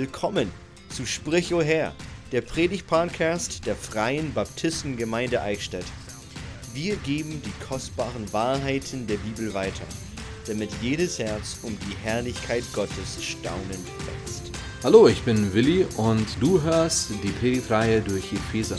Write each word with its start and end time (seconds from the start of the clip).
Willkommen 0.00 0.50
zu 0.88 1.04
Sprich 1.04 1.52
o 1.52 1.60
Herr, 1.60 1.92
der 2.32 2.40
Predigt-Podcast 2.40 3.66
der 3.66 3.76
Freien 3.76 4.32
Baptistengemeinde 4.32 5.42
Eichstätt. 5.42 5.84
Wir 6.72 6.96
geben 6.96 7.42
die 7.44 7.66
kostbaren 7.68 8.32
Wahrheiten 8.32 9.06
der 9.06 9.18
Bibel 9.18 9.52
weiter, 9.52 9.84
damit 10.46 10.70
jedes 10.80 11.18
Herz 11.18 11.58
um 11.64 11.76
die 11.80 11.94
Herrlichkeit 12.02 12.64
Gottes 12.72 13.22
staunend 13.22 13.86
wächst. 14.06 14.50
Hallo, 14.82 15.06
ich 15.06 15.20
bin 15.20 15.52
Willi 15.52 15.86
und 15.98 16.26
du 16.40 16.62
hörst 16.62 17.10
die 17.22 17.32
Predigtreihe 17.32 18.00
durch 18.00 18.32
Epheser. 18.32 18.78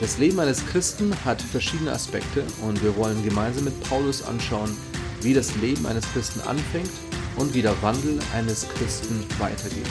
Das 0.00 0.18
Leben 0.18 0.40
eines 0.40 0.66
Christen 0.66 1.14
hat 1.24 1.40
verschiedene 1.40 1.92
Aspekte 1.92 2.42
und 2.62 2.82
wir 2.82 2.96
wollen 2.96 3.22
gemeinsam 3.22 3.66
mit 3.66 3.80
Paulus 3.84 4.24
anschauen, 4.24 4.76
wie 5.22 5.34
das 5.34 5.54
Leben 5.58 5.86
eines 5.86 6.12
Christen 6.12 6.40
anfängt 6.40 6.90
und 7.36 7.54
wie 7.54 7.62
der 7.62 7.80
Wandel 7.80 8.18
eines 8.34 8.68
Christen 8.70 9.24
weitergeht. 9.38 9.86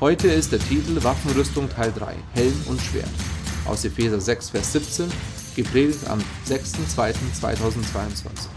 Heute 0.00 0.28
ist 0.28 0.50
der 0.50 0.60
Titel 0.60 1.04
Waffenrüstung 1.04 1.68
Teil 1.68 1.92
3, 1.92 2.16
Helm 2.32 2.64
und 2.68 2.80
Schwert 2.80 3.10
aus 3.66 3.84
Epheser 3.84 4.18
6, 4.18 4.48
Vers 4.48 4.72
17, 4.72 5.12
gepredigt 5.56 6.06
am 6.06 6.24
6.2.2022. 6.46 8.48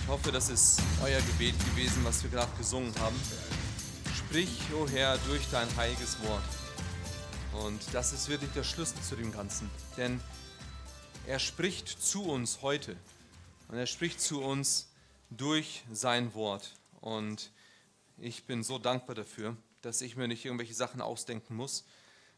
Ich 0.00 0.08
hoffe, 0.08 0.32
das 0.32 0.48
ist 0.48 0.80
euer 1.04 1.20
Gebet 1.20 1.54
gewesen, 1.66 2.02
was 2.02 2.22
wir 2.22 2.30
gerade 2.30 2.50
gesungen 2.56 2.94
haben. 2.98 3.14
Sprich, 4.16 4.48
o 4.72 4.84
oh 4.84 4.88
Herr, 4.88 5.18
durch 5.28 5.46
dein 5.50 5.68
heiliges 5.76 6.16
Wort. 6.22 7.66
Und 7.66 7.82
das 7.92 8.14
ist 8.14 8.30
wirklich 8.30 8.52
der 8.52 8.64
Schlüssel 8.64 9.02
zu 9.02 9.16
dem 9.16 9.32
Ganzen. 9.32 9.70
Denn 9.98 10.18
er 11.26 11.40
spricht 11.40 11.88
zu 11.88 12.24
uns 12.24 12.62
heute. 12.62 12.96
Und 13.68 13.76
er 13.76 13.84
spricht 13.84 14.22
zu 14.22 14.40
uns 14.40 14.88
durch 15.28 15.84
sein 15.92 16.32
Wort. 16.32 16.74
Und 17.02 17.50
ich 18.20 18.44
bin 18.44 18.62
so 18.62 18.78
dankbar 18.78 19.14
dafür, 19.14 19.56
dass 19.82 20.00
ich 20.00 20.16
mir 20.16 20.28
nicht 20.28 20.44
irgendwelche 20.44 20.74
Sachen 20.74 21.00
ausdenken 21.00 21.54
muss, 21.54 21.84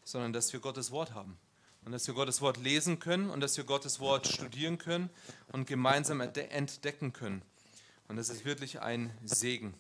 sondern 0.05 0.33
dass 0.33 0.53
wir 0.53 0.61
Gottes 0.61 0.91
Wort 0.91 1.15
haben. 1.15 1.39
Und 1.85 1.93
dass 1.93 2.07
wir 2.07 2.15
Gottes 2.15 2.43
Wort 2.43 2.59
lesen 2.59 2.99
können 2.99 3.31
und 3.31 3.41
dass 3.41 3.57
wir 3.57 3.65
Gottes 3.65 4.01
Wort 4.01 4.27
studieren 4.27 4.77
können 4.77 5.09
und 5.51 5.67
gemeinsam 5.67 6.21
entdecken 6.21 7.13
können. 7.15 7.43
Und 8.09 8.17
das 8.17 8.29
ist 8.29 8.45
wirklich 8.45 8.81
ein 8.83 9.11
Segen. 9.25 9.73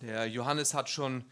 Der 0.00 0.26
Johannes 0.26 0.72
hat 0.72 0.88
schon 0.88 1.24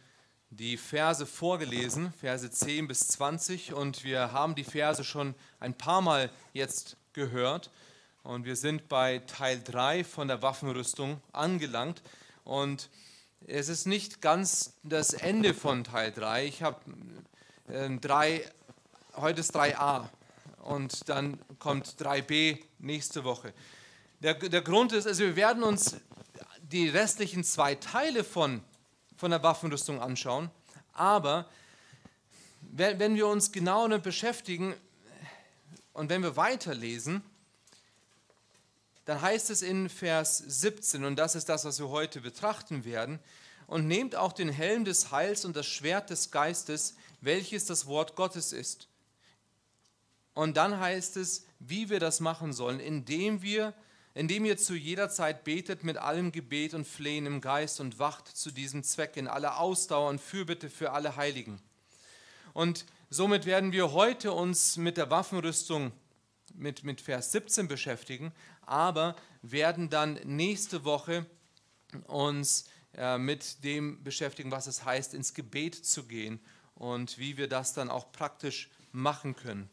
die 0.50 0.76
Verse 0.76 1.24
vorgelesen, 1.24 2.12
Verse 2.12 2.50
10 2.50 2.88
bis 2.88 3.08
20, 3.08 3.72
und 3.72 4.04
wir 4.04 4.32
haben 4.32 4.54
die 4.54 4.64
Verse 4.64 5.02
schon 5.02 5.34
ein 5.60 5.76
paar 5.76 6.02
Mal 6.02 6.30
jetzt 6.52 6.96
gehört. 7.14 7.70
Und 8.22 8.44
wir 8.44 8.56
sind 8.56 8.88
bei 8.88 9.20
Teil 9.20 9.62
3 9.62 10.04
von 10.04 10.28
der 10.28 10.42
Waffenrüstung 10.42 11.22
angelangt. 11.32 12.02
Und 12.44 12.90
es 13.44 13.68
ist 13.68 13.86
nicht 13.86 14.20
ganz 14.20 14.74
das 14.82 15.12
Ende 15.12 15.54
von 15.54 15.84
Teil 15.84 16.12
3. 16.12 16.46
Ich 16.46 16.62
habe 16.62 16.80
äh, 17.68 17.88
drei, 17.98 18.50
heute 19.14 19.40
ist 19.40 19.54
3a 19.54 20.08
und 20.62 21.08
dann 21.08 21.38
kommt 21.58 21.86
3b 21.86 22.58
nächste 22.78 23.24
Woche. 23.24 23.52
Der, 24.20 24.34
der 24.34 24.62
Grund 24.62 24.92
ist, 24.92 25.06
also 25.06 25.24
wir 25.24 25.36
werden 25.36 25.62
uns 25.62 25.96
die 26.62 26.88
restlichen 26.88 27.44
zwei 27.44 27.74
Teile 27.74 28.24
von, 28.24 28.62
von 29.16 29.30
der 29.30 29.42
Waffenrüstung 29.42 30.00
anschauen, 30.00 30.50
aber 30.92 31.48
wenn, 32.60 32.98
wenn 32.98 33.14
wir 33.14 33.28
uns 33.28 33.52
genau 33.52 33.86
damit 33.86 34.02
beschäftigen 34.02 34.74
und 35.92 36.10
wenn 36.10 36.22
wir 36.22 36.36
weiterlesen, 36.36 37.22
dann 39.06 39.22
heißt 39.22 39.50
es 39.50 39.62
in 39.62 39.88
Vers 39.88 40.38
17, 40.38 41.04
und 41.04 41.16
das 41.16 41.36
ist 41.36 41.48
das, 41.48 41.64
was 41.64 41.78
wir 41.78 41.88
heute 41.88 42.20
betrachten 42.20 42.84
werden, 42.84 43.20
und 43.68 43.86
nehmt 43.86 44.16
auch 44.16 44.32
den 44.32 44.48
Helm 44.48 44.84
des 44.84 45.12
Heils 45.12 45.44
und 45.44 45.56
das 45.56 45.66
Schwert 45.66 46.10
des 46.10 46.32
Geistes, 46.32 46.96
welches 47.20 47.66
das 47.66 47.86
Wort 47.86 48.16
Gottes 48.16 48.52
ist. 48.52 48.88
Und 50.34 50.56
dann 50.56 50.78
heißt 50.78 51.16
es, 51.16 51.46
wie 51.60 51.88
wir 51.88 52.00
das 52.00 52.18
machen 52.20 52.52
sollen, 52.52 52.80
indem 52.80 53.42
wir, 53.42 53.74
indem 54.14 54.44
ihr 54.44 54.56
zu 54.56 54.74
jeder 54.74 55.08
Zeit 55.08 55.44
betet 55.44 55.84
mit 55.84 55.98
allem 55.98 56.32
Gebet 56.32 56.74
und 56.74 56.86
Flehen 56.86 57.26
im 57.26 57.40
Geist 57.40 57.80
und 57.80 58.00
wacht 58.00 58.28
zu 58.28 58.50
diesem 58.50 58.82
Zweck 58.82 59.16
in 59.16 59.28
aller 59.28 59.58
Ausdauer 59.60 60.10
und 60.10 60.20
Fürbitte 60.20 60.68
für 60.68 60.92
alle 60.92 61.14
Heiligen. 61.14 61.60
Und 62.54 62.86
somit 63.08 63.46
werden 63.46 63.70
wir 63.70 63.92
heute 63.92 64.32
uns 64.32 64.76
mit 64.76 64.96
der 64.96 65.10
Waffenrüstung 65.10 65.92
mit, 66.54 66.84
mit 66.84 67.00
Vers 67.00 67.32
17 67.32 67.68
beschäftigen, 67.68 68.32
aber 68.66 69.16
werden 69.42 69.88
dann 69.88 70.14
nächste 70.24 70.84
Woche 70.84 71.26
uns 72.06 72.68
äh, 72.94 73.18
mit 73.18 73.64
dem 73.64 74.02
beschäftigen, 74.02 74.50
was 74.50 74.66
es 74.66 74.84
heißt, 74.84 75.14
ins 75.14 75.34
Gebet 75.34 75.74
zu 75.74 76.04
gehen 76.04 76.40
und 76.74 77.18
wie 77.18 77.36
wir 77.36 77.48
das 77.48 77.72
dann 77.72 77.90
auch 77.90 78.12
praktisch 78.12 78.70
machen 78.92 79.36
können. 79.36 79.70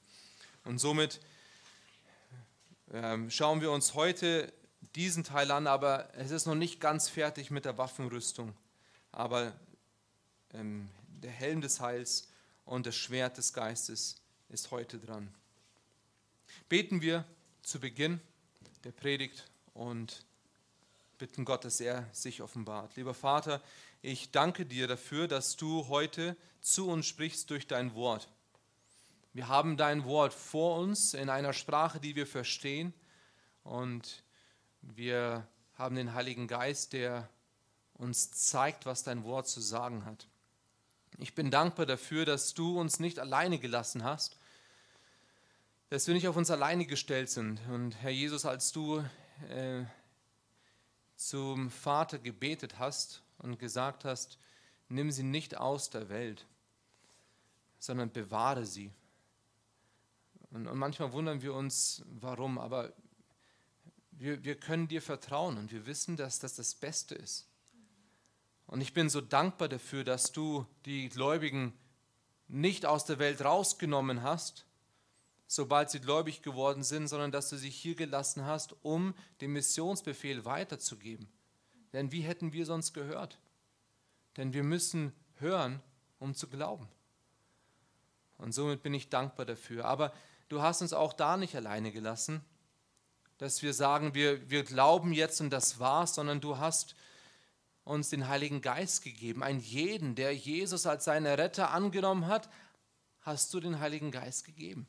Und 0.63 0.79
somit 0.79 1.19
ähm, 2.91 3.29
schauen 3.29 3.61
wir 3.61 3.71
uns 3.71 3.93
heute 3.93 4.53
diesen 4.95 5.23
Teil 5.23 5.51
an, 5.51 5.67
aber 5.67 6.13
es 6.15 6.31
ist 6.31 6.45
noch 6.45 6.55
nicht 6.55 6.79
ganz 6.79 7.09
fertig 7.09 7.49
mit 7.49 7.65
der 7.65 7.77
Waffenrüstung. 7.77 8.55
Aber 9.11 9.53
ähm, 10.53 10.89
der 11.07 11.31
Helm 11.31 11.61
des 11.61 11.79
Heils 11.79 12.27
und 12.65 12.85
das 12.85 12.95
Schwert 12.95 13.37
des 13.37 13.53
Geistes 13.53 14.21
ist 14.49 14.71
heute 14.71 14.99
dran. 14.99 15.33
Beten 16.69 17.01
wir 17.01 17.25
zu 17.63 17.79
Beginn 17.79 18.21
der 18.83 18.91
Predigt 18.91 19.45
und 19.73 20.25
bitten 21.17 21.45
Gott, 21.45 21.63
dass 21.63 21.79
er 21.79 22.07
sich 22.11 22.41
offenbart. 22.41 22.95
Lieber 22.95 23.13
Vater, 23.13 23.61
ich 24.01 24.31
danke 24.31 24.65
dir 24.65 24.87
dafür, 24.87 25.27
dass 25.27 25.55
du 25.55 25.87
heute 25.87 26.35
zu 26.59 26.89
uns 26.89 27.05
sprichst 27.05 27.49
durch 27.49 27.67
dein 27.67 27.95
Wort. 27.95 28.27
Wir 29.31 29.47
haben 29.47 29.77
dein 29.77 30.03
Wort 30.03 30.33
vor 30.33 30.79
uns 30.79 31.13
in 31.13 31.29
einer 31.29 31.53
Sprache, 31.53 31.99
die 31.99 32.15
wir 32.15 32.27
verstehen 32.27 32.93
und 33.63 34.23
wir 34.81 35.47
haben 35.75 35.95
den 35.95 36.13
Heiligen 36.13 36.47
Geist, 36.47 36.93
der 36.93 37.29
uns 37.93 38.31
zeigt, 38.31 38.85
was 38.85 39.03
dein 39.03 39.23
Wort 39.23 39.47
zu 39.47 39.61
sagen 39.61 40.05
hat. 40.05 40.27
Ich 41.17 41.35
bin 41.35 41.51
dankbar 41.51 41.85
dafür, 41.85 42.25
dass 42.25 42.53
du 42.53 42.79
uns 42.79 42.99
nicht 42.99 43.19
alleine 43.19 43.59
gelassen 43.59 44.03
hast, 44.03 44.37
dass 45.93 46.07
wir 46.07 46.15
nicht 46.15 46.27
auf 46.27 46.37
uns 46.37 46.49
alleine 46.49 46.87
gestellt 46.87 47.29
sind. 47.29 47.61
Und 47.69 48.01
Herr 48.01 48.09
Jesus, 48.09 48.47
als 48.47 48.71
du 48.71 49.05
äh, 49.47 49.83
zum 51.15 51.69
Vater 51.69 52.17
gebetet 52.17 52.79
hast 52.79 53.21
und 53.37 53.59
gesagt 53.59 54.03
hast, 54.03 54.39
nimm 54.89 55.11
sie 55.11 55.21
nicht 55.21 55.55
aus 55.55 55.91
der 55.91 56.09
Welt, 56.09 56.47
sondern 57.77 58.11
bewahre 58.11 58.65
sie. 58.65 58.91
Und, 60.49 60.65
und 60.65 60.79
manchmal 60.79 61.11
wundern 61.11 61.43
wir 61.43 61.53
uns, 61.53 62.03
warum, 62.07 62.57
aber 62.57 62.91
wir, 64.09 64.43
wir 64.43 64.55
können 64.55 64.87
dir 64.87 65.03
vertrauen 65.03 65.59
und 65.59 65.71
wir 65.71 65.85
wissen, 65.85 66.17
dass 66.17 66.39
das 66.39 66.55
das 66.55 66.73
Beste 66.73 67.13
ist. 67.13 67.47
Und 68.65 68.81
ich 68.81 68.95
bin 68.95 69.11
so 69.11 69.21
dankbar 69.21 69.69
dafür, 69.69 70.03
dass 70.03 70.31
du 70.31 70.65
die 70.85 71.09
Gläubigen 71.09 71.71
nicht 72.47 72.87
aus 72.87 73.05
der 73.05 73.19
Welt 73.19 73.45
rausgenommen 73.45 74.23
hast, 74.23 74.65
sobald 75.55 75.91
sie 75.91 75.99
gläubig 75.99 76.41
geworden 76.41 76.83
sind, 76.83 77.07
sondern 77.07 77.31
dass 77.31 77.49
du 77.49 77.57
sie 77.57 77.69
hier 77.69 77.93
gelassen 77.93 78.45
hast, 78.45 78.75
um 78.81 79.13
den 79.39 79.51
Missionsbefehl 79.53 80.45
weiterzugeben. 80.45 81.27
Denn 81.93 82.11
wie 82.11 82.21
hätten 82.21 82.53
wir 82.53 82.65
sonst 82.65 82.93
gehört? 82.93 83.37
Denn 84.35 84.53
wir 84.53 84.63
müssen 84.63 85.13
hören, 85.35 85.79
um 86.17 86.33
zu 86.33 86.47
glauben. 86.47 86.87
Und 88.39 88.51
somit 88.51 88.81
bin 88.81 88.95
ich 88.95 89.09
dankbar 89.09 89.45
dafür. 89.45 89.85
Aber 89.85 90.11
du 90.49 90.63
hast 90.63 90.81
uns 90.81 90.91
auch 90.91 91.13
da 91.13 91.37
nicht 91.37 91.55
alleine 91.55 91.91
gelassen, 91.91 92.41
dass 93.37 93.61
wir 93.61 93.75
sagen, 93.75 94.15
wir, 94.15 94.49
wir 94.49 94.63
glauben 94.63 95.13
jetzt 95.13 95.39
und 95.39 95.51
das 95.51 95.79
war's, 95.79 96.15
sondern 96.15 96.41
du 96.41 96.57
hast 96.57 96.95
uns 97.83 98.09
den 98.09 98.27
Heiligen 98.27 98.61
Geist 98.61 99.03
gegeben. 99.03 99.43
Ein 99.43 99.59
jeden, 99.59 100.15
der 100.15 100.35
Jesus 100.35 100.87
als 100.87 101.05
seinen 101.05 101.27
Retter 101.27 101.69
angenommen 101.69 102.25
hat, 102.25 102.49
hast 103.21 103.53
du 103.53 103.59
den 103.59 103.79
Heiligen 103.79 104.09
Geist 104.09 104.45
gegeben. 104.45 104.87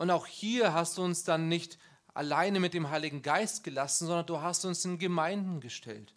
Und 0.00 0.10
auch 0.10 0.26
hier 0.26 0.72
hast 0.72 0.96
du 0.96 1.02
uns 1.02 1.24
dann 1.24 1.50
nicht 1.50 1.76
alleine 2.14 2.58
mit 2.58 2.72
dem 2.72 2.88
Heiligen 2.88 3.20
Geist 3.20 3.64
gelassen, 3.64 4.06
sondern 4.06 4.24
du 4.24 4.40
hast 4.40 4.64
uns 4.64 4.82
in 4.86 4.98
Gemeinden 4.98 5.60
gestellt, 5.60 6.14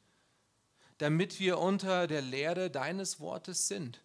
damit 1.00 1.38
wir 1.41 1.59
unter 1.59 2.07
der 2.07 2.21
Lehre 2.21 2.71
deines 2.71 3.19
Wortes 3.19 3.68
sind. 3.68 4.00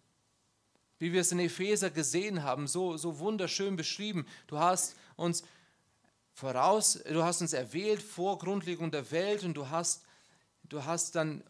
Wie 0.97 1.13
wir 1.13 1.21
es 1.21 1.31
in 1.31 1.39
Epheser 1.39 1.91
gesehen 1.91 2.43
haben, 2.43 2.67
so, 2.67 2.97
so 2.97 3.19
wunderschön 3.19 3.77
beschrieben. 3.77 4.27
Du 4.47 4.59
hast 4.59 4.97
uns 5.15 5.45
voraus, 6.33 7.01
du 7.09 7.23
hast 7.23 7.39
uns 7.39 7.53
erwählt 7.53 8.01
vor 8.03 8.37
Grundlegung 8.37 8.91
der 8.91 9.09
Welt 9.11 9.45
und 9.45 9.53
du 9.53 9.69
hast, 9.69 10.03
du 10.63 10.83
hast 10.83 11.15
dann 11.15 11.41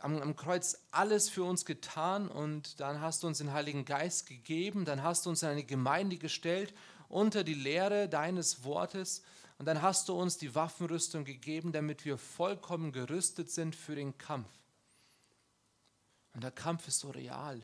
am, 0.00 0.20
am, 0.20 0.34
Kreuz 0.34 0.76
alles 0.90 1.28
für 1.28 1.44
uns 1.44 1.64
getan 1.64 2.26
und 2.26 2.80
dann 2.80 3.00
hast 3.00 3.22
du 3.22 3.28
uns 3.28 3.38
den 3.38 3.52
Heiligen 3.52 3.84
Geist 3.84 4.26
gegeben, 4.26 4.84
dann 4.84 5.04
hast 5.04 5.24
du 5.24 5.30
uns 5.30 5.44
in 5.44 5.50
eine 5.50 5.62
Gemeinde 5.62 6.16
gestellt 6.16 6.74
unter 7.10 7.44
die 7.44 7.54
Lehre 7.54 8.08
deines 8.08 8.64
Wortes 8.64 9.22
und 9.58 9.66
dann 9.66 9.82
hast 9.82 10.08
du 10.08 10.14
uns 10.14 10.38
die 10.38 10.54
Waffenrüstung 10.54 11.24
gegeben, 11.26 11.72
damit 11.72 12.06
wir 12.06 12.16
vollkommen 12.16 12.92
gerüstet 12.92 13.50
sind 13.50 13.76
für 13.76 13.94
den 13.94 14.16
Kampf. 14.16 14.48
Und 16.32 16.42
der 16.42 16.50
Kampf 16.50 16.88
ist 16.88 17.00
so 17.00 17.10
real. 17.10 17.62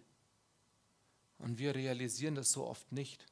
Und 1.39 1.59
wir 1.59 1.75
realisieren 1.75 2.35
das 2.35 2.53
so 2.53 2.67
oft 2.67 2.93
nicht. 2.93 3.25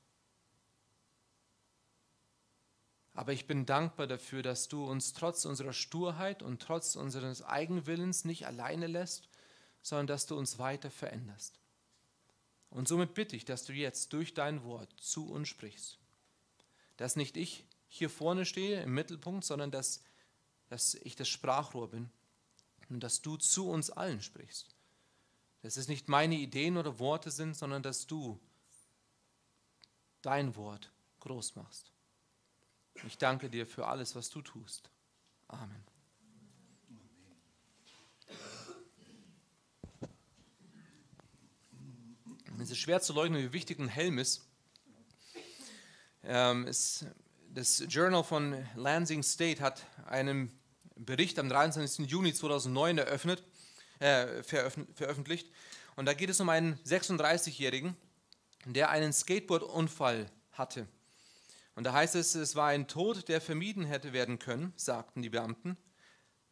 Aber 3.13 3.33
ich 3.33 3.47
bin 3.47 3.67
dankbar 3.67 4.07
dafür, 4.07 4.43
dass 4.43 4.69
du 4.69 4.85
uns 4.85 5.13
trotz 5.13 5.45
unserer 5.45 5.73
Sturheit 5.73 6.43
und 6.43 6.63
trotz 6.63 6.97
unseres 6.97 7.43
Eigenwillens 7.43 8.25
nicht 8.25 8.47
alleine 8.47 8.87
lässt, 8.87 9.29
sondern 9.83 10.07
dass 10.07 10.27
du 10.27 10.37
uns 10.37 10.59
weiter 10.59 10.91
veränderst. 10.91 11.61
Und 12.71 12.89
somit 12.89 13.15
bitte 13.15 13.37
ich, 13.37 13.45
dass 13.45 13.65
du 13.65 13.73
jetzt 13.73 14.13
durch 14.13 14.35
dein 14.35 14.65
Wort 14.65 14.93
zu 14.99 15.31
uns 15.31 15.49
sprichst. 15.49 15.99
Dass 16.97 17.17
nicht 17.17 17.37
ich 17.37 17.67
hier 17.89 18.11
vorne 18.11 18.45
stehe 18.45 18.83
im 18.83 18.95
Mittelpunkt, 18.95 19.45
sondern 19.45 19.71
dass, 19.71 20.03
dass 20.69 20.95
ich 20.95 21.17
das 21.17 21.29
Sprachrohr 21.29 21.91
bin 21.91 22.11
und 22.89 23.01
dass 23.01 23.23
du 23.23 23.37
zu 23.37 23.69
uns 23.69 23.91
allen 23.91 24.21
sprichst. 24.21 24.75
Dass 25.63 25.77
es 25.77 25.89
nicht 25.89 26.09
meine 26.09 26.37
Ideen 26.37 26.77
oder 26.77 26.99
Worte 26.99 27.31
sind, 27.31 27.57
sondern 27.57 27.83
dass 27.83 28.07
du 28.07 28.41
dein 30.23 30.57
Wort 30.57 30.93
groß 31.21 31.57
machst. 31.57 31.93
Ich 33.07 33.19
danke 33.19 33.51
dir 33.51 33.67
für 33.67 33.87
alles, 33.87 34.15
was 34.15 34.31
du 34.31 34.43
tust. 34.43 34.91
Amen. 35.49 35.85
Es 42.61 42.71
ist 42.71 42.79
schwer 42.79 43.01
zu 43.01 43.13
leugnen, 43.13 43.43
wie 43.43 43.53
wichtig 43.53 43.79
ein 43.79 43.89
Helm 43.89 44.19
ist. 44.19 44.47
Ähm, 46.27 46.67
es, 46.67 47.05
das 47.53 47.85
Journal 47.89 48.25
von 48.25 48.57
Lansing 48.77 49.23
State 49.23 49.63
hat 49.63 49.83
einen 50.07 50.51
Bericht 50.97 51.39
am 51.39 51.49
23. 51.49 52.09
Juni 52.09 52.33
2009 52.33 52.99
eröffnet, 52.99 53.43
äh, 53.99 54.43
veröffentlicht. 54.43 55.51
Und 55.97 56.07
da 56.07 56.15
geht 56.15 56.31
es 56.31 56.41
um 56.41 56.49
einen 56.49 56.79
36-Jährigen, 56.85 57.97
der 58.65 58.91
einen 58.91 59.13
Skateboard-Unfall 59.13 60.31
hatte. 60.53 60.89
Und 61.75 61.85
da 61.85 61.93
heißt 61.93 62.15
es, 62.15 62.35
es 62.35 62.57
war 62.57 62.69
ein 62.69 62.89
Tod, 62.89 63.29
der 63.29 63.41
vermieden 63.41 63.85
hätte 63.85 64.13
werden 64.13 64.39
können, 64.39 64.73
sagten 64.77 65.23
die 65.23 65.31
Beamten. 65.31 65.77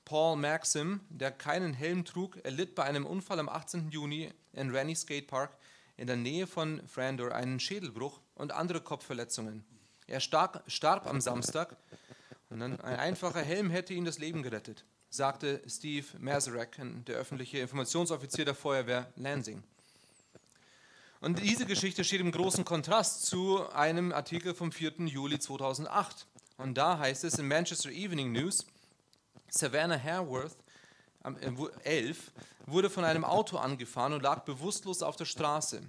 Paul 0.05 0.37
Maxim, 0.37 1.01
der 1.09 1.31
keinen 1.31 1.75
Helm 1.75 2.05
trug, 2.05 2.45
erlitt 2.45 2.75
bei 2.75 2.85
einem 2.85 3.07
Unfall 3.07 3.39
am 3.39 3.49
18. 3.49 3.91
Juni 3.91 4.31
in 4.53 4.71
Rennie 4.71 4.97
Skate 4.97 5.29
Park 5.29 5.57
in 5.97 6.09
der 6.09 6.17
Nähe 6.17 6.47
von 6.47 6.87
Frandor 6.89 7.33
einen 7.33 7.61
Schädelbruch 7.61 8.21
und 8.35 8.53
andere 8.53 8.81
Kopfverletzungen. 8.81 9.65
Er 10.07 10.21
starb, 10.21 10.63
starb 10.67 11.07
am 11.07 11.21
Samstag 11.21 11.77
und 12.51 12.61
ein 12.61 12.81
einfacher 12.81 13.41
Helm 13.41 13.71
hätte 13.71 13.95
ihm 13.95 14.05
das 14.05 14.19
Leben 14.19 14.43
gerettet, 14.43 14.85
sagte 15.09 15.63
Steve 15.67 16.07
Mazurek, 16.19 16.77
der 17.07 17.17
öffentliche 17.17 17.59
Informationsoffizier 17.59 18.45
der 18.45 18.55
Feuerwehr 18.55 19.11
Lansing. 19.17 19.63
Und 21.23 21.41
diese 21.41 21.67
Geschichte 21.67 22.03
steht 22.03 22.21
im 22.21 22.33
großen 22.33 22.65
Kontrast 22.65 23.27
zu 23.27 23.71
einem 23.71 24.13
Artikel 24.13 24.55
vom 24.55 24.73
4. 24.73 25.07
Juli 25.07 25.39
2008. 25.39 26.27
Und 26.57 26.77
da 26.77 26.99
heißt 26.99 27.23
es 27.25 27.39
in 27.39 27.47
Manchester 27.47 27.91
Evening 27.91 28.33
News, 28.33 28.67
Savannah 29.49 30.03
Hareworth, 30.03 30.57
11, 31.85 32.33
wurde 32.67 32.91
von 32.91 33.05
einem 33.05 33.25
Auto 33.25 33.57
angefahren 33.57 34.13
und 34.13 34.23
lag 34.23 34.41
bewusstlos 34.41 35.03
auf 35.03 35.15
der 35.15 35.25
Straße. 35.25 35.83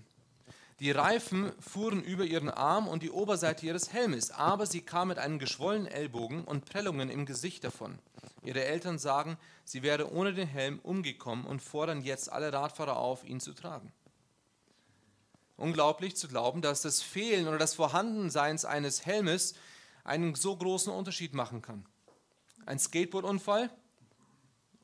Die 0.83 0.91
Reifen 0.91 1.53
fuhren 1.61 2.03
über 2.03 2.25
ihren 2.25 2.49
Arm 2.49 2.89
und 2.89 3.03
die 3.03 3.09
Oberseite 3.09 3.65
ihres 3.65 3.93
Helmes, 3.93 4.31
aber 4.31 4.65
sie 4.65 4.81
kam 4.81 5.07
mit 5.07 5.17
einem 5.17 5.39
geschwollenen 5.39 5.87
Ellbogen 5.87 6.43
und 6.43 6.65
Prellungen 6.65 7.09
im 7.09 7.25
Gesicht 7.25 7.63
davon. 7.63 7.97
Ihre 8.43 8.65
Eltern 8.65 8.99
sagen, 8.99 9.37
sie 9.63 9.81
wäre 9.81 10.11
ohne 10.11 10.33
den 10.33 10.45
Helm 10.45 10.79
umgekommen 10.79 11.45
und 11.45 11.61
fordern 11.61 12.01
jetzt 12.01 12.29
alle 12.29 12.51
Radfahrer 12.51 12.97
auf, 12.97 13.23
ihn 13.23 13.39
zu 13.39 13.53
tragen. 13.53 13.93
Unglaublich 15.55 16.17
zu 16.17 16.27
glauben, 16.27 16.61
dass 16.61 16.81
das 16.81 17.01
Fehlen 17.01 17.47
oder 17.47 17.59
das 17.59 17.75
Vorhandenseins 17.75 18.65
eines 18.65 19.05
Helmes 19.05 19.53
einen 20.03 20.35
so 20.35 20.53
großen 20.53 20.91
Unterschied 20.91 21.33
machen 21.33 21.61
kann. 21.61 21.85
Ein 22.65 22.77
Skateboardunfall 22.77 23.69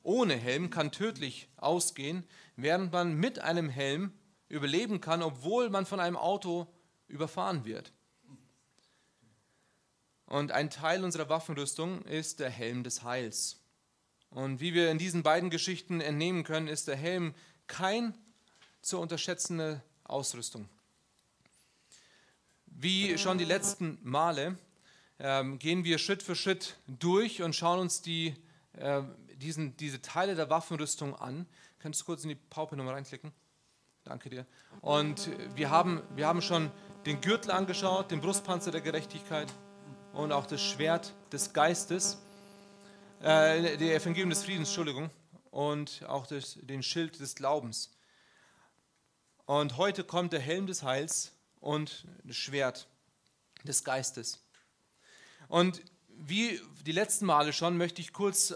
ohne 0.01 0.37
Helm 0.37 0.69
kann 0.69 0.93
tödlich 0.93 1.49
ausgehen, 1.57 2.23
während 2.55 2.93
man 2.93 3.15
mit 3.15 3.39
einem 3.39 3.67
Helm 3.67 4.13
überleben 4.49 4.99
kann, 4.99 5.21
obwohl 5.21 5.69
man 5.69 5.85
von 5.85 5.99
einem 5.99 6.17
Auto 6.17 6.67
überfahren 7.07 7.65
wird. 7.65 7.93
Und 10.25 10.51
ein 10.51 10.69
Teil 10.69 11.03
unserer 11.03 11.29
Waffenrüstung 11.29 12.03
ist 12.03 12.39
der 12.39 12.49
Helm 12.49 12.83
des 12.83 13.03
Heils. 13.03 13.61
Und 14.29 14.59
wie 14.59 14.73
wir 14.73 14.91
in 14.91 14.99
diesen 14.99 15.23
beiden 15.23 15.49
Geschichten 15.49 16.01
entnehmen 16.01 16.43
können, 16.43 16.67
ist 16.67 16.87
der 16.87 16.95
Helm 16.95 17.33
kein 17.65 18.13
zu 18.81 18.99
unterschätzende 18.99 19.81
Ausrüstung. 20.03 20.69
Wie 22.65 23.17
schon 23.17 23.37
die 23.37 23.45
letzten 23.45 23.97
Male 24.03 24.57
ähm, 25.19 25.59
gehen 25.59 25.83
wir 25.83 25.97
Schritt 25.97 26.23
für 26.23 26.35
Schritt 26.35 26.77
durch 26.87 27.41
und 27.41 27.55
schauen 27.55 27.79
uns 27.79 28.01
die, 28.01 28.35
äh, 28.73 29.01
diesen, 29.35 29.75
diese 29.77 30.01
Teile 30.01 30.35
der 30.35 30.49
Waffenrüstung 30.49 31.15
an. 31.15 31.45
Kannst 31.79 32.01
du 32.01 32.05
kurz 32.05 32.23
in 32.23 32.29
die 32.29 32.35
PowerPoint 32.35 32.87
reinklicken? 32.87 33.33
Danke 34.09 34.31
dir. 34.31 34.47
Und 34.81 35.29
wir 35.53 35.69
haben, 35.69 36.01
wir 36.15 36.25
haben 36.25 36.41
schon 36.41 36.71
den 37.05 37.21
Gürtel 37.21 37.51
angeschaut, 37.51 38.09
den 38.09 38.21
Brustpanzer 38.21 38.71
der 38.71 38.81
Gerechtigkeit 38.81 39.53
und 40.13 40.31
auch 40.31 40.47
das 40.47 40.63
Schwert 40.63 41.13
des 41.31 41.53
Geistes, 41.53 42.17
äh, 43.21 43.77
der 43.77 43.95
Evangelium 43.95 44.31
des 44.31 44.43
Friedens, 44.43 44.69
Entschuldigung, 44.69 45.11
und 45.51 46.03
auch 46.07 46.25
das, 46.25 46.57
den 46.59 46.81
Schild 46.81 47.19
des 47.19 47.35
Glaubens. 47.35 47.91
Und 49.45 49.77
heute 49.77 50.03
kommt 50.03 50.33
der 50.33 50.39
Helm 50.39 50.65
des 50.65 50.81
Heils 50.81 51.31
und 51.59 52.07
das 52.23 52.35
Schwert 52.35 52.87
des 53.63 53.83
Geistes. 53.83 54.43
Und 55.49 55.83
wie 56.07 56.59
die 56.83 56.93
letzten 56.93 57.27
Male 57.27 57.53
schon 57.53 57.77
möchte 57.77 58.01
ich 58.01 58.11
kurz 58.11 58.55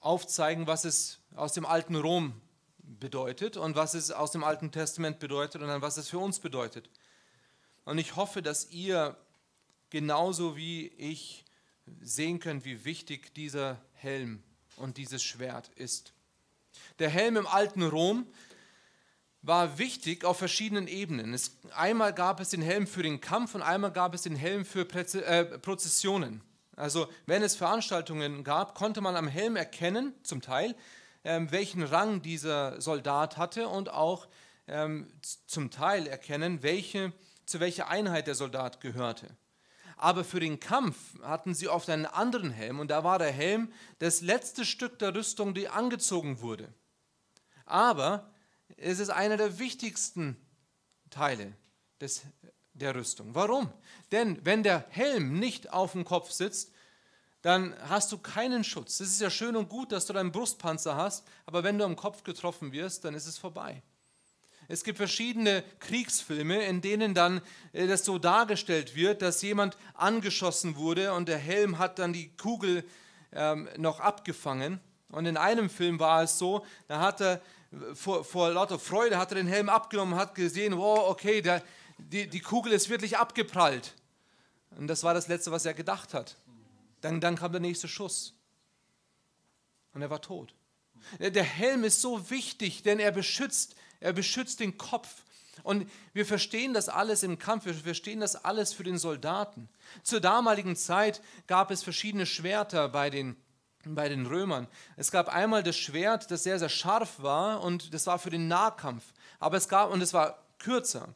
aufzeigen, 0.00 0.66
was 0.66 0.86
es 0.86 1.18
aus 1.34 1.52
dem 1.52 1.66
alten 1.66 1.96
Rom 1.96 2.40
bedeutet 2.86 3.56
und 3.56 3.76
was 3.76 3.94
es 3.94 4.10
aus 4.10 4.30
dem 4.30 4.44
Alten 4.44 4.70
Testament 4.70 5.18
bedeutet 5.18 5.62
und 5.62 5.68
dann 5.68 5.82
was 5.82 5.96
es 5.96 6.08
für 6.08 6.18
uns 6.18 6.40
bedeutet. 6.40 6.88
Und 7.84 7.98
ich 7.98 8.16
hoffe, 8.16 8.42
dass 8.42 8.70
ihr 8.70 9.16
genauso 9.90 10.56
wie 10.56 10.88
ich 10.88 11.44
sehen 12.00 12.40
könnt, 12.40 12.64
wie 12.64 12.84
wichtig 12.84 13.34
dieser 13.34 13.80
Helm 13.94 14.42
und 14.76 14.96
dieses 14.96 15.22
Schwert 15.22 15.70
ist. 15.76 16.12
Der 16.98 17.08
Helm 17.08 17.36
im 17.36 17.46
alten 17.46 17.82
Rom 17.82 18.26
war 19.42 19.78
wichtig 19.78 20.24
auf 20.24 20.38
verschiedenen 20.38 20.88
Ebenen. 20.88 21.32
Es, 21.32 21.58
einmal 21.74 22.12
gab 22.12 22.40
es 22.40 22.50
den 22.50 22.62
Helm 22.62 22.86
für 22.86 23.02
den 23.02 23.20
Kampf 23.20 23.54
und 23.54 23.62
einmal 23.62 23.92
gab 23.92 24.14
es 24.14 24.22
den 24.22 24.34
Helm 24.34 24.64
für 24.64 24.84
Präze, 24.84 25.24
äh, 25.24 25.58
Prozessionen. 25.58 26.42
Also 26.74 27.08
wenn 27.26 27.42
es 27.42 27.54
Veranstaltungen 27.54 28.44
gab, 28.44 28.74
konnte 28.74 29.00
man 29.00 29.16
am 29.16 29.28
Helm 29.28 29.56
erkennen, 29.56 30.14
zum 30.22 30.42
Teil, 30.42 30.74
welchen 31.26 31.82
Rang 31.82 32.22
dieser 32.22 32.80
Soldat 32.80 33.36
hatte 33.36 33.68
und 33.68 33.90
auch 33.90 34.28
ähm, 34.68 35.08
zum 35.46 35.70
Teil 35.70 36.06
erkennen, 36.06 36.62
welche, 36.62 37.12
zu 37.46 37.60
welcher 37.60 37.88
Einheit 37.88 38.26
der 38.26 38.34
Soldat 38.34 38.80
gehörte. 38.80 39.36
Aber 39.96 40.24
für 40.24 40.40
den 40.40 40.60
Kampf 40.60 40.96
hatten 41.22 41.54
sie 41.54 41.68
oft 41.68 41.88
einen 41.88 42.06
anderen 42.06 42.50
Helm 42.50 42.80
und 42.80 42.90
da 42.90 43.02
war 43.02 43.18
der 43.18 43.32
Helm 43.32 43.72
das 43.98 44.20
letzte 44.20 44.64
Stück 44.64 44.98
der 44.98 45.14
Rüstung, 45.14 45.54
die 45.54 45.68
angezogen 45.68 46.40
wurde. 46.40 46.72
Aber 47.64 48.30
es 48.76 48.98
ist 48.98 49.10
einer 49.10 49.36
der 49.36 49.58
wichtigsten 49.58 50.36
Teile 51.10 51.54
des, 52.00 52.22
der 52.74 52.94
Rüstung. 52.94 53.34
Warum? 53.34 53.72
Denn 54.12 54.38
wenn 54.44 54.62
der 54.62 54.84
Helm 54.90 55.38
nicht 55.38 55.72
auf 55.72 55.92
dem 55.92 56.04
Kopf 56.04 56.30
sitzt, 56.30 56.72
dann 57.46 57.76
hast 57.88 58.10
du 58.10 58.18
keinen 58.18 58.64
Schutz. 58.64 58.98
Es 58.98 59.08
ist 59.08 59.20
ja 59.20 59.30
schön 59.30 59.54
und 59.54 59.68
gut, 59.68 59.92
dass 59.92 60.06
du 60.06 60.12
deinen 60.12 60.32
Brustpanzer 60.32 60.96
hast, 60.96 61.24
aber 61.46 61.62
wenn 61.62 61.78
du 61.78 61.84
am 61.84 61.94
Kopf 61.94 62.24
getroffen 62.24 62.72
wirst, 62.72 63.04
dann 63.04 63.14
ist 63.14 63.28
es 63.28 63.38
vorbei. 63.38 63.84
Es 64.66 64.82
gibt 64.82 64.98
verschiedene 64.98 65.62
Kriegsfilme, 65.78 66.64
in 66.64 66.80
denen 66.80 67.14
dann 67.14 67.40
äh, 67.72 67.86
das 67.86 68.04
so 68.04 68.18
dargestellt 68.18 68.96
wird, 68.96 69.22
dass 69.22 69.42
jemand 69.42 69.76
angeschossen 69.94 70.74
wurde 70.74 71.12
und 71.12 71.28
der 71.28 71.38
Helm 71.38 71.78
hat 71.78 72.00
dann 72.00 72.12
die 72.12 72.36
Kugel 72.36 72.82
ähm, 73.32 73.68
noch 73.76 74.00
abgefangen. 74.00 74.80
Und 75.10 75.26
in 75.26 75.36
einem 75.36 75.70
Film 75.70 76.00
war 76.00 76.24
es 76.24 76.38
so, 76.38 76.66
da 76.88 76.98
hat 76.98 77.20
er 77.20 77.40
vor, 77.94 78.24
vor 78.24 78.50
lauter 78.50 78.80
Freude 78.80 79.18
hat 79.18 79.30
er 79.30 79.36
den 79.36 79.46
Helm 79.46 79.68
abgenommen, 79.68 80.16
hat 80.16 80.34
gesehen, 80.34 80.76
wow, 80.76 81.10
okay, 81.10 81.42
der, 81.42 81.62
die, 81.98 82.26
die 82.26 82.40
Kugel 82.40 82.72
ist 82.72 82.90
wirklich 82.90 83.18
abgeprallt. 83.18 83.94
Und 84.76 84.88
das 84.88 85.04
war 85.04 85.14
das 85.14 85.28
Letzte, 85.28 85.52
was 85.52 85.64
er 85.64 85.74
gedacht 85.74 86.12
hat. 86.12 86.34
Dann, 87.06 87.20
dann 87.20 87.36
kam 87.36 87.52
der 87.52 87.60
nächste 87.60 87.86
Schuss. 87.86 88.34
Und 89.92 90.02
er 90.02 90.10
war 90.10 90.20
tot. 90.20 90.52
Der 91.20 91.44
Helm 91.44 91.84
ist 91.84 92.00
so 92.00 92.30
wichtig, 92.30 92.82
denn 92.82 92.98
er 92.98 93.12
beschützt, 93.12 93.76
er 94.00 94.12
beschützt 94.12 94.58
den 94.58 94.76
Kopf. 94.76 95.22
Und 95.62 95.88
wir 96.14 96.26
verstehen 96.26 96.74
das 96.74 96.88
alles 96.88 97.22
im 97.22 97.38
Kampf, 97.38 97.64
wir 97.64 97.74
verstehen 97.74 98.18
das 98.18 98.34
alles 98.34 98.72
für 98.72 98.82
den 98.82 98.98
Soldaten. 98.98 99.68
Zur 100.02 100.20
damaligen 100.20 100.74
Zeit 100.74 101.22
gab 101.46 101.70
es 101.70 101.84
verschiedene 101.84 102.26
Schwerter 102.26 102.88
bei 102.88 103.08
den 103.08 103.36
bei 103.84 104.08
den 104.08 104.26
Römern. 104.26 104.66
Es 104.96 105.12
gab 105.12 105.28
einmal 105.28 105.62
das 105.62 105.76
Schwert, 105.76 106.32
das 106.32 106.42
sehr, 106.42 106.58
sehr 106.58 106.68
scharf 106.68 107.22
war 107.22 107.62
und 107.62 107.94
das 107.94 108.08
war 108.08 108.18
für 108.18 108.30
den 108.30 108.48
Nahkampf. 108.48 109.04
Aber 109.38 109.58
es 109.58 109.68
gab, 109.68 109.92
und 109.92 110.00
es 110.00 110.12
war 110.12 110.44
kürzer. 110.58 111.14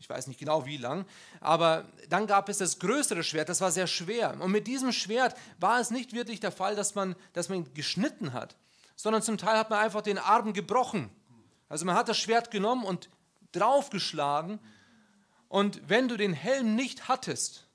Ich 0.00 0.08
weiß 0.08 0.28
nicht 0.28 0.40
genau 0.40 0.64
wie 0.64 0.78
lang, 0.78 1.04
aber 1.40 1.84
dann 2.08 2.26
gab 2.26 2.48
es 2.48 2.56
das 2.56 2.78
größere 2.78 3.22
Schwert, 3.22 3.50
das 3.50 3.60
war 3.60 3.70
sehr 3.70 3.86
schwer. 3.86 4.40
Und 4.40 4.50
mit 4.50 4.66
diesem 4.66 4.92
Schwert 4.92 5.36
war 5.58 5.78
es 5.78 5.90
nicht 5.90 6.14
wirklich 6.14 6.40
der 6.40 6.52
Fall, 6.52 6.74
dass 6.74 6.94
man, 6.94 7.14
dass 7.34 7.50
man 7.50 7.74
geschnitten 7.74 8.32
hat, 8.32 8.56
sondern 8.96 9.20
zum 9.20 9.36
Teil 9.36 9.58
hat 9.58 9.68
man 9.68 9.78
einfach 9.78 10.00
den 10.00 10.16
Arm 10.16 10.54
gebrochen. 10.54 11.10
Also 11.68 11.84
man 11.84 11.96
hat 11.96 12.08
das 12.08 12.16
Schwert 12.16 12.50
genommen 12.50 12.82
und 12.82 13.10
draufgeschlagen. 13.52 14.58
Und 15.48 15.86
wenn 15.86 16.08
du 16.08 16.16
den 16.16 16.32
Helm 16.32 16.76
nicht 16.76 17.08
hattest, 17.08 17.68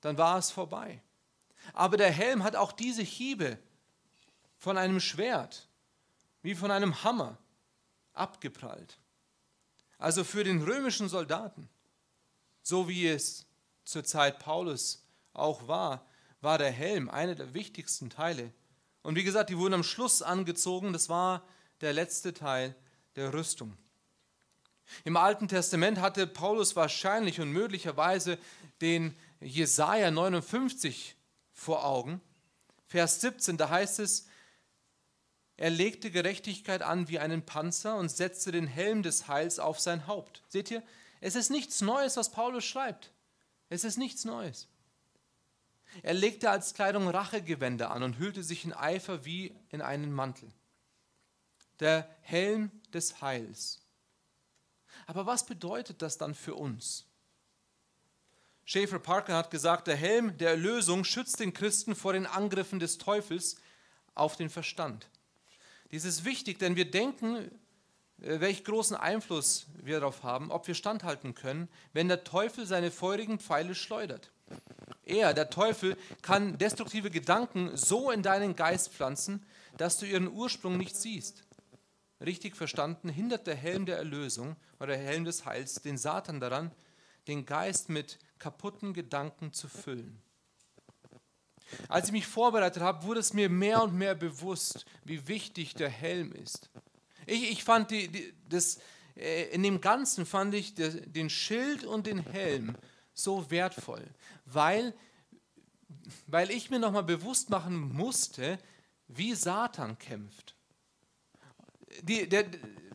dann 0.00 0.18
war 0.18 0.38
es 0.38 0.50
vorbei. 0.50 1.00
Aber 1.72 1.96
der 1.96 2.10
Helm 2.10 2.42
hat 2.42 2.56
auch 2.56 2.72
diese 2.72 3.02
Hiebe 3.02 3.58
von 4.58 4.76
einem 4.76 4.98
Schwert, 4.98 5.68
wie 6.42 6.56
von 6.56 6.72
einem 6.72 7.04
Hammer, 7.04 7.38
abgeprallt. 8.12 8.98
Also 9.98 10.24
für 10.24 10.44
den 10.44 10.62
römischen 10.62 11.08
Soldaten, 11.08 11.68
so 12.62 12.88
wie 12.88 13.06
es 13.06 13.46
zur 13.84 14.04
Zeit 14.04 14.38
Paulus 14.38 15.04
auch 15.32 15.68
war, 15.68 16.06
war 16.40 16.58
der 16.58 16.70
Helm 16.70 17.08
einer 17.08 17.34
der 17.34 17.54
wichtigsten 17.54 18.10
Teile. 18.10 18.52
Und 19.02 19.16
wie 19.16 19.24
gesagt, 19.24 19.50
die 19.50 19.58
wurden 19.58 19.74
am 19.74 19.82
Schluss 19.82 20.22
angezogen, 20.22 20.92
das 20.92 21.08
war 21.08 21.42
der 21.80 21.92
letzte 21.92 22.32
Teil 22.32 22.74
der 23.16 23.32
Rüstung. 23.32 23.76
Im 25.04 25.16
Alten 25.16 25.48
Testament 25.48 26.00
hatte 26.00 26.26
Paulus 26.26 26.76
wahrscheinlich 26.76 27.40
und 27.40 27.50
möglicherweise 27.50 28.38
den 28.80 29.16
Jesaja 29.40 30.10
59 30.10 31.16
vor 31.52 31.84
Augen. 31.84 32.20
Vers 32.86 33.20
17, 33.20 33.56
da 33.56 33.70
heißt 33.70 33.98
es, 34.00 34.26
er 35.56 35.70
legte 35.70 36.10
Gerechtigkeit 36.10 36.82
an 36.82 37.08
wie 37.08 37.18
einen 37.18 37.46
Panzer 37.46 37.96
und 37.96 38.10
setzte 38.10 38.50
den 38.50 38.66
Helm 38.66 39.02
des 39.02 39.28
Heils 39.28 39.58
auf 39.58 39.78
sein 39.78 40.06
Haupt. 40.06 40.42
Seht 40.48 40.70
ihr, 40.70 40.82
es 41.20 41.36
ist 41.36 41.50
nichts 41.50 41.80
Neues, 41.80 42.16
was 42.16 42.30
Paulus 42.30 42.64
schreibt. 42.64 43.12
Es 43.68 43.84
ist 43.84 43.96
nichts 43.96 44.24
Neues. 44.24 44.68
Er 46.02 46.14
legte 46.14 46.50
als 46.50 46.74
Kleidung 46.74 47.08
Rachegewänder 47.08 47.92
an 47.92 48.02
und 48.02 48.18
hüllte 48.18 48.42
sich 48.42 48.64
in 48.64 48.72
Eifer 48.72 49.24
wie 49.24 49.54
in 49.70 49.80
einen 49.80 50.12
Mantel. 50.12 50.50
Der 51.78 52.08
Helm 52.22 52.70
des 52.92 53.22
Heils. 53.22 53.80
Aber 55.06 55.26
was 55.26 55.46
bedeutet 55.46 56.02
das 56.02 56.18
dann 56.18 56.34
für 56.34 56.54
uns? 56.54 57.06
Schaefer 58.64 58.98
Parker 58.98 59.36
hat 59.36 59.50
gesagt, 59.50 59.86
der 59.86 59.96
Helm 59.96 60.36
der 60.38 60.50
Erlösung 60.50 61.04
schützt 61.04 61.38
den 61.38 61.52
Christen 61.52 61.94
vor 61.94 62.12
den 62.12 62.26
Angriffen 62.26 62.80
des 62.80 62.98
Teufels 62.98 63.56
auf 64.14 64.36
den 64.36 64.50
Verstand. 64.50 65.08
Dies 65.94 66.04
ist 66.04 66.24
wichtig, 66.24 66.58
denn 66.58 66.74
wir 66.74 66.90
denken, 66.90 67.36
äh, 68.20 68.40
welch 68.40 68.64
großen 68.64 68.96
Einfluss 68.96 69.68
wir 69.80 70.00
darauf 70.00 70.24
haben, 70.24 70.50
ob 70.50 70.66
wir 70.66 70.74
standhalten 70.74 71.36
können, 71.36 71.68
wenn 71.92 72.08
der 72.08 72.24
Teufel 72.24 72.66
seine 72.66 72.90
feurigen 72.90 73.38
Pfeile 73.38 73.76
schleudert. 73.76 74.32
Er, 75.04 75.34
der 75.34 75.50
Teufel, 75.50 75.96
kann 76.20 76.58
destruktive 76.58 77.12
Gedanken 77.12 77.76
so 77.76 78.10
in 78.10 78.24
deinen 78.24 78.56
Geist 78.56 78.88
pflanzen, 78.88 79.46
dass 79.76 79.96
du 79.96 80.06
ihren 80.06 80.26
Ursprung 80.26 80.78
nicht 80.78 80.96
siehst. 80.96 81.44
Richtig 82.20 82.56
verstanden, 82.56 83.08
hindert 83.08 83.46
der 83.46 83.54
Helm 83.54 83.86
der 83.86 83.96
Erlösung 83.96 84.56
oder 84.80 84.88
der 84.88 84.98
Helm 84.98 85.24
des 85.24 85.44
Heils 85.44 85.74
den 85.74 85.96
Satan 85.96 86.40
daran, 86.40 86.72
den 87.28 87.46
Geist 87.46 87.88
mit 87.88 88.18
kaputten 88.40 88.94
Gedanken 88.94 89.52
zu 89.52 89.68
füllen. 89.68 90.20
Als 91.88 92.06
ich 92.06 92.12
mich 92.12 92.26
vorbereitet 92.26 92.82
habe, 92.82 93.04
wurde 93.04 93.20
es 93.20 93.32
mir 93.32 93.48
mehr 93.48 93.82
und 93.82 93.94
mehr 93.94 94.14
bewusst, 94.14 94.84
wie 95.04 95.26
wichtig 95.28 95.74
der 95.74 95.88
Helm 95.88 96.32
ist. 96.32 96.70
Ich, 97.26 97.50
ich 97.50 97.64
fand 97.64 97.90
die, 97.90 98.08
die, 98.08 98.34
das, 98.48 98.78
äh, 99.16 99.44
in 99.50 99.62
dem 99.62 99.80
Ganzen 99.80 100.26
fand 100.26 100.54
ich 100.54 100.74
den 100.74 101.30
Schild 101.30 101.84
und 101.84 102.06
den 102.06 102.18
Helm 102.18 102.76
so 103.12 103.50
wertvoll, 103.50 104.04
weil, 104.44 104.94
weil 106.26 106.50
ich 106.50 106.70
mir 106.70 106.78
nochmal 106.78 107.04
bewusst 107.04 107.50
machen 107.50 107.76
musste, 107.76 108.58
wie 109.08 109.34
Satan 109.34 109.98
kämpft. 109.98 110.56
Die, 112.02 112.28
der, 112.28 112.46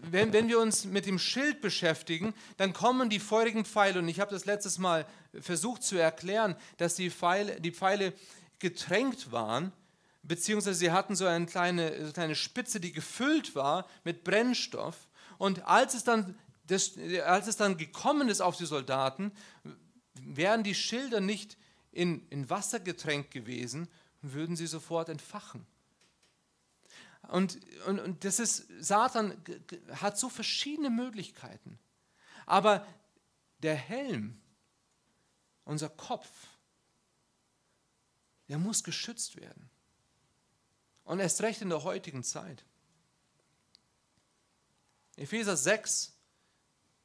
wenn, 0.01 0.33
wenn 0.33 0.47
wir 0.47 0.59
uns 0.59 0.85
mit 0.85 1.05
dem 1.05 1.19
Schild 1.19 1.61
beschäftigen, 1.61 2.33
dann 2.57 2.73
kommen 2.73 3.09
die 3.09 3.19
feurigen 3.19 3.65
Pfeile, 3.65 3.99
und 3.99 4.07
ich 4.07 4.19
habe 4.19 4.31
das 4.31 4.45
letztes 4.45 4.77
Mal 4.77 5.05
versucht 5.39 5.83
zu 5.83 5.97
erklären, 5.97 6.55
dass 6.77 6.95
die 6.95 7.09
Pfeile, 7.09 7.61
die 7.61 7.71
Pfeile 7.71 8.13
getränkt 8.59 9.31
waren, 9.31 9.71
beziehungsweise 10.23 10.77
sie 10.79 10.91
hatten 10.91 11.15
so 11.15 11.25
eine 11.25 11.45
kleine, 11.45 11.91
eine 11.91 12.11
kleine 12.11 12.35
Spitze, 12.35 12.79
die 12.79 12.91
gefüllt 12.91 13.55
war 13.55 13.87
mit 14.03 14.23
Brennstoff. 14.23 15.07
Und 15.37 15.65
als 15.65 15.93
es 15.93 16.03
dann, 16.03 16.37
das, 16.67 16.97
als 17.25 17.47
es 17.47 17.57
dann 17.57 17.77
gekommen 17.77 18.29
ist 18.29 18.41
auf 18.41 18.57
die 18.57 18.65
Soldaten, 18.65 19.31
wären 20.13 20.63
die 20.63 20.75
Schilder 20.75 21.21
nicht 21.21 21.57
in, 21.91 22.27
in 22.29 22.49
Wasser 22.49 22.79
getränkt 22.79 23.31
gewesen, 23.31 23.87
würden 24.21 24.55
sie 24.55 24.67
sofort 24.67 25.09
entfachen. 25.09 25.65
Und, 27.29 27.59
und, 27.87 27.99
und 27.99 28.23
das 28.23 28.39
ist, 28.39 28.67
Satan 28.79 29.33
hat 29.93 30.17
so 30.17 30.29
verschiedene 30.29 30.89
Möglichkeiten. 30.89 31.79
Aber 32.45 32.85
der 33.59 33.75
Helm, 33.75 34.41
unser 35.63 35.89
Kopf, 35.89 36.27
der 38.49 38.57
muss 38.57 38.83
geschützt 38.83 39.37
werden. 39.37 39.69
Und 41.05 41.19
erst 41.19 41.41
recht 41.41 41.61
in 41.61 41.69
der 41.69 41.83
heutigen 41.83 42.23
Zeit. 42.23 42.65
Epheser 45.15 45.57
6, 45.57 46.13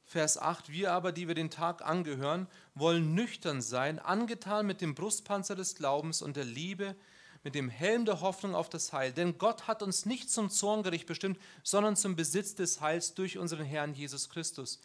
Vers 0.05 0.37
8, 0.37 0.69
wir 0.69 0.91
aber, 0.93 1.11
die 1.11 1.27
wir 1.27 1.35
den 1.35 1.49
Tag 1.49 1.83
angehören, 1.83 2.47
wollen 2.75 3.15
nüchtern 3.15 3.61
sein, 3.61 3.99
angetan 3.99 4.67
mit 4.67 4.81
dem 4.81 4.93
Brustpanzer 4.93 5.55
des 5.55 5.75
Glaubens 5.75 6.21
und 6.21 6.35
der 6.35 6.45
Liebe, 6.45 6.95
mit 7.43 7.55
dem 7.55 7.69
Helm 7.69 8.05
der 8.05 8.21
Hoffnung 8.21 8.55
auf 8.55 8.69
das 8.69 8.93
Heil. 8.93 9.13
Denn 9.13 9.37
Gott 9.37 9.67
hat 9.67 9.83
uns 9.83 10.05
nicht 10.05 10.29
zum 10.29 10.49
Zorngericht 10.49 11.05
bestimmt, 11.05 11.39
sondern 11.63 11.95
zum 11.95 12.15
Besitz 12.15 12.55
des 12.55 12.81
Heils 12.81 13.13
durch 13.13 13.37
unseren 13.37 13.65
Herrn 13.65 13.93
Jesus 13.93 14.29
Christus, 14.29 14.79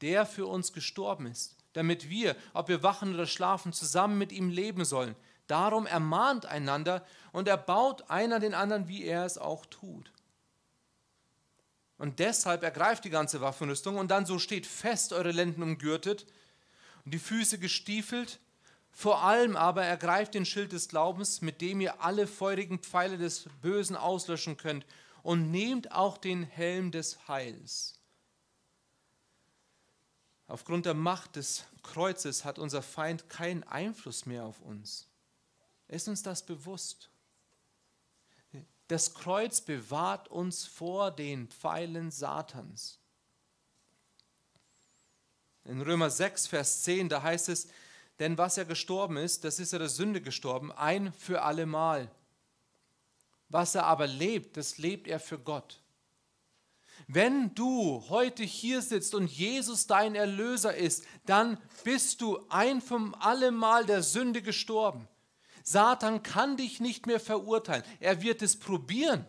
der 0.00 0.26
für 0.26 0.46
uns 0.46 0.72
gestorben 0.72 1.26
ist, 1.26 1.56
damit 1.74 2.10
wir, 2.10 2.36
ob 2.52 2.68
wir 2.68 2.82
wachen 2.82 3.14
oder 3.14 3.26
schlafen, 3.26 3.72
zusammen 3.72 4.18
mit 4.18 4.32
ihm 4.32 4.50
leben 4.50 4.84
sollen. 4.84 5.16
Darum 5.52 5.84
ermahnt 5.84 6.46
einander 6.46 7.04
und 7.30 7.46
erbaut 7.46 8.08
einer 8.08 8.40
den 8.40 8.54
anderen, 8.54 8.88
wie 8.88 9.04
er 9.04 9.26
es 9.26 9.36
auch 9.36 9.66
tut. 9.66 10.10
Und 11.98 12.20
deshalb 12.20 12.62
ergreift 12.62 13.04
die 13.04 13.10
ganze 13.10 13.42
Waffenrüstung 13.42 13.98
und 13.98 14.10
dann 14.10 14.24
so 14.24 14.38
steht 14.38 14.64
fest 14.64 15.12
eure 15.12 15.30
Lenden 15.30 15.62
umgürtet 15.62 16.24
und 17.04 17.12
die 17.12 17.18
Füße 17.18 17.58
gestiefelt. 17.58 18.40
Vor 18.92 19.24
allem 19.24 19.54
aber 19.54 19.84
ergreift 19.84 20.32
den 20.32 20.46
Schild 20.46 20.72
des 20.72 20.88
Glaubens, 20.88 21.42
mit 21.42 21.60
dem 21.60 21.82
ihr 21.82 22.00
alle 22.00 22.26
feurigen 22.26 22.78
Pfeile 22.78 23.18
des 23.18 23.44
Bösen 23.60 23.94
auslöschen 23.94 24.56
könnt 24.56 24.86
und 25.22 25.50
nehmt 25.50 25.92
auch 25.92 26.16
den 26.16 26.44
Helm 26.44 26.92
des 26.92 27.28
Heils. 27.28 28.00
Aufgrund 30.46 30.86
der 30.86 30.94
Macht 30.94 31.36
des 31.36 31.66
Kreuzes 31.82 32.46
hat 32.46 32.58
unser 32.58 32.80
Feind 32.80 33.28
keinen 33.28 33.64
Einfluss 33.64 34.24
mehr 34.24 34.44
auf 34.44 34.62
uns. 34.62 35.11
Ist 35.92 36.08
uns 36.08 36.22
das 36.22 36.42
bewusst? 36.42 37.10
Das 38.88 39.12
Kreuz 39.12 39.60
bewahrt 39.60 40.28
uns 40.28 40.64
vor 40.64 41.10
den 41.10 41.48
Pfeilen 41.48 42.10
Satans. 42.10 42.98
In 45.64 45.82
Römer 45.82 46.08
6, 46.08 46.46
Vers 46.46 46.82
10, 46.84 47.10
da 47.10 47.22
heißt 47.22 47.50
es, 47.50 47.68
denn 48.20 48.38
was 48.38 48.56
er 48.56 48.64
gestorben 48.64 49.18
ist, 49.18 49.44
das 49.44 49.58
ist 49.58 49.74
er 49.74 49.80
der 49.80 49.90
Sünde 49.90 50.22
gestorben, 50.22 50.72
ein 50.72 51.12
für 51.12 51.42
allemal. 51.42 52.10
Was 53.50 53.74
er 53.74 53.84
aber 53.84 54.06
lebt, 54.06 54.56
das 54.56 54.78
lebt 54.78 55.06
er 55.06 55.20
für 55.20 55.38
Gott. 55.38 55.78
Wenn 57.06 57.54
du 57.54 58.02
heute 58.08 58.44
hier 58.44 58.80
sitzt 58.80 59.14
und 59.14 59.26
Jesus 59.26 59.86
dein 59.86 60.14
Erlöser 60.14 60.74
ist, 60.74 61.04
dann 61.26 61.58
bist 61.84 62.22
du 62.22 62.42
ein 62.48 62.80
für 62.80 63.12
allemal 63.20 63.84
der 63.84 64.02
Sünde 64.02 64.40
gestorben. 64.40 65.06
Satan 65.62 66.22
kann 66.22 66.56
dich 66.56 66.80
nicht 66.80 67.06
mehr 67.06 67.20
verurteilen. 67.20 67.84
Er 68.00 68.22
wird 68.22 68.42
es 68.42 68.58
probieren. 68.58 69.26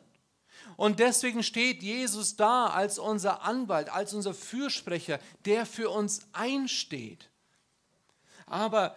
Und 0.76 1.00
deswegen 1.00 1.44
steht 1.44 1.84
Jesus 1.84 2.36
da 2.36 2.68
als 2.68 2.98
unser 2.98 3.44
Anwalt, 3.44 3.90
als 3.90 4.14
unser 4.14 4.34
Fürsprecher, 4.34 5.20
der 5.46 5.66
für 5.66 5.90
uns 5.90 6.22
einsteht. 6.32 7.30
Aber 8.46 8.96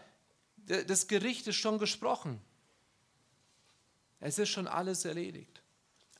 das 0.66 1.06
Gericht 1.06 1.46
ist 1.46 1.56
schon 1.56 1.78
gesprochen. 1.78 2.40
Es 4.20 4.38
ist 4.38 4.48
schon 4.48 4.66
alles 4.66 5.04
erledigt. 5.04 5.62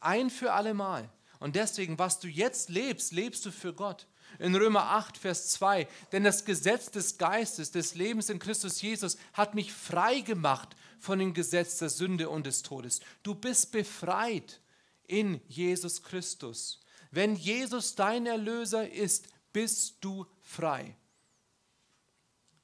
Ein 0.01 0.31
für 0.31 0.53
allemal. 0.53 1.09
Und 1.41 1.57
deswegen, 1.57 1.99
was 1.99 2.21
du 2.21 2.29
jetzt 2.29 2.69
lebst, 2.69 3.13
lebst 3.13 3.45
du 3.47 3.51
für 3.51 3.73
Gott. 3.73 4.07
in 4.39 4.55
Römer 4.55 4.91
8, 4.91 5.17
Vers 5.17 5.49
2. 5.51 5.89
Denn 6.13 6.25
das 6.25 6.45
Gesetz 6.45 6.91
des 6.91 7.19
Geistes, 7.19 7.71
des 7.71 7.95
Lebens 7.95 8.29
in 8.29 8.39
Christus 8.39 8.83
Jesus 8.83 9.17
hat 9.33 9.55
mich 9.55 9.73
frei 9.73 10.21
gemacht 10.21 10.77
von 10.99 11.19
dem 11.19 11.35
Gesetz 11.35 11.79
der 11.79 11.91
Sünde 11.91 12.29
und 12.29 12.47
des 12.47 12.63
Todes. 12.63 13.01
Du 13.23 13.35
bist 13.35 13.73
befreit 13.73 14.61
in 15.07 15.41
Jesus 15.49 16.03
Christus. 16.03 16.81
Wenn 17.11 17.37
Jesus 17.37 17.95
dein 17.95 18.27
Erlöser 18.27 18.91
ist, 18.91 19.29
bist 19.53 19.97
du 20.01 20.27
frei. 20.43 20.97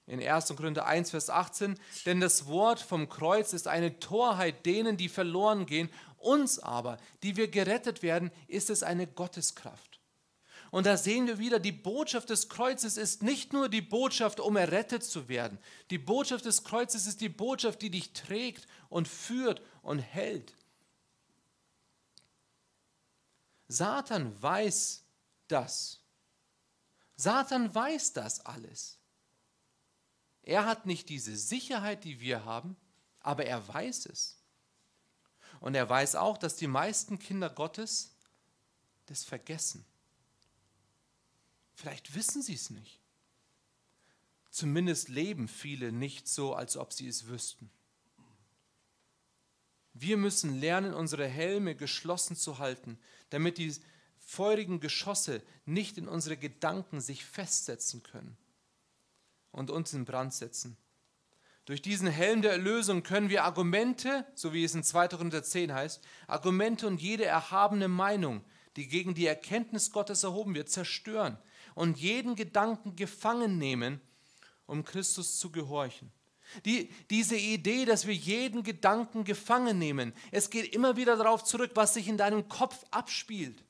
In 0.07 0.21
1. 0.23 0.49
Korinther 0.57 0.85
1, 0.85 1.11
Vers 1.11 1.31
18, 1.31 1.79
denn 2.05 2.21
das 2.21 2.47
Wort 2.47 2.81
vom 2.81 3.09
Kreuz 3.09 3.53
ist 3.53 3.69
eine 3.69 3.99
Torheit 3.99 4.67
denen, 4.67 4.97
die 4.97 5.09
verloren 5.09 5.65
gehen, 5.65 5.89
uns 6.19 6.59
aber, 6.59 6.99
die 7.23 7.37
wir 7.37 7.49
gerettet 7.49 8.03
werden, 8.03 8.31
ist 8.47 8.69
es 8.69 8.83
eine 8.83 9.07
Gotteskraft. 9.07 10.02
Und 10.73 10.87
da 10.87 10.97
sehen 10.97 11.27
wir 11.27 11.39
wieder, 11.39 11.61
die 11.61 11.71
Botschaft 11.71 12.31
des 12.31 12.49
Kreuzes 12.49 12.97
ist 12.97 13.23
nicht 13.23 13.53
nur 13.53 13.69
die 13.69 13.83
Botschaft, 13.83 14.41
um 14.41 14.57
errettet 14.57 15.05
zu 15.05 15.29
werden. 15.29 15.59
Die 15.91 15.99
Botschaft 15.99 16.47
des 16.47 16.65
Kreuzes 16.65 17.07
ist 17.07 17.21
die 17.21 17.29
Botschaft, 17.29 17.83
die 17.83 17.91
dich 17.91 18.15
trägt 18.15 18.67
und 18.89 19.07
führt 19.07 19.61
und 19.83 19.99
hält. 19.99 20.57
Satan 23.69 24.43
weiß 24.43 25.05
das. 25.47 26.01
Satan 27.17 27.75
weiß 27.75 28.15
das 28.15 28.41
alles. 28.41 28.99
Er 30.43 30.65
hat 30.65 30.87
nicht 30.87 31.11
diese 31.11 31.37
Sicherheit, 31.37 32.03
die 32.05 32.19
wir 32.19 32.47
haben, 32.47 32.79
aber 33.21 33.45
er 33.45 33.69
weiß 33.69 34.07
es. 34.07 34.39
Und 35.61 35.75
er 35.75 35.91
weiß 35.91 36.15
auch, 36.15 36.39
dass 36.39 36.57
die 36.57 36.67
meisten 36.67 37.19
Kinder 37.19 37.51
Gottes 37.51 38.17
das 39.05 39.23
vergessen. 39.23 39.85
Vielleicht 41.83 42.15
wissen 42.15 42.43
sie 42.43 42.55
es 42.55 42.71
nicht. 42.71 43.01
Zumindest 44.53 45.09
leben 45.09 45.49
viele 45.49 45.91
nicht 45.91 46.29
so, 46.29 46.55
als 46.55 46.77
ob 46.77 46.93
sie 46.93 47.09
es 47.09 47.27
wüssten. 47.27 47.73
Wir 49.93 50.17
müssen 50.17 50.61
lernen, 50.61 50.95
unsere 50.95 51.27
Helme 51.27 51.75
geschlossen 51.75 52.37
zu 52.37 52.59
halten, 52.59 53.01
damit 53.31 53.59
die 53.59 53.75
feurigen 54.21 54.79
Geschosse 54.79 55.43
nicht 55.67 55.99
in 55.99 56.07
unsere 56.07 56.37
Gedanken 56.37 57.01
sich 57.01 57.25
festsetzen 57.25 58.05
können 58.05 58.37
und 59.51 59.69
uns 59.69 59.93
in 59.93 60.05
Brand 60.05 60.33
setzen. 60.33 60.77
Durch 61.65 61.83
diesen 61.83 62.07
Helm 62.07 62.43
der 62.43 62.53
Erlösung 62.53 63.03
können 63.03 63.29
wir 63.29 63.43
Argumente, 63.43 64.25
so 64.37 64.53
wie 64.53 64.63
es 64.63 64.77
in 64.77 64.85
2. 64.85 65.09
Korinther 65.09 65.43
10 65.43 65.75
heißt, 65.75 66.01
Argumente 66.29 66.87
und 66.87 67.03
jede 67.03 67.25
erhabene 67.25 67.89
Meinung, 67.89 68.45
die 68.77 68.87
gegen 68.87 69.15
die 69.15 69.27
Erkenntnis 69.27 69.91
Gottes 69.91 70.23
erhoben 70.23 70.55
wird, 70.55 70.71
zerstören 70.71 71.39
und 71.75 71.99
jeden 71.99 72.35
Gedanken 72.37 72.97
gefangen 72.97 73.59
nehmen, 73.59 74.01
um 74.67 74.85
Christus 74.85 75.39
zu 75.39 75.51
gehorchen. 75.51 76.11
Die, 76.65 76.91
diese 77.09 77.37
Idee, 77.37 77.85
dass 77.85 78.07
wir 78.07 78.15
jeden 78.15 78.63
Gedanken 78.63 79.25
gefangen 79.25 79.79
nehmen, 79.79 80.13
es 80.31 80.51
geht 80.51 80.75
immer 80.75 80.97
wieder 80.97 81.17
darauf 81.17 81.45
zurück, 81.45 81.73
was 81.75 81.95
sich 81.95 82.09
in 82.09 82.19
deinem 82.19 82.49
Kopf 82.49 82.85
abspielt. 82.91 83.65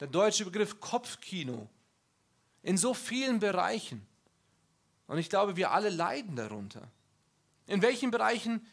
Der 0.00 0.08
deutsche 0.08 0.44
Begriff 0.44 0.80
Kopfkino 0.80 1.68
in 2.62 2.78
so 2.78 2.94
vielen 2.94 3.38
Bereichen. 3.38 4.06
Und 5.06 5.18
ich 5.18 5.28
glaube, 5.28 5.56
wir 5.56 5.70
alle 5.72 5.90
leiden 5.90 6.34
darunter. 6.34 6.90
In 7.66 7.82
welchen 7.82 8.10
Bereichen 8.10 8.66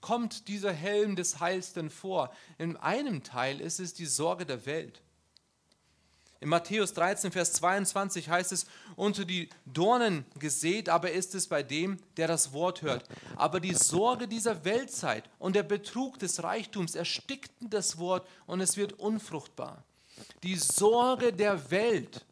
kommt 0.00 0.48
dieser 0.48 0.72
Helm 0.72 1.14
des 1.14 1.40
Heils 1.40 1.74
denn 1.74 1.90
vor? 1.90 2.34
In 2.58 2.76
einem 2.76 3.22
Teil 3.22 3.60
ist 3.60 3.80
es 3.80 3.94
die 3.94 4.06
Sorge 4.06 4.46
der 4.46 4.66
Welt. 4.66 5.02
In 6.44 6.50
Matthäus 6.50 6.92
13, 6.92 7.32
Vers 7.32 7.54
22 7.54 8.28
heißt 8.28 8.52
es, 8.52 8.66
unter 8.96 9.24
die 9.24 9.48
Dornen 9.64 10.26
gesät, 10.38 10.90
aber 10.90 11.10
ist 11.10 11.34
es 11.34 11.46
bei 11.46 11.62
dem, 11.62 11.96
der 12.18 12.28
das 12.28 12.52
Wort 12.52 12.82
hört. 12.82 13.08
Aber 13.36 13.60
die 13.60 13.72
Sorge 13.72 14.28
dieser 14.28 14.62
Weltzeit 14.62 15.24
und 15.38 15.56
der 15.56 15.62
Betrug 15.62 16.18
des 16.18 16.42
Reichtums 16.42 16.96
erstickten 16.96 17.70
das 17.70 17.96
Wort 17.96 18.28
und 18.44 18.60
es 18.60 18.76
wird 18.76 18.92
unfruchtbar. 18.92 19.84
Die 20.42 20.56
Sorge 20.56 21.32
der 21.32 21.70
Welt 21.70 22.26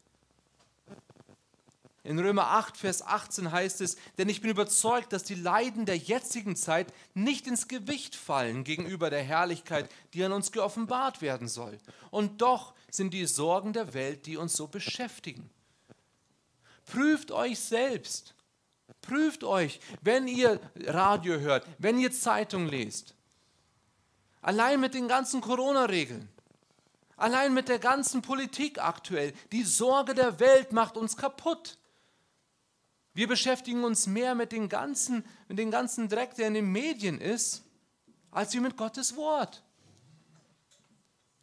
in 2.03 2.19
Römer 2.19 2.47
8, 2.47 2.77
Vers 2.77 3.01
18 3.01 3.51
heißt 3.51 3.79
es, 3.81 3.95
denn 4.17 4.27
ich 4.29 4.41
bin 4.41 4.51
überzeugt, 4.51 5.13
dass 5.13 5.23
die 5.23 5.35
Leiden 5.35 5.85
der 5.85 5.97
jetzigen 5.97 6.55
Zeit 6.55 6.93
nicht 7.13 7.47
ins 7.47 7.69
Gewicht 7.69 8.15
fallen 8.15 8.63
gegenüber 8.65 9.09
der 9.09 9.23
Herrlichkeit, 9.23 9.89
die 10.13 10.23
an 10.23 10.33
uns 10.33 10.51
geoffenbart 10.51 11.21
werden 11.21 11.47
soll. 11.47 11.77
Und 12.11 12.41
doch 12.41 12.73
sind 12.95 13.13
die 13.13 13.25
Sorgen 13.25 13.73
der 13.73 13.93
Welt, 13.93 14.25
die 14.27 14.37
uns 14.37 14.53
so 14.53 14.67
beschäftigen. 14.67 15.49
Prüft 16.85 17.31
euch 17.31 17.59
selbst. 17.59 18.35
Prüft 19.01 19.43
euch, 19.43 19.79
wenn 20.01 20.27
ihr 20.27 20.59
Radio 20.85 21.39
hört, 21.39 21.65
wenn 21.79 21.99
ihr 21.99 22.11
Zeitung 22.11 22.67
lest. 22.67 23.15
Allein 24.41 24.79
mit 24.79 24.93
den 24.93 25.07
ganzen 25.07 25.41
Corona-Regeln. 25.41 26.29
Allein 27.17 27.53
mit 27.53 27.67
der 27.67 27.79
ganzen 27.79 28.21
Politik 28.21 28.79
aktuell. 28.79 29.33
Die 29.51 29.63
Sorge 29.63 30.13
der 30.13 30.39
Welt 30.39 30.71
macht 30.71 30.97
uns 30.97 31.17
kaputt. 31.17 31.77
Wir 33.13 33.27
beschäftigen 33.27 33.83
uns 33.83 34.07
mehr 34.07 34.35
mit 34.35 34.51
dem 34.51 34.69
ganzen, 34.69 35.25
mit 35.47 35.57
dem 35.59 35.71
ganzen 35.71 36.09
Dreck, 36.09 36.35
der 36.35 36.47
in 36.47 36.55
den 36.55 36.71
Medien 36.71 37.21
ist, 37.21 37.63
als 38.31 38.53
wir 38.53 38.61
mit 38.61 38.77
Gottes 38.77 39.15
Wort. 39.15 39.63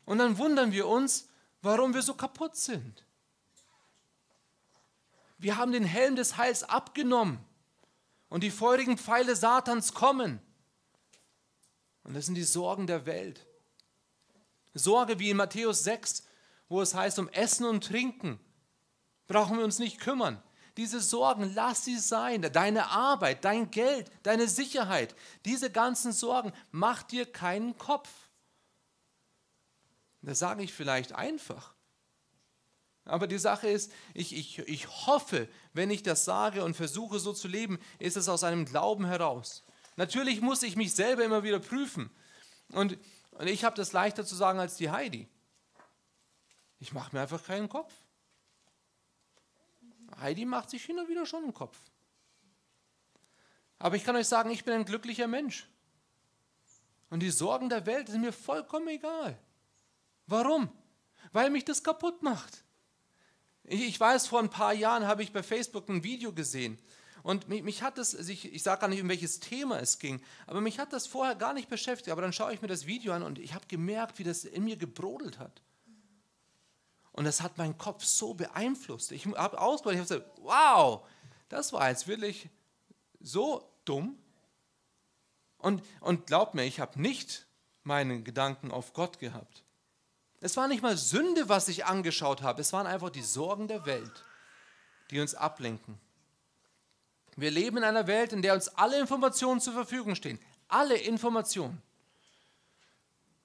Und 0.04 0.18
dann 0.18 0.38
wundern 0.38 0.72
wir 0.72 0.86
uns, 0.88 1.29
warum 1.62 1.94
wir 1.94 2.02
so 2.02 2.14
kaputt 2.14 2.56
sind. 2.56 3.04
Wir 5.38 5.56
haben 5.56 5.72
den 5.72 5.84
Helm 5.84 6.16
des 6.16 6.36
Heils 6.36 6.64
abgenommen 6.64 7.38
und 8.28 8.42
die 8.42 8.50
feurigen 8.50 8.98
Pfeile 8.98 9.34
Satans 9.34 9.94
kommen. 9.94 10.40
Und 12.04 12.14
das 12.14 12.26
sind 12.26 12.34
die 12.34 12.42
Sorgen 12.42 12.86
der 12.86 13.06
Welt. 13.06 13.46
Sorge 14.74 15.18
wie 15.18 15.30
in 15.30 15.36
Matthäus 15.36 15.84
6, 15.84 16.24
wo 16.68 16.80
es 16.80 16.94
heißt, 16.94 17.18
um 17.18 17.28
Essen 17.30 17.66
und 17.66 17.84
Trinken 17.84 18.38
brauchen 19.26 19.58
wir 19.58 19.64
uns 19.64 19.78
nicht 19.78 20.00
kümmern. 20.00 20.42
Diese 20.76 21.00
Sorgen, 21.00 21.52
lass 21.54 21.84
sie 21.84 21.98
sein. 21.98 22.42
Deine 22.52 22.86
Arbeit, 22.90 23.44
dein 23.44 23.70
Geld, 23.70 24.10
deine 24.22 24.48
Sicherheit, 24.48 25.14
diese 25.44 25.70
ganzen 25.70 26.12
Sorgen, 26.12 26.52
mach 26.70 27.02
dir 27.02 27.30
keinen 27.30 27.76
Kopf. 27.76 28.08
Das 30.22 30.38
sage 30.38 30.62
ich 30.62 30.72
vielleicht 30.72 31.12
einfach. 31.12 31.74
Aber 33.04 33.26
die 33.26 33.38
Sache 33.38 33.68
ist, 33.68 33.92
ich, 34.14 34.36
ich, 34.36 34.58
ich 34.60 35.06
hoffe, 35.06 35.48
wenn 35.72 35.90
ich 35.90 36.02
das 36.02 36.24
sage 36.24 36.62
und 36.62 36.74
versuche 36.74 37.18
so 37.18 37.32
zu 37.32 37.48
leben, 37.48 37.78
ist 37.98 38.16
es 38.16 38.28
aus 38.28 38.44
einem 38.44 38.66
Glauben 38.66 39.06
heraus. 39.06 39.64
Natürlich 39.96 40.40
muss 40.40 40.62
ich 40.62 40.76
mich 40.76 40.94
selber 40.94 41.24
immer 41.24 41.42
wieder 41.42 41.58
prüfen. 41.58 42.10
Und, 42.72 42.98
und 43.32 43.46
ich 43.46 43.64
habe 43.64 43.76
das 43.76 43.92
leichter 43.92 44.24
zu 44.24 44.34
sagen 44.34 44.60
als 44.60 44.76
die 44.76 44.90
Heidi. 44.90 45.28
Ich 46.78 46.92
mache 46.92 47.14
mir 47.14 47.22
einfach 47.22 47.42
keinen 47.42 47.68
Kopf. 47.68 47.92
Heidi 50.18 50.44
macht 50.44 50.70
sich 50.70 50.84
hin 50.84 50.98
und 50.98 51.08
wieder 51.08 51.26
schon 51.26 51.44
einen 51.44 51.54
Kopf. 51.54 51.78
Aber 53.78 53.96
ich 53.96 54.04
kann 54.04 54.16
euch 54.16 54.28
sagen, 54.28 54.50
ich 54.50 54.64
bin 54.64 54.74
ein 54.74 54.84
glücklicher 54.84 55.26
Mensch. 55.26 55.66
Und 57.08 57.20
die 57.20 57.30
Sorgen 57.30 57.68
der 57.68 57.86
Welt 57.86 58.08
sind 58.08 58.20
mir 58.20 58.32
vollkommen 58.32 58.88
egal. 58.88 59.38
Warum? 60.26 60.70
Weil 61.32 61.50
mich 61.50 61.64
das 61.64 61.82
kaputt 61.82 62.22
macht. 62.22 62.64
Ich, 63.64 64.00
weiß, 64.00 64.26
vor 64.26 64.40
ein 64.40 64.50
paar 64.50 64.74
Jahren 64.74 65.06
habe 65.06 65.22
ich 65.22 65.32
bei 65.32 65.42
Facebook 65.42 65.88
ein 65.88 66.02
Video 66.02 66.32
gesehen. 66.32 66.78
Und 67.22 67.48
mich, 67.48 67.62
mich 67.62 67.82
hat 67.82 67.98
das, 67.98 68.14
ich, 68.14 68.52
ich 68.52 68.62
sage 68.62 68.80
gar 68.80 68.88
nicht, 68.88 69.02
um 69.02 69.08
welches 69.08 69.40
Thema 69.40 69.78
es 69.78 69.98
ging, 69.98 70.22
aber 70.46 70.60
mich 70.60 70.78
hat 70.78 70.92
das 70.92 71.06
vorher 71.06 71.34
gar 71.34 71.52
nicht 71.52 71.68
beschäftigt. 71.68 72.10
Aber 72.10 72.22
dann 72.22 72.32
schaue 72.32 72.52
ich 72.54 72.62
mir 72.62 72.68
das 72.68 72.86
Video 72.86 73.12
an 73.12 73.22
und 73.22 73.38
ich 73.38 73.54
habe 73.54 73.66
gemerkt, 73.68 74.18
wie 74.18 74.24
das 74.24 74.44
in 74.44 74.64
mir 74.64 74.76
gebrodelt 74.76 75.38
hat. 75.38 75.62
Und 77.12 77.24
das 77.24 77.42
hat 77.42 77.58
meinen 77.58 77.76
Kopf 77.76 78.04
so 78.04 78.34
beeinflusst. 78.34 79.12
Ich 79.12 79.26
habe 79.26 79.60
ausgehört, 79.60 79.96
ich 79.96 80.10
habe 80.10 80.22
gesagt, 80.22 80.40
wow, 80.42 81.06
das 81.48 81.72
war 81.72 81.88
jetzt 81.88 82.08
wirklich 82.08 82.48
so 83.20 83.70
dumm. 83.84 84.18
Und, 85.58 85.82
und 86.00 86.26
glaubt 86.26 86.54
mir, 86.54 86.64
ich 86.64 86.80
habe 86.80 87.00
nicht 87.00 87.46
meine 87.82 88.22
Gedanken 88.22 88.70
auf 88.70 88.94
Gott 88.94 89.18
gehabt. 89.18 89.64
Es 90.40 90.56
war 90.56 90.68
nicht 90.68 90.82
mal 90.82 90.96
Sünde, 90.96 91.48
was 91.48 91.68
ich 91.68 91.84
angeschaut 91.84 92.42
habe. 92.42 92.60
Es 92.62 92.72
waren 92.72 92.86
einfach 92.86 93.10
die 93.10 93.22
Sorgen 93.22 93.68
der 93.68 93.84
Welt, 93.84 94.24
die 95.10 95.20
uns 95.20 95.34
ablenken. 95.34 95.98
Wir 97.36 97.50
leben 97.50 97.78
in 97.78 97.84
einer 97.84 98.06
Welt, 98.06 98.32
in 98.32 98.42
der 98.42 98.54
uns 98.54 98.68
alle 98.68 98.98
Informationen 98.98 99.60
zur 99.60 99.74
Verfügung 99.74 100.14
stehen. 100.14 100.38
Alle 100.68 100.96
Informationen. 100.96 101.80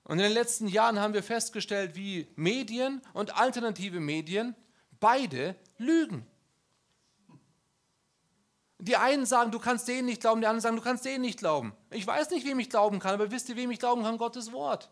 Und 0.05 0.19
in 0.19 0.23
den 0.23 0.33
letzten 0.33 0.67
Jahren 0.67 0.99
haben 0.99 1.13
wir 1.13 1.23
festgestellt, 1.23 1.95
wie 1.95 2.27
Medien 2.35 3.01
und 3.13 3.35
alternative 3.37 3.99
Medien 3.99 4.55
beide 4.99 5.55
lügen. 5.77 6.25
Die 8.77 8.97
einen 8.97 9.25
sagen, 9.25 9.51
du 9.51 9.59
kannst 9.59 9.87
denen 9.87 10.05
nicht 10.05 10.21
glauben, 10.21 10.41
die 10.41 10.47
anderen 10.47 10.61
sagen, 10.61 10.75
du 10.75 10.81
kannst 10.81 11.05
denen 11.05 11.21
nicht 11.21 11.39
glauben. 11.39 11.73
Ich 11.89 12.05
weiß 12.05 12.29
nicht, 12.29 12.45
wem 12.45 12.59
ich 12.59 12.69
glauben 12.69 12.99
kann, 12.99 13.15
aber 13.15 13.31
wisst 13.31 13.49
ihr, 13.49 13.55
wem 13.55 13.71
ich 13.71 13.79
glauben 13.79 14.03
kann? 14.03 14.17
Gottes 14.17 14.51
Wort. 14.51 14.91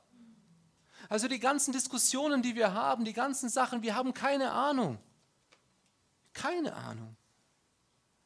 Also 1.09 1.27
die 1.27 1.39
ganzen 1.39 1.71
Diskussionen, 1.73 2.41
die 2.41 2.55
wir 2.55 2.73
haben, 2.73 3.05
die 3.05 3.13
ganzen 3.13 3.49
Sachen, 3.49 3.81
wir 3.81 3.95
haben 3.95 4.13
keine 4.13 4.51
Ahnung. 4.51 4.99
Keine 6.33 6.73
Ahnung. 6.73 7.15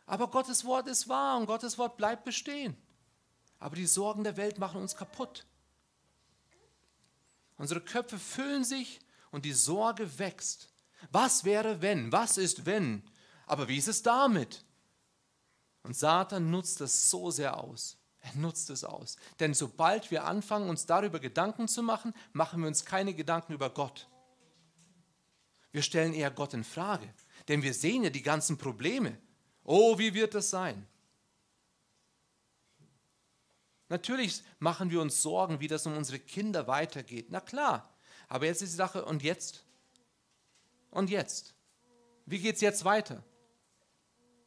Aber 0.06 0.30
Gottes 0.30 0.64
Wort 0.64 0.88
ist 0.88 1.10
wahr 1.10 1.38
und 1.38 1.48
Gottes 1.48 1.78
Wort 1.78 1.98
bleibt 1.98 2.24
bestehen. 2.24 2.78
Aber 3.60 3.76
die 3.76 3.88
Sorgen 3.88 4.24
der 4.24 4.38
Welt 4.38 4.60
machen 4.60 4.82
uns 4.82 4.96
kaputt. 4.96 5.46
Unsere 7.58 7.82
Köpfe 7.82 8.20
füllen 8.20 8.64
sich 8.64 9.00
und 9.32 9.46
die 9.46 9.54
Sorge 9.54 10.20
wächst. 10.20 10.70
Was 11.12 11.44
wäre, 11.44 11.82
wenn? 11.82 12.12
Was 12.12 12.38
ist, 12.38 12.66
wenn? 12.66 13.04
Aber 13.46 13.68
wie 13.68 13.78
ist 13.78 13.88
es 13.88 14.04
damit? 14.04 14.64
Und 15.84 15.96
Satan 15.96 16.52
nutzt 16.52 16.82
das 16.82 17.10
so 17.10 17.32
sehr 17.32 17.58
aus. 17.58 17.98
Er 18.28 18.40
nutzt 18.40 18.70
es 18.70 18.84
aus. 18.84 19.16
Denn 19.40 19.54
sobald 19.54 20.12
wir 20.12 20.26
anfangen, 20.26 20.70
uns 20.70 20.86
darüber 20.86 21.20
Gedanken 21.20 21.68
zu 21.68 21.82
machen, 21.82 22.14
machen 22.34 22.62
wir 22.62 22.68
uns 22.68 22.84
keine 22.84 23.14
Gedanken 23.14 23.54
über 23.54 23.70
Gott. 23.70 24.08
Wir 25.72 25.82
stellen 25.82 26.14
eher 26.14 26.32
Gott 26.32 26.54
in 26.54 26.64
Frage. 26.64 27.08
Denn 27.48 27.64
wir 27.64 27.74
sehen 27.74 28.04
ja 28.04 28.10
die 28.10 28.24
ganzen 28.24 28.58
Probleme. 28.58 29.18
Oh, 29.64 29.98
wie 29.98 30.14
wird 30.14 30.34
das 30.34 30.50
sein? 30.50 30.86
Natürlich 33.90 34.44
machen 34.60 34.92
wir 34.92 35.00
uns 35.00 35.22
Sorgen, 35.22 35.62
wie 35.62 35.68
das 35.68 35.86
um 35.86 35.96
unsere 35.96 36.20
Kinder 36.20 36.68
weitergeht. 36.68 37.28
Na 37.30 37.40
klar. 37.40 37.90
Aber 38.28 38.46
jetzt 38.46 38.62
ist 38.62 38.74
die 38.74 38.78
Sache, 38.78 39.06
und 39.06 39.24
jetzt? 39.24 39.64
Und 40.90 41.10
jetzt? 41.10 41.54
Wie 42.26 42.40
geht 42.40 42.56
es 42.56 42.62
jetzt 42.62 42.84
weiter? 42.84 43.24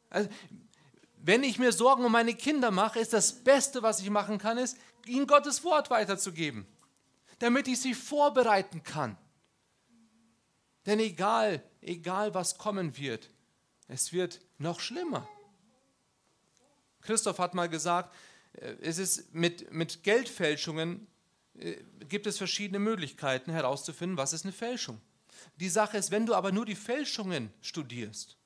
Also, 0.09 0.29
wenn 1.23 1.43
ich 1.43 1.59
mir 1.59 1.71
Sorgen 1.71 2.03
um 2.03 2.11
meine 2.11 2.33
Kinder 2.33 2.71
mache, 2.71 2.99
ist 2.99 3.13
das 3.13 3.43
Beste, 3.43 3.83
was 3.83 3.99
ich 4.01 4.09
machen 4.09 4.37
kann, 4.37 4.57
ist, 4.57 4.77
ihnen 5.05 5.27
Gottes 5.27 5.63
Wort 5.63 5.89
weiterzugeben, 5.89 6.65
damit 7.39 7.67
ich 7.67 7.79
sie 7.79 7.93
vorbereiten 7.93 8.83
kann. 8.83 9.17
Denn 10.85 10.99
egal, 10.99 11.63
egal 11.81 12.33
was 12.33 12.57
kommen 12.57 12.97
wird, 12.97 13.29
es 13.87 14.13
wird 14.13 14.41
noch 14.57 14.79
schlimmer. 14.79 15.27
Christoph 17.01 17.39
hat 17.39 17.53
mal 17.53 17.69
gesagt, 17.69 18.15
äh, 18.53 18.75
es 18.81 18.97
ist 18.97 19.33
mit, 19.33 19.71
mit 19.71 20.03
Geldfälschungen 20.03 21.07
äh, 21.57 21.75
gibt 22.07 22.25
es 22.27 22.37
verschiedene 22.37 22.79
Möglichkeiten 22.79 23.51
herauszufinden, 23.51 24.17
was 24.17 24.33
ist 24.33 24.45
eine 24.45 24.53
Fälschung. 24.53 24.99
Die 25.57 25.69
Sache 25.69 25.97
ist, 25.97 26.11
wenn 26.11 26.25
du 26.25 26.33
aber 26.33 26.51
nur 26.51 26.65
die 26.65 26.75
Fälschungen 26.75 27.51
studierst, 27.61 28.37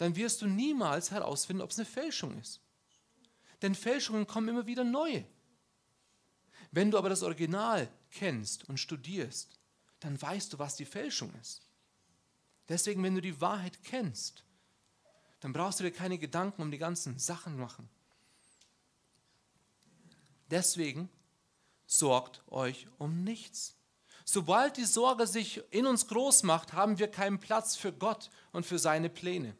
dann 0.00 0.16
wirst 0.16 0.40
du 0.40 0.46
niemals 0.46 1.10
herausfinden, 1.10 1.60
ob 1.60 1.72
es 1.72 1.78
eine 1.78 1.84
Fälschung 1.84 2.40
ist. 2.40 2.62
Denn 3.60 3.74
Fälschungen 3.74 4.26
kommen 4.26 4.48
immer 4.48 4.64
wieder 4.64 4.82
neue. 4.82 5.26
Wenn 6.70 6.90
du 6.90 6.96
aber 6.96 7.10
das 7.10 7.22
Original 7.22 7.86
kennst 8.10 8.66
und 8.66 8.80
studierst, 8.80 9.60
dann 9.98 10.20
weißt 10.20 10.54
du, 10.54 10.58
was 10.58 10.76
die 10.76 10.86
Fälschung 10.86 11.30
ist. 11.42 11.68
Deswegen, 12.66 13.02
wenn 13.02 13.14
du 13.14 13.20
die 13.20 13.42
Wahrheit 13.42 13.84
kennst, 13.84 14.42
dann 15.40 15.52
brauchst 15.52 15.80
du 15.80 15.84
dir 15.84 15.92
keine 15.92 16.16
Gedanken 16.16 16.62
um 16.62 16.70
die 16.70 16.78
ganzen 16.78 17.18
Sachen 17.18 17.58
machen. 17.58 17.86
Deswegen 20.50 21.10
sorgt 21.84 22.40
euch 22.50 22.86
um 22.96 23.22
nichts. 23.22 23.76
Sobald 24.24 24.78
die 24.78 24.86
Sorge 24.86 25.26
sich 25.26 25.60
in 25.70 25.86
uns 25.86 26.08
groß 26.08 26.44
macht, 26.44 26.72
haben 26.72 26.98
wir 26.98 27.10
keinen 27.10 27.38
Platz 27.38 27.76
für 27.76 27.92
Gott 27.92 28.30
und 28.52 28.64
für 28.64 28.78
seine 28.78 29.10
Pläne. 29.10 29.54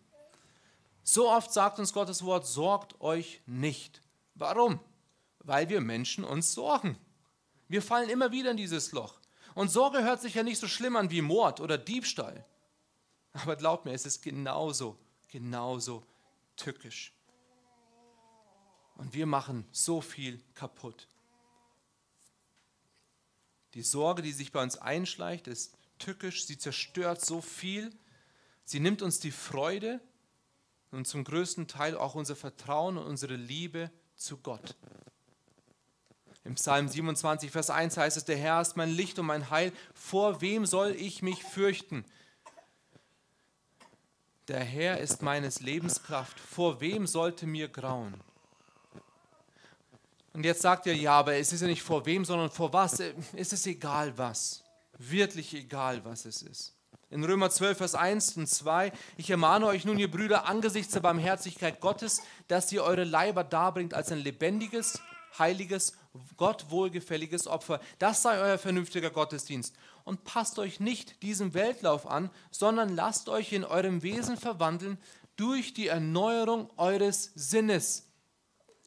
So 1.02 1.28
oft 1.30 1.52
sagt 1.52 1.78
uns 1.78 1.92
Gottes 1.92 2.24
Wort, 2.24 2.46
sorgt 2.46 3.00
euch 3.00 3.40
nicht. 3.46 4.02
Warum? 4.34 4.80
Weil 5.40 5.68
wir 5.68 5.80
Menschen 5.80 6.24
uns 6.24 6.52
sorgen. 6.52 6.98
Wir 7.68 7.82
fallen 7.82 8.10
immer 8.10 8.32
wieder 8.32 8.50
in 8.50 8.56
dieses 8.56 8.92
Loch. 8.92 9.20
Und 9.54 9.70
Sorge 9.70 10.02
hört 10.02 10.20
sich 10.20 10.34
ja 10.34 10.42
nicht 10.42 10.58
so 10.58 10.68
schlimm 10.68 10.96
an 10.96 11.10
wie 11.10 11.22
Mord 11.22 11.60
oder 11.60 11.78
Diebstahl. 11.78 12.44
Aber 13.32 13.56
glaubt 13.56 13.84
mir, 13.84 13.92
es 13.92 14.06
ist 14.06 14.22
genauso, 14.22 14.98
genauso 15.28 16.04
tückisch. 16.56 17.12
Und 18.96 19.14
wir 19.14 19.26
machen 19.26 19.66
so 19.72 20.00
viel 20.00 20.42
kaputt. 20.54 21.08
Die 23.74 23.82
Sorge, 23.82 24.22
die 24.22 24.32
sich 24.32 24.52
bei 24.52 24.62
uns 24.62 24.76
einschleicht, 24.76 25.46
ist 25.46 25.76
tückisch. 25.98 26.46
Sie 26.46 26.58
zerstört 26.58 27.24
so 27.24 27.40
viel. 27.40 27.96
Sie 28.64 28.80
nimmt 28.80 29.00
uns 29.00 29.20
die 29.20 29.30
Freude 29.30 30.00
und 30.90 31.06
zum 31.06 31.24
größten 31.24 31.68
Teil 31.68 31.96
auch 31.96 32.14
unser 32.14 32.36
Vertrauen 32.36 32.98
und 32.98 33.06
unsere 33.06 33.36
Liebe 33.36 33.90
zu 34.16 34.38
Gott. 34.38 34.76
Im 36.44 36.54
Psalm 36.54 36.88
27, 36.88 37.50
Vers 37.50 37.70
1 37.70 37.96
heißt 37.96 38.16
es, 38.16 38.24
der 38.24 38.36
Herr 38.36 38.60
ist 38.60 38.76
mein 38.76 38.90
Licht 38.90 39.18
und 39.18 39.26
mein 39.26 39.50
Heil, 39.50 39.72
vor 39.94 40.40
wem 40.40 40.66
soll 40.66 40.90
ich 40.92 41.22
mich 41.22 41.44
fürchten? 41.44 42.04
Der 44.48 44.64
Herr 44.64 44.98
ist 44.98 45.22
meines 45.22 45.60
Lebens 45.60 46.02
Kraft, 46.02 46.40
vor 46.40 46.80
wem 46.80 47.06
sollte 47.06 47.46
mir 47.46 47.68
grauen? 47.68 48.14
Und 50.32 50.44
jetzt 50.44 50.62
sagt 50.62 50.86
ihr, 50.86 50.96
ja, 50.96 51.12
aber 51.12 51.34
es 51.34 51.52
ist 51.52 51.60
ja 51.60 51.66
nicht 51.66 51.82
vor 51.82 52.06
wem, 52.06 52.24
sondern 52.24 52.50
vor 52.50 52.72
was. 52.72 53.00
Es 53.00 53.52
ist 53.52 53.66
egal 53.66 54.16
was, 54.16 54.64
wirklich 54.98 55.54
egal 55.54 56.04
was 56.04 56.24
es 56.24 56.42
ist. 56.42 56.74
In 57.12 57.24
Römer 57.24 57.50
12, 57.50 57.76
Vers 57.76 57.94
1 57.96 58.36
und 58.36 58.46
2, 58.46 58.92
ich 59.16 59.30
ermahne 59.30 59.66
euch 59.66 59.84
nun, 59.84 59.98
ihr 59.98 60.08
Brüder, 60.08 60.46
angesichts 60.46 60.92
der 60.92 61.00
Barmherzigkeit 61.00 61.80
Gottes, 61.80 62.22
dass 62.46 62.70
ihr 62.70 62.84
eure 62.84 63.02
Leiber 63.02 63.42
darbringt 63.42 63.94
als 63.94 64.12
ein 64.12 64.18
lebendiges, 64.18 65.00
heiliges, 65.36 65.94
Gott 66.36 66.70
wohlgefälliges 66.70 67.48
Opfer. 67.48 67.80
Das 67.98 68.22
sei 68.22 68.38
euer 68.38 68.58
vernünftiger 68.58 69.10
Gottesdienst. 69.10 69.74
Und 70.04 70.22
passt 70.22 70.60
euch 70.60 70.78
nicht 70.78 71.24
diesem 71.24 71.52
Weltlauf 71.52 72.06
an, 72.06 72.30
sondern 72.52 72.94
lasst 72.94 73.28
euch 73.28 73.52
in 73.52 73.64
eurem 73.64 74.04
Wesen 74.04 74.36
verwandeln 74.36 74.96
durch 75.34 75.74
die 75.74 75.88
Erneuerung 75.88 76.70
eures 76.76 77.32
Sinnes 77.34 78.09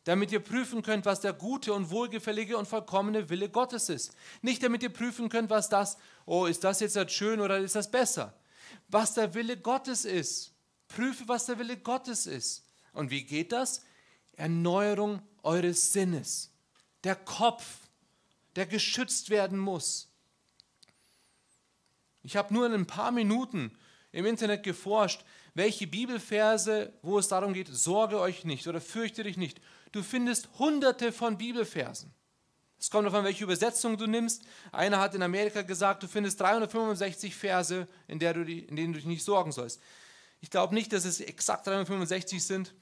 damit 0.04 0.32
ihr 0.32 0.40
prüfen 0.40 0.82
könnt, 0.82 1.06
was 1.06 1.22
der 1.22 1.34
gute 1.34 1.74
und 1.74 1.90
wohlgefällige 1.90 2.58
und 2.58 2.68
vollkommene 2.68 3.30
Wille 3.30 3.50
Gottes 3.50 3.90
ist. 3.90 4.14
Nicht 4.42 4.62
damit 4.64 4.84
ihr 4.84 4.92
prüfen 4.92 5.30
könnt, 5.30 5.50
was 5.50 5.70
das, 5.70 5.98
oh, 6.26 6.46
ist 6.46 6.64
das 6.64 6.80
jetzt 6.82 7.12
schön 7.12 7.40
oder 7.40 7.60
ist 7.60 7.76
das 7.76 7.90
besser? 7.90 8.34
Was 8.90 9.14
der 9.14 9.34
Wille 9.34 9.58
Gottes 9.58 10.06
ist. 10.06 10.52
Prüfe, 10.88 11.28
was 11.28 11.46
der 11.46 11.58
Wille 11.58 11.78
Gottes 11.78 12.28
ist. 12.28 12.66
Und 12.92 13.12
wie 13.12 13.24
geht 13.24 13.52
das? 13.52 13.84
Erneuerung 14.36 15.22
eures 15.42 15.94
Sinnes. 15.94 16.52
Der 17.04 17.16
Kopf, 17.16 17.66
der 18.56 18.66
geschützt 18.66 19.30
werden 19.30 19.58
muss. 19.58 20.10
Ich 22.24 22.36
habe 22.36 22.54
nur 22.54 22.66
in 22.66 22.74
ein 22.74 22.88
paar 22.88 23.12
Minuten 23.12 23.78
im 24.12 24.26
Internet 24.26 24.64
geforscht, 24.64 25.26
welche 25.56 25.88
Bibelverse, 25.88 26.94
wo 27.02 27.20
es 27.20 27.28
darum 27.28 27.54
geht, 27.54 27.68
sorge 27.68 28.20
euch 28.20 28.46
nicht 28.46 28.68
oder 28.68 28.82
fürchte 28.82 29.24
dich 29.24 29.38
nicht 29.38 29.60
Du 29.94 30.02
findest 30.02 30.50
hunderte 30.58 31.12
von 31.12 31.38
Bibelversen. 31.38 32.12
Es 32.80 32.90
kommt 32.90 33.14
an, 33.14 33.24
welche 33.24 33.44
Übersetzung 33.44 33.96
du 33.96 34.08
nimmst. 34.08 34.44
Einer 34.72 35.00
hat 35.00 35.14
in 35.14 35.22
Amerika 35.22 35.62
gesagt, 35.62 36.02
du 36.02 36.08
findest 36.08 36.42
365 36.42 37.34
Verse, 37.36 37.88
in, 38.08 38.18
der 38.20 38.34
du 38.34 38.44
die, 38.44 38.60
in 38.66 38.76
denen 38.76 38.92
du 38.92 38.98
dich 38.98 39.06
nicht 39.06 39.24
sorgen 39.24 39.52
sollst. 39.52 39.80
Ich 40.42 40.50
glaube 40.50 40.74
nicht, 40.74 40.92
dass 40.92 41.06
es 41.06 41.22
exakt 41.22 41.68
365 41.68 42.44
sind. 42.44 42.74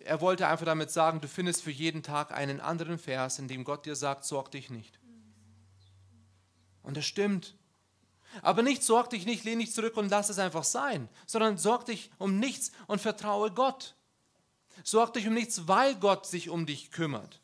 Er 0.00 0.20
wollte 0.20 0.48
einfach 0.48 0.66
damit 0.66 0.90
sagen, 0.90 1.20
du 1.20 1.28
findest 1.28 1.62
für 1.62 1.70
jeden 1.70 2.02
Tag 2.02 2.32
einen 2.32 2.60
anderen 2.60 2.98
Vers, 2.98 3.38
in 3.38 3.46
dem 3.46 3.62
Gott 3.62 3.86
dir 3.86 3.94
sagt, 3.94 4.24
sorg 4.24 4.50
dich 4.50 4.68
nicht. 4.68 4.98
Und 6.82 6.96
das 6.96 7.06
stimmt. 7.06 7.54
Aber 8.42 8.62
nicht 8.62 8.82
sorg 8.82 9.10
dich 9.10 9.26
nicht, 9.26 9.44
lehn 9.44 9.60
dich 9.60 9.72
zurück 9.72 9.96
und 9.96 10.10
lass 10.10 10.28
es 10.28 10.40
einfach 10.40 10.64
sein, 10.64 11.08
sondern 11.26 11.56
sorg 11.56 11.86
dich 11.86 12.10
um 12.18 12.40
nichts 12.40 12.72
und 12.88 13.00
vertraue 13.00 13.52
Gott. 13.52 13.94
Sorg 14.84 15.12
dich 15.12 15.26
um 15.26 15.34
nichts, 15.34 15.68
weil 15.68 15.94
Gott 15.96 16.26
sich 16.26 16.50
um 16.50 16.66
dich 16.66 16.90
kümmert. 16.90 17.40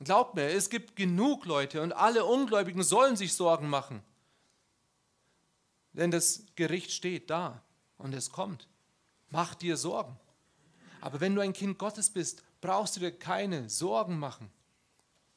Glaub 0.00 0.34
mir, 0.34 0.48
es 0.48 0.68
gibt 0.68 0.96
genug 0.96 1.46
Leute 1.46 1.80
und 1.80 1.92
alle 1.92 2.24
Ungläubigen 2.24 2.82
sollen 2.82 3.16
sich 3.16 3.34
Sorgen 3.34 3.68
machen. 3.68 4.02
Denn 5.92 6.10
das 6.10 6.44
Gericht 6.54 6.92
steht 6.92 7.30
da 7.30 7.62
und 7.96 8.14
es 8.14 8.30
kommt. 8.30 8.68
Mach 9.30 9.54
dir 9.54 9.76
Sorgen. 9.76 10.18
Aber 11.00 11.20
wenn 11.20 11.34
du 11.34 11.40
ein 11.40 11.54
Kind 11.54 11.78
Gottes 11.78 12.10
bist, 12.10 12.42
brauchst 12.60 12.96
du 12.96 13.00
dir 13.00 13.12
keine 13.12 13.70
Sorgen 13.70 14.18
machen. 14.18 14.50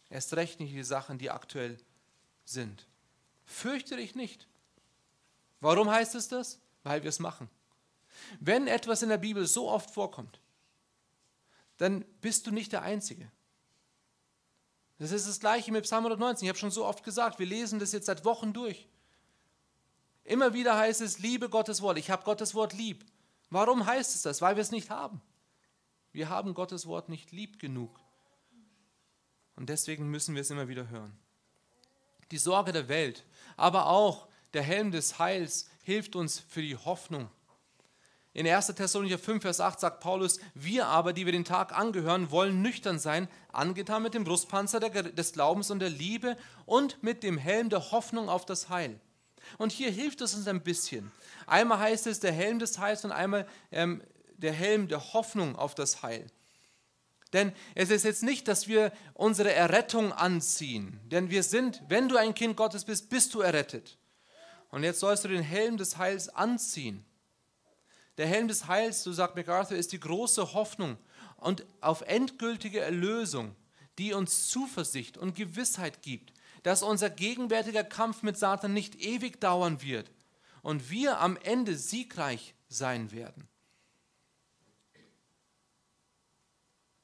Erst 0.10 0.36
recht 0.36 0.60
nicht 0.60 0.73
die 0.73 0.84
Sachen, 0.84 1.17
die 1.17 1.30
aktuell 1.30 1.78
sind. 2.43 2.86
Fürchte 3.45 3.95
dich 3.95 4.15
nicht. 4.15 4.47
Warum 5.62 5.89
heißt 5.89 6.15
es 6.15 6.28
das? 6.28 6.60
Weil 6.84 7.04
wir 7.04 7.10
es 7.10 7.19
machen. 7.19 7.49
Wenn 8.39 8.67
etwas 8.67 9.01
in 9.01 9.10
der 9.10 9.17
Bibel 9.17 9.45
so 9.45 9.69
oft 9.69 9.91
vorkommt, 9.91 10.39
dann 11.77 12.03
bist 12.21 12.47
du 12.47 12.51
nicht 12.51 12.71
der 12.71 12.82
Einzige. 12.82 13.32
Das 14.97 15.12
ist 15.12 15.27
das 15.27 15.39
gleiche 15.39 15.71
mit 15.71 15.86
Psalm 15.86 16.03
119. 16.05 16.45
Ich 16.45 16.49
habe 16.49 16.60
schon 16.60 16.71
so 16.71 16.86
oft 16.86 17.03
gesagt, 17.03 17.39
wir 17.39 17.45
lesen 17.45 17.79
das 17.79 17.93
jetzt 17.93 18.08
seit 18.08 18.25
Wochen 18.25 18.51
durch. 18.51 18.88
Immer 20.25 20.53
wieder 20.53 20.77
heißt 20.77 21.01
es, 21.01 21.19
liebe 21.19 21.49
Gottes 21.49 21.82
Wort. 21.82 21.97
Ich 21.97 22.12
habe 22.12 22.23
Gottes 22.23 22.53
Wort 22.53 22.73
lieb. 22.73 23.05
Warum 23.49 23.86
heißt 23.86 24.13
es 24.13 24.21
das? 24.21 24.41
Weil 24.41 24.58
wir 24.58 24.62
es 24.62 24.71
nicht 24.71 24.89
haben. 24.89 25.21
Wir 26.12 26.29
haben 26.29 26.53
Gottes 26.53 26.86
Wort 26.86 27.10
nicht 27.10 27.32
lieb 27.32 27.60
genug. 27.60 27.97
Und 29.55 29.69
deswegen 29.69 30.10
müssen 30.10 30.36
wir 30.36 30.41
es 30.41 30.49
immer 30.49 30.67
wieder 30.67 30.89
hören. 30.89 31.17
die 32.32 32.38
Sorge 32.38 32.71
der 32.71 32.88
Welt, 32.89 33.25
aber 33.58 33.88
auch 33.88 34.27
der 34.53 34.62
Helm 34.62 34.91
des 34.91 35.17
Heils 35.17 35.67
hilft 35.82 36.15
uns 36.15 36.39
für 36.39 36.62
die 36.62 36.75
Hoffnung. 36.75 37.32
In 38.33 38.47
1. 38.47 38.67
Thessalonicher 38.67 39.17
5, 39.17 39.41
Vers 39.41 39.59
8 39.59 39.79
sagt 39.79 39.99
Paulus, 40.01 40.39
wir 40.53 40.85
aber, 40.85 41.13
die 41.13 41.25
wir 41.25 41.31
den 41.31 41.45
Tag 41.45 41.75
angehören, 41.75 42.29
wollen 42.29 42.61
nüchtern 42.61 42.99
sein, 42.99 43.27
angetan 43.51 44.03
mit 44.03 44.13
dem 44.13 44.23
Brustpanzer 44.23 44.79
des 44.79 45.33
Glaubens 45.33 45.71
und 45.71 45.79
der 45.79 45.89
Liebe 45.89 46.37
und 46.65 47.01
mit 47.01 47.23
dem 47.23 47.37
Helm 47.37 47.69
der 47.69 47.91
Hoffnung 47.91 48.29
auf 48.29 48.45
das 48.45 48.69
Heil. 48.69 48.99
Und 49.57 49.71
hier 49.71 49.89
hilft 49.89 50.21
es 50.21 50.35
uns 50.35 50.47
ein 50.47 50.61
bisschen. 50.61 51.11
Einmal 51.47 51.79
heißt 51.79 52.05
es 52.05 52.19
der 52.19 52.31
Helm 52.31 52.59
des 52.59 52.77
Heils 52.77 53.03
und 53.03 53.11
einmal 53.11 53.47
ähm, 53.71 54.03
der 54.37 54.53
Helm 54.53 54.87
der 54.87 55.13
Hoffnung 55.13 55.55
auf 55.55 55.73
das 55.73 56.03
Heil. 56.03 56.27
Denn 57.33 57.51
es 57.75 57.89
ist 57.89 58.05
jetzt 58.05 58.23
nicht, 58.23 58.47
dass 58.47 58.67
wir 58.67 58.91
unsere 59.13 59.53
Errettung 59.53 60.13
anziehen. 60.13 60.99
Denn 61.05 61.29
wir 61.29 61.43
sind, 61.43 61.81
wenn 61.87 62.09
du 62.09 62.17
ein 62.17 62.35
Kind 62.35 62.57
Gottes 62.57 62.85
bist, 62.85 63.09
bist 63.09 63.33
du 63.33 63.41
errettet. 63.41 63.97
Und 64.69 64.83
jetzt 64.83 64.99
sollst 64.99 65.23
du 65.23 65.27
den 65.29 65.43
Helm 65.43 65.77
des 65.77 65.97
Heils 65.97 66.29
anziehen. 66.29 67.05
Der 68.19 68.27
Helm 68.27 68.49
des 68.49 68.67
Heils, 68.67 69.01
so 69.01 69.13
sagt 69.13 69.38
MacArthur, 69.38 69.77
ist 69.77 69.93
die 69.93 69.99
große 69.99 70.53
Hoffnung 70.53 70.97
und 71.38 71.65
auf 71.79 72.01
endgültige 72.01 72.82
Erlösung, 72.82 73.55
die 73.97 74.12
uns 74.12 74.49
Zuversicht 74.49 75.17
und 75.17 75.36
Gewissheit 75.36 76.01
gibt, 76.01 76.34
dass 76.63 76.84
unser 76.84 77.10
gegenwärtiger 77.10 77.86
Kampf 77.86 78.21
mit 78.21 78.38
Satan 78.38 78.73
nicht 78.73 78.95
ewig 79.01 79.39
dauern 79.39 79.82
wird 79.82 80.12
und 80.62 80.89
wir 80.89 81.21
am 81.21 81.38
Ende 81.38 81.77
siegreich 81.77 82.55
sein 82.67 83.13
werden. 83.13 83.47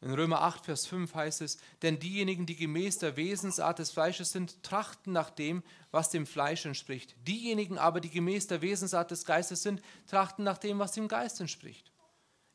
In 0.05 0.13
Römer 0.13 0.41
8, 0.41 0.65
Vers 0.65 0.85
5 0.85 1.15
heißt 1.15 1.41
es, 1.41 1.57
denn 1.81 1.97
diejenigen, 1.97 2.45
die 2.45 2.55
gemäß 2.55 2.99
der 2.99 3.17
Wesensart 3.17 3.79
des 3.79 3.89
Fleisches 3.89 4.31
sind, 4.31 4.61
trachten 4.61 5.11
nach 5.11 5.31
dem, 5.31 5.63
was 5.89 6.11
dem 6.11 6.27
Fleisch 6.27 6.63
entspricht. 6.67 7.15
Diejenigen 7.27 7.79
aber, 7.79 8.01
die 8.01 8.11
gemäß 8.11 8.45
der 8.45 8.61
Wesensart 8.61 9.09
des 9.09 9.25
Geistes 9.25 9.63
sind, 9.63 9.81
trachten 10.05 10.43
nach 10.43 10.59
dem, 10.59 10.77
was 10.77 10.91
dem 10.91 11.07
Geist 11.07 11.41
entspricht. 11.41 11.91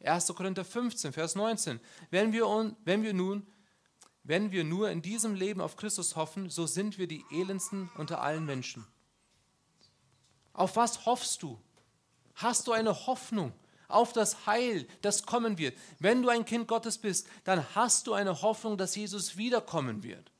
1. 0.05 0.29
Korinther 0.29 0.65
15, 0.65 1.13
Vers 1.13 1.35
19. 1.35 1.81
Wenn 2.11 2.33
wir, 2.33 2.47
wenn 2.85 3.03
wir 3.03 3.15
nun, 3.15 3.45
wenn 4.23 4.53
wir 4.53 4.63
nur 4.63 4.89
in 4.89 5.03
diesem 5.03 5.35
Leben 5.35 5.61
auf 5.61 5.77
Christus 5.77 6.15
hoffen, 6.15 6.51
so 6.51 6.67
sind 6.67 6.99
wir 6.99 7.09
die 7.09 7.25
elendsten 7.33 7.91
unter 7.97 8.23
allen 8.23 8.47
Menschen. 8.47 8.87
Auf 10.53 10.77
was 10.77 11.05
hoffst 11.05 11.43
du? 11.43 11.61
Hast 12.37 12.69
du 12.69 12.73
eine 12.73 13.09
Hoffnung? 13.09 13.53
Auf 13.90 14.12
das 14.12 14.46
Heil, 14.46 14.87
das 15.03 15.24
kommen 15.24 15.59
wird. 15.59 15.76
Wenn 15.98 16.22
du 16.22 16.29
ein 16.29 16.44
Kind 16.44 16.68
Gottes 16.68 16.98
bist, 16.98 17.26
dann 17.44 17.74
hast 17.74 18.07
du 18.07 18.14
eine 18.14 18.42
Hoffnung, 18.42 18.79
dass 18.79 18.96
Jesus 18.96 19.37
wiederkommen 19.37 20.03
wird. 20.03 20.31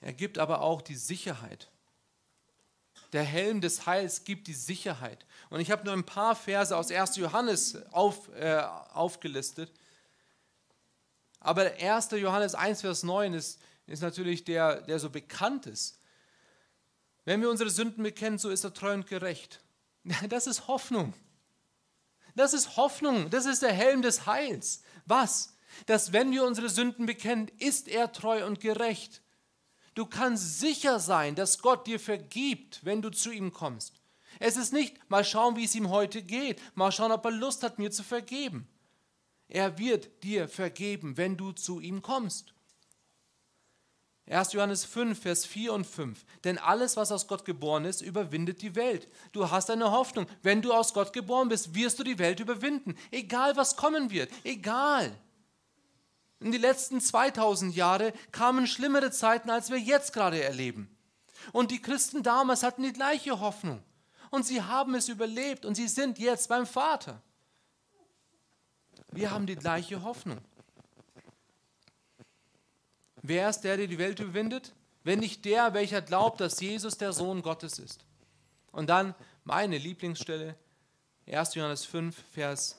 Er 0.00 0.12
gibt 0.12 0.38
aber 0.38 0.62
auch 0.62 0.82
die 0.82 0.94
Sicherheit. 0.94 1.68
Der 3.12 3.22
Helm 3.22 3.60
des 3.60 3.86
Heils 3.86 4.24
gibt 4.24 4.46
die 4.46 4.54
Sicherheit. 4.54 5.24
Und 5.50 5.60
ich 5.60 5.70
habe 5.70 5.84
nur 5.84 5.94
ein 5.94 6.04
paar 6.04 6.36
Verse 6.36 6.76
aus 6.76 6.90
1. 6.90 7.16
Johannes 7.16 7.76
auf, 7.92 8.28
äh, 8.34 8.62
aufgelistet. 8.92 9.72
Aber 11.40 11.62
1. 11.62 12.10
Johannes 12.12 12.54
1, 12.54 12.80
Vers 12.80 13.02
9 13.02 13.34
ist, 13.34 13.60
ist 13.86 14.02
natürlich 14.02 14.44
der, 14.44 14.82
der 14.82 14.98
so 14.98 15.10
bekannt 15.10 15.66
ist. 15.66 16.00
Wenn 17.24 17.40
wir 17.40 17.50
unsere 17.50 17.70
Sünden 17.70 18.02
bekennen, 18.02 18.38
so 18.38 18.50
ist 18.50 18.64
er 18.64 18.74
treu 18.74 18.92
und 18.94 19.06
gerecht. 19.06 19.60
Das 20.28 20.46
ist 20.46 20.68
Hoffnung. 20.68 21.14
Das 22.34 22.52
ist 22.52 22.76
Hoffnung. 22.76 23.30
Das 23.30 23.46
ist 23.46 23.62
der 23.62 23.72
Helm 23.72 24.02
des 24.02 24.26
Heils. 24.26 24.82
Was? 25.06 25.56
Dass 25.86 26.12
wenn 26.12 26.30
wir 26.30 26.44
unsere 26.44 26.68
Sünden 26.68 27.06
bekennen, 27.06 27.50
ist 27.58 27.88
er 27.88 28.12
treu 28.12 28.46
und 28.46 28.60
gerecht. 28.60 29.22
Du 29.94 30.06
kannst 30.06 30.60
sicher 30.60 31.00
sein, 31.00 31.34
dass 31.34 31.60
Gott 31.60 31.86
dir 31.86 31.98
vergibt, 31.98 32.84
wenn 32.84 33.02
du 33.02 33.10
zu 33.10 33.30
ihm 33.30 33.52
kommst. 33.52 33.94
Es 34.38 34.56
ist 34.56 34.72
nicht, 34.72 34.94
mal 35.08 35.24
schauen, 35.24 35.56
wie 35.56 35.64
es 35.64 35.74
ihm 35.74 35.88
heute 35.88 36.22
geht, 36.22 36.60
mal 36.74 36.92
schauen, 36.92 37.12
ob 37.12 37.24
er 37.24 37.30
Lust 37.30 37.62
hat, 37.62 37.78
mir 37.78 37.90
zu 37.90 38.02
vergeben. 38.02 38.68
Er 39.48 39.78
wird 39.78 40.22
dir 40.22 40.48
vergeben, 40.48 41.16
wenn 41.16 41.36
du 41.38 41.52
zu 41.52 41.80
ihm 41.80 42.02
kommst. 42.02 42.52
1. 44.28 44.52
Johannes 44.54 44.84
5, 44.84 45.20
Vers 45.20 45.46
4 45.46 45.72
und 45.72 45.86
5. 45.86 46.24
Denn 46.42 46.58
alles, 46.58 46.96
was 46.96 47.12
aus 47.12 47.28
Gott 47.28 47.44
geboren 47.44 47.84
ist, 47.84 48.00
überwindet 48.02 48.60
die 48.60 48.74
Welt. 48.74 49.08
Du 49.32 49.50
hast 49.50 49.70
eine 49.70 49.92
Hoffnung. 49.92 50.26
Wenn 50.42 50.62
du 50.62 50.72
aus 50.72 50.92
Gott 50.92 51.12
geboren 51.12 51.48
bist, 51.48 51.74
wirst 51.74 51.98
du 51.98 52.04
die 52.04 52.18
Welt 52.18 52.40
überwinden. 52.40 52.96
Egal, 53.12 53.56
was 53.56 53.76
kommen 53.76 54.10
wird. 54.10 54.30
Egal. 54.42 55.16
In 56.40 56.50
die 56.50 56.58
letzten 56.58 57.00
2000 57.00 57.74
Jahre 57.76 58.12
kamen 58.32 58.66
schlimmere 58.66 59.12
Zeiten, 59.12 59.48
als 59.48 59.70
wir 59.70 59.78
jetzt 59.78 60.12
gerade 60.12 60.42
erleben. 60.42 60.90
Und 61.52 61.70
die 61.70 61.80
Christen 61.80 62.24
damals 62.24 62.64
hatten 62.64 62.82
die 62.82 62.92
gleiche 62.92 63.38
Hoffnung. 63.38 63.82
Und 64.30 64.44
sie 64.44 64.60
haben 64.60 64.96
es 64.96 65.08
überlebt 65.08 65.64
und 65.64 65.76
sie 65.76 65.86
sind 65.86 66.18
jetzt 66.18 66.48
beim 66.48 66.66
Vater. 66.66 67.22
Wir 69.12 69.30
haben 69.30 69.46
die 69.46 69.56
gleiche 69.56 70.02
Hoffnung. 70.02 70.38
Wer 73.28 73.48
ist 73.48 73.62
der, 73.62 73.76
der 73.76 73.88
die 73.88 73.98
Welt 73.98 74.20
überwindet? 74.20 74.72
Wenn 75.02 75.18
nicht 75.18 75.44
der, 75.44 75.74
welcher 75.74 76.00
glaubt, 76.00 76.40
dass 76.40 76.60
Jesus 76.60 76.96
der 76.96 77.12
Sohn 77.12 77.42
Gottes 77.42 77.78
ist. 77.78 78.04
Und 78.70 78.88
dann 78.88 79.14
meine 79.44 79.78
Lieblingsstelle, 79.78 80.54
1. 81.28 81.54
Johannes 81.54 81.84
5, 81.84 82.16
Vers 82.32 82.78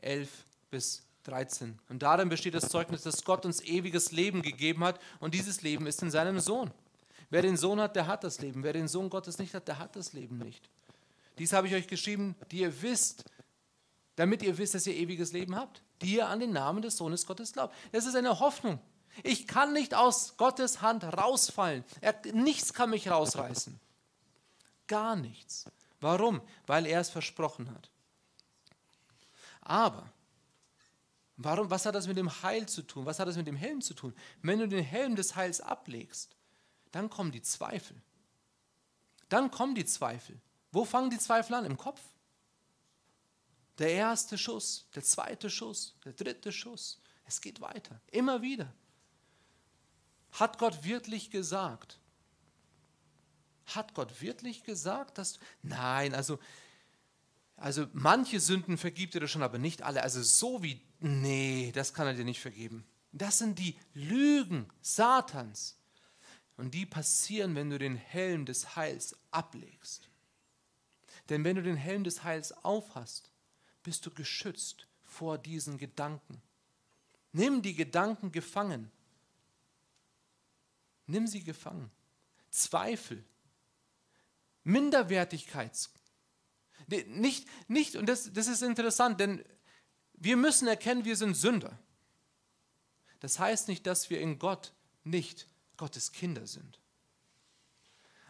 11 0.00 0.30
bis 0.70 1.02
13. 1.24 1.78
Und 1.90 2.02
darin 2.02 2.30
besteht 2.30 2.54
das 2.54 2.68
Zeugnis, 2.68 3.02
dass 3.02 3.24
Gott 3.24 3.44
uns 3.44 3.60
ewiges 3.60 4.12
Leben 4.12 4.40
gegeben 4.40 4.82
hat 4.82 4.98
und 5.20 5.34
dieses 5.34 5.60
Leben 5.60 5.86
ist 5.86 6.02
in 6.02 6.10
seinem 6.10 6.40
Sohn. 6.40 6.70
Wer 7.28 7.42
den 7.42 7.56
Sohn 7.58 7.80
hat, 7.80 7.96
der 7.96 8.06
hat 8.06 8.24
das 8.24 8.40
Leben. 8.40 8.62
Wer 8.62 8.72
den 8.72 8.88
Sohn 8.88 9.10
Gottes 9.10 9.38
nicht 9.38 9.54
hat, 9.54 9.68
der 9.68 9.78
hat 9.78 9.96
das 9.96 10.14
Leben 10.14 10.38
nicht. 10.38 10.70
Dies 11.38 11.52
habe 11.52 11.66
ich 11.66 11.74
euch 11.74 11.86
geschrieben, 11.86 12.34
die 12.50 12.60
ihr 12.60 12.82
wisst, 12.82 13.24
damit 14.16 14.42
ihr 14.42 14.56
wisst, 14.56 14.74
dass 14.74 14.86
ihr 14.86 14.94
ewiges 14.94 15.32
Leben 15.32 15.56
habt, 15.56 15.82
die 16.00 16.16
ihr 16.16 16.28
an 16.28 16.40
den 16.40 16.52
Namen 16.52 16.80
des 16.80 16.96
Sohnes 16.96 17.26
Gottes 17.26 17.52
glaubt. 17.52 17.74
Das 17.92 18.06
ist 18.06 18.14
eine 18.14 18.38
Hoffnung. 18.40 18.78
Ich 19.22 19.46
kann 19.46 19.72
nicht 19.72 19.94
aus 19.94 20.36
Gottes 20.36 20.82
Hand 20.82 21.04
rausfallen. 21.04 21.84
Er, 22.00 22.14
nichts 22.32 22.72
kann 22.72 22.90
mich 22.90 23.10
rausreißen. 23.10 23.78
Gar 24.86 25.16
nichts. 25.16 25.66
Warum? 26.00 26.40
Weil 26.66 26.86
er 26.86 27.00
es 27.00 27.10
versprochen 27.10 27.70
hat. 27.70 27.90
Aber, 29.62 30.10
warum, 31.36 31.70
was 31.70 31.86
hat 31.86 31.94
das 31.94 32.06
mit 32.06 32.18
dem 32.18 32.42
Heil 32.42 32.66
zu 32.66 32.82
tun? 32.82 33.06
Was 33.06 33.18
hat 33.18 33.28
das 33.28 33.36
mit 33.36 33.46
dem 33.46 33.56
Helm 33.56 33.80
zu 33.80 33.94
tun? 33.94 34.14
Wenn 34.42 34.58
du 34.58 34.68
den 34.68 34.84
Helm 34.84 35.16
des 35.16 35.36
Heils 35.36 35.60
ablegst, 35.60 36.36
dann 36.92 37.08
kommen 37.08 37.32
die 37.32 37.42
Zweifel. 37.42 37.96
Dann 39.28 39.50
kommen 39.50 39.74
die 39.74 39.86
Zweifel. 39.86 40.38
Wo 40.70 40.84
fangen 40.84 41.10
die 41.10 41.18
Zweifel 41.18 41.54
an? 41.54 41.64
Im 41.64 41.76
Kopf. 41.76 42.00
Der 43.78 43.90
erste 43.90 44.38
Schuss, 44.38 44.86
der 44.94 45.02
zweite 45.02 45.50
Schuss, 45.50 45.94
der 46.04 46.12
dritte 46.12 46.52
Schuss. 46.52 47.00
Es 47.24 47.40
geht 47.40 47.60
weiter. 47.60 48.00
Immer 48.10 48.42
wieder. 48.42 48.72
Hat 50.34 50.58
Gott 50.58 50.84
wirklich 50.84 51.30
gesagt? 51.30 52.00
Hat 53.66 53.94
Gott 53.94 54.20
wirklich 54.20 54.64
gesagt, 54.64 55.18
dass. 55.18 55.38
Nein, 55.62 56.12
also, 56.12 56.40
also 57.56 57.86
manche 57.92 58.40
Sünden 58.40 58.76
vergibt 58.76 59.14
er 59.14 59.28
schon, 59.28 59.44
aber 59.44 59.58
nicht 59.58 59.82
alle. 59.82 60.02
Also 60.02 60.22
so 60.22 60.62
wie. 60.62 60.80
Nee, 60.98 61.70
das 61.72 61.94
kann 61.94 62.08
er 62.08 62.14
dir 62.14 62.24
nicht 62.24 62.40
vergeben. 62.40 62.84
Das 63.12 63.38
sind 63.38 63.60
die 63.60 63.78
Lügen 63.94 64.66
Satans. 64.82 65.78
Und 66.56 66.74
die 66.74 66.86
passieren, 66.86 67.54
wenn 67.54 67.70
du 67.70 67.78
den 67.78 67.96
Helm 67.96 68.44
des 68.44 68.76
Heils 68.76 69.16
ablegst. 69.30 70.08
Denn 71.28 71.44
wenn 71.44 71.56
du 71.56 71.62
den 71.62 71.76
Helm 71.76 72.04
des 72.04 72.24
Heils 72.24 72.52
aufhast, 72.64 73.30
bist 73.82 74.04
du 74.04 74.10
geschützt 74.10 74.88
vor 75.02 75.38
diesen 75.38 75.78
Gedanken. 75.78 76.42
Nimm 77.32 77.62
die 77.62 77.74
Gedanken 77.74 78.32
gefangen 78.32 78.90
Nimm 81.06 81.26
sie 81.26 81.44
gefangen. 81.44 81.90
Zweifel. 82.50 83.24
Minderwertigkeits. 84.62 85.92
Nicht, 86.88 87.48
nicht 87.68 87.96
und 87.96 88.06
das, 88.06 88.32
das 88.32 88.46
ist 88.46 88.62
interessant, 88.62 89.20
denn 89.20 89.44
wir 90.14 90.36
müssen 90.36 90.68
erkennen, 90.68 91.04
wir 91.04 91.16
sind 91.16 91.34
Sünder. 91.34 91.78
Das 93.20 93.38
heißt 93.38 93.68
nicht, 93.68 93.86
dass 93.86 94.10
wir 94.10 94.20
in 94.20 94.38
Gott 94.38 94.72
nicht 95.02 95.48
Gottes 95.76 96.12
Kinder 96.12 96.46
sind. 96.46 96.78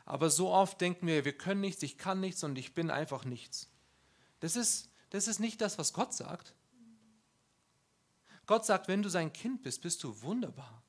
Aber 0.04 0.30
so 0.30 0.50
oft 0.50 0.80
denken 0.80 1.06
wir, 1.06 1.24
wir 1.24 1.36
können 1.36 1.60
nichts, 1.60 1.82
ich 1.82 1.98
kann 1.98 2.20
nichts 2.20 2.44
und 2.44 2.56
ich 2.58 2.74
bin 2.74 2.90
einfach 2.90 3.24
nichts. 3.24 3.70
Das 4.40 4.54
ist, 4.54 4.90
das 5.10 5.28
ist 5.28 5.40
nicht 5.40 5.60
das, 5.60 5.78
was 5.78 5.92
Gott 5.92 6.12
sagt. 6.12 6.54
Gott 8.46 8.66
sagt, 8.66 8.88
wenn 8.88 9.02
du 9.02 9.08
sein 9.08 9.32
Kind 9.32 9.62
bist, 9.62 9.80
bist 9.80 10.04
du 10.04 10.20
wunderbar. 10.22 10.83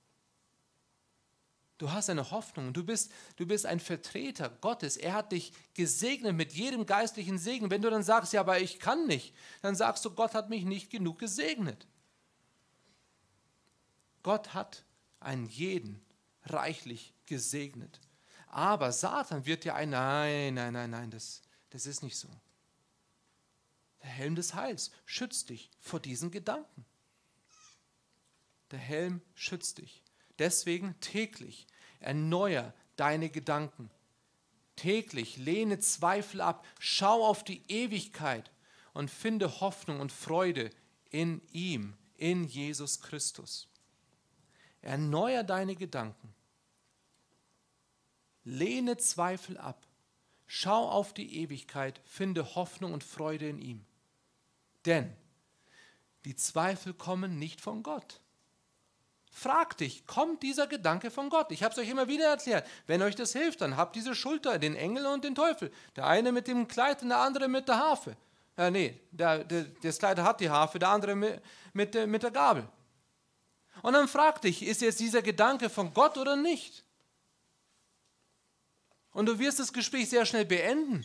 Du 1.77 1.91
hast 1.91 2.09
eine 2.09 2.31
Hoffnung. 2.31 2.73
Du 2.73 2.83
bist, 2.85 3.11
du 3.35 3.45
bist 3.45 3.65
ein 3.65 3.79
Vertreter 3.79 4.49
Gottes. 4.49 4.95
Er 4.95 5.13
hat 5.13 5.33
dich 5.33 5.51
gesegnet 5.73 6.35
mit 6.35 6.53
jedem 6.53 6.85
geistlichen 6.85 7.37
Segen. 7.37 7.69
Wenn 7.69 7.81
du 7.81 7.89
dann 7.89 8.03
sagst, 8.03 8.31
ja, 8.31 8.39
aber 8.39 8.59
ich 8.59 8.79
kann 8.79 9.07
nicht, 9.07 9.35
dann 9.61 9.75
sagst 9.75 10.05
du, 10.05 10.11
Gott 10.11 10.33
hat 10.33 10.49
mich 10.49 10.63
nicht 10.63 10.89
genug 10.89 11.19
gesegnet. 11.19 11.85
Gott 14.23 14.53
hat 14.53 14.85
einen 15.19 15.47
jeden 15.47 16.03
reichlich 16.45 17.13
gesegnet. 17.25 17.99
Aber 18.47 18.93
Satan 18.93 19.45
wird 19.45 19.65
dir 19.65 19.75
ein, 19.75 19.89
nein, 19.89 20.53
nein, 20.53 20.71
nein, 20.71 20.89
nein, 20.89 21.11
das, 21.11 21.41
das 21.71 21.85
ist 21.85 22.03
nicht 22.03 22.17
so. 22.17 22.29
Der 24.01 24.09
Helm 24.09 24.35
des 24.35 24.53
Heils 24.53 24.91
schützt 25.05 25.49
dich 25.49 25.69
vor 25.81 25.99
diesen 25.99 26.31
Gedanken. 26.31 26.85
Der 28.71 28.79
Helm 28.79 29.21
schützt 29.33 29.79
dich. 29.79 30.04
Deswegen 30.39 30.99
täglich 30.99 31.67
erneuer 31.99 32.73
deine 32.95 33.29
Gedanken. 33.29 33.89
Täglich 34.75 35.37
lehne 35.37 35.79
Zweifel 35.79 36.41
ab, 36.41 36.65
schau 36.79 37.25
auf 37.25 37.43
die 37.43 37.61
Ewigkeit 37.69 38.51
und 38.93 39.09
finde 39.09 39.61
Hoffnung 39.61 39.99
und 39.99 40.11
Freude 40.11 40.69
in 41.09 41.41
ihm, 41.51 41.95
in 42.17 42.45
Jesus 42.45 43.01
Christus. 43.01 43.69
Erneuer 44.81 45.43
deine 45.43 45.75
Gedanken. 45.75 46.33
Lehne 48.43 48.97
Zweifel 48.97 49.57
ab. 49.57 49.87
Schau 50.45 50.89
auf 50.89 51.13
die 51.13 51.37
Ewigkeit, 51.37 52.01
finde 52.05 52.55
Hoffnung 52.55 52.93
und 52.93 53.03
Freude 53.03 53.49
in 53.49 53.59
ihm. 53.59 53.85
Denn 54.85 55.11
die 56.25 56.35
Zweifel 56.35 56.93
kommen 56.93 57.39
nicht 57.39 57.61
von 57.61 57.81
Gott. 57.81 58.21
Frag 59.37 59.75
dich, 59.75 60.07
kommt 60.07 60.43
dieser 60.43 60.65
Gedanke 60.65 61.11
von 61.11 61.29
Gott? 61.29 61.51
Ich 61.51 61.61
habe 61.61 61.73
es 61.73 61.77
euch 61.77 61.89
immer 61.89 62.07
wieder 62.07 62.29
erklärt. 62.29 62.65
Wenn 62.87 63.01
euch 63.01 63.15
das 63.15 63.33
hilft, 63.33 63.59
dann 63.59 63.75
habt 63.75 63.93
diese 63.97 64.15
Schulter, 64.15 64.57
den 64.57 64.77
Engel 64.77 65.05
und 65.07 65.25
den 65.25 65.35
Teufel. 65.35 65.73
Der 65.97 66.07
eine 66.07 66.31
mit 66.31 66.47
dem 66.47 66.69
Kleid 66.69 67.01
und 67.01 67.09
der 67.09 67.17
andere 67.17 67.49
mit 67.49 67.67
der 67.67 67.77
Harfe. 67.77 68.15
Äh, 68.55 68.71
nee, 68.71 69.01
der, 69.11 69.43
der, 69.43 69.65
das 69.83 69.99
Kleid 69.99 70.19
hat 70.19 70.39
die 70.39 70.49
Harfe, 70.49 70.79
der 70.79 70.87
andere 70.87 71.15
mit, 71.15 71.41
mit, 71.73 72.07
mit 72.07 72.23
der 72.23 72.31
Gabel. 72.31 72.65
Und 73.81 73.91
dann 73.91 74.07
frag 74.07 74.41
dich, 74.41 74.63
ist 74.63 74.79
jetzt 74.79 75.01
dieser 75.01 75.21
Gedanke 75.21 75.69
von 75.69 75.93
Gott 75.93 76.17
oder 76.17 76.37
nicht? 76.37 76.85
Und 79.11 79.25
du 79.25 79.37
wirst 79.37 79.59
das 79.59 79.73
Gespräch 79.73 80.09
sehr 80.09 80.25
schnell 80.25 80.45
beenden. 80.45 81.03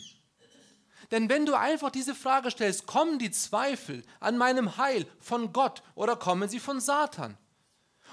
Denn 1.11 1.27
wenn 1.27 1.45
du 1.45 1.53
einfach 1.53 1.91
diese 1.91 2.15
Frage 2.15 2.49
stellst, 2.49 2.85
kommen 2.87 3.19
die 3.19 3.31
Zweifel 3.31 4.05
an 4.21 4.37
meinem 4.37 4.77
Heil 4.77 5.05
von 5.19 5.51
Gott 5.51 5.83
oder 5.95 6.15
kommen 6.15 6.47
sie 6.47 6.61
von 6.61 6.79
Satan? 6.79 7.37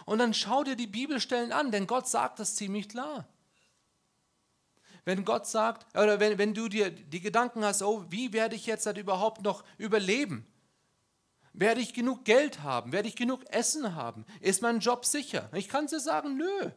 Und 0.09 0.21
dann 0.21 0.33
schau 0.33 0.64
dir 0.64 0.75
die 0.75 0.87
Bibelstellen 0.87 1.53
an, 1.53 1.71
denn 1.71 1.87
Gott 1.87 2.09
sagt 2.09 2.38
das 2.38 2.55
ziemlich 2.55 2.88
klar. 2.88 3.29
Wenn 5.05 5.27
Gott 5.27 5.47
sagt, 5.47 5.94
oder 5.94 6.18
wenn, 6.18 6.38
wenn 6.38 6.55
du 6.55 6.68
dir 6.68 6.90
die 6.90 7.21
Gedanken 7.21 7.62
hast, 7.62 7.83
oh, 7.83 8.07
wie 8.09 8.33
werde 8.33 8.57
ich 8.57 8.64
jetzt 8.64 8.87
das 8.87 8.97
überhaupt 8.97 9.42
noch 9.42 9.64
überleben? 9.77 10.47
Werde 11.53 11.83
ich 11.83 11.92
genug 11.92 12.25
Geld 12.25 12.62
haben? 12.62 12.92
Werde 12.92 13.07
ich 13.07 13.16
genug 13.16 13.44
Essen 13.51 13.94
haben? 13.94 14.25
Ist 14.40 14.62
mein 14.62 14.81
Job 14.81 15.05
sicher? 15.05 15.51
Ich 15.53 15.68
kann 15.68 15.88
dir 15.88 16.01
sagen, 16.01 16.38
nö. 16.38 16.71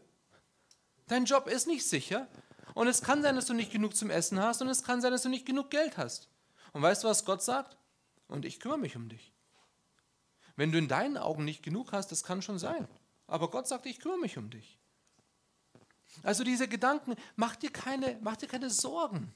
Dein 1.07 1.23
Job 1.23 1.47
ist 1.47 1.67
nicht 1.67 1.87
sicher. 1.87 2.27
Und 2.73 2.87
es 2.87 3.01
kann 3.01 3.21
sein, 3.21 3.37
dass 3.37 3.45
du 3.45 3.53
nicht 3.53 3.71
genug 3.71 3.95
zum 3.95 4.09
Essen 4.09 4.41
hast 4.41 4.61
und 4.61 4.67
es 4.67 4.83
kann 4.83 4.99
sein, 4.99 5.13
dass 5.13 5.23
du 5.23 5.29
nicht 5.29 5.45
genug 5.45 5.69
Geld 5.69 5.97
hast. 5.97 6.27
Und 6.73 6.81
weißt 6.81 7.05
du, 7.05 7.07
was 7.07 7.23
Gott 7.23 7.41
sagt? 7.41 7.77
Und 8.27 8.43
ich 8.43 8.59
kümmere 8.59 8.79
mich 8.79 8.97
um 8.97 9.07
dich. 9.07 9.31
Wenn 10.57 10.73
du 10.73 10.77
in 10.77 10.89
deinen 10.89 11.15
Augen 11.15 11.45
nicht 11.45 11.63
genug 11.63 11.93
hast, 11.93 12.11
das 12.11 12.23
kann 12.23 12.41
schon 12.41 12.59
sein. 12.59 12.89
Aber 13.31 13.49
Gott 13.49 13.65
sagt, 13.65 13.85
ich 13.85 13.97
kümmere 13.97 14.19
mich 14.19 14.37
um 14.37 14.49
dich. 14.49 14.77
Also 16.21 16.43
diese 16.43 16.67
Gedanken, 16.67 17.15
mach 17.37 17.55
dir 17.55 17.71
keine, 17.71 18.19
mach 18.21 18.35
dir 18.35 18.47
keine 18.47 18.69
Sorgen. 18.69 19.33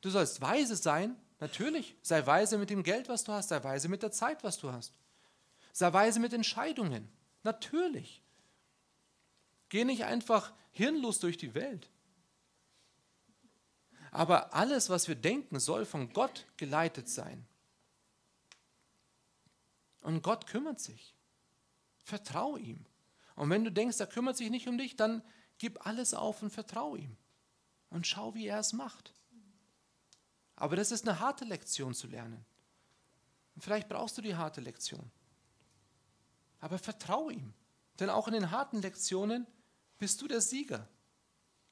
Du 0.00 0.10
sollst 0.10 0.40
weise 0.40 0.76
sein, 0.76 1.16
natürlich. 1.40 1.96
Sei 2.02 2.24
weise 2.24 2.58
mit 2.58 2.70
dem 2.70 2.84
Geld, 2.84 3.08
was 3.08 3.24
du 3.24 3.32
hast. 3.32 3.48
Sei 3.48 3.62
weise 3.64 3.88
mit 3.88 4.04
der 4.04 4.12
Zeit, 4.12 4.44
was 4.44 4.58
du 4.58 4.70
hast. 4.70 4.94
Sei 5.72 5.92
weise 5.92 6.20
mit 6.20 6.32
Entscheidungen. 6.32 7.10
Natürlich. 7.42 8.22
Geh 9.68 9.84
nicht 9.84 10.04
einfach 10.04 10.52
hirnlos 10.70 11.18
durch 11.18 11.38
die 11.38 11.54
Welt. 11.54 11.90
Aber 14.12 14.54
alles, 14.54 14.88
was 14.88 15.08
wir 15.08 15.16
denken, 15.16 15.58
soll 15.58 15.84
von 15.84 16.12
Gott 16.12 16.46
geleitet 16.58 17.08
sein. 17.08 17.44
Und 20.02 20.22
Gott 20.22 20.46
kümmert 20.46 20.78
sich. 20.78 21.11
Vertrau 22.02 22.56
ihm. 22.56 22.84
Und 23.34 23.50
wenn 23.50 23.64
du 23.64 23.72
denkst, 23.72 24.00
er 24.00 24.06
kümmert 24.06 24.36
sich 24.36 24.50
nicht 24.50 24.68
um 24.68 24.78
dich, 24.78 24.96
dann 24.96 25.22
gib 25.58 25.86
alles 25.86 26.14
auf 26.14 26.42
und 26.42 26.50
vertrau 26.50 26.96
ihm. 26.96 27.16
Und 27.90 28.06
schau, 28.06 28.34
wie 28.34 28.46
er 28.46 28.58
es 28.58 28.72
macht. 28.72 29.14
Aber 30.56 30.76
das 30.76 30.92
ist 30.92 31.08
eine 31.08 31.20
harte 31.20 31.44
Lektion 31.44 31.94
zu 31.94 32.06
lernen. 32.06 32.44
Und 33.54 33.62
vielleicht 33.62 33.88
brauchst 33.88 34.16
du 34.18 34.22
die 34.22 34.36
harte 34.36 34.60
Lektion. 34.60 35.10
Aber 36.60 36.78
vertrau 36.78 37.30
ihm. 37.30 37.52
Denn 37.98 38.10
auch 38.10 38.28
in 38.28 38.34
den 38.34 38.50
harten 38.50 38.80
Lektionen 38.80 39.46
bist 39.98 40.20
du 40.22 40.28
der 40.28 40.40
Sieger. 40.40 40.88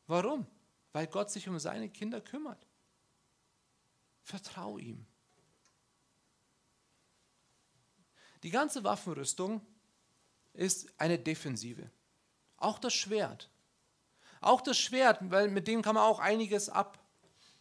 Warum? 0.06 0.46
Weil 0.92 1.06
Gott 1.06 1.30
sich 1.30 1.48
um 1.48 1.58
seine 1.58 1.88
Kinder 1.88 2.20
kümmert. 2.20 2.66
Vertrau 4.22 4.78
ihm. 4.78 5.06
Die 8.42 8.50
ganze 8.50 8.84
Waffenrüstung 8.84 9.64
ist 10.60 10.88
eine 10.98 11.18
Defensive. 11.18 11.90
Auch 12.58 12.78
das 12.78 12.92
Schwert. 12.92 13.48
Auch 14.42 14.60
das 14.60 14.78
Schwert, 14.78 15.18
weil 15.30 15.48
mit 15.48 15.66
dem 15.66 15.80
kann 15.80 15.94
man 15.94 16.04
auch 16.04 16.18
einiges 16.18 16.68
ab, 16.68 16.98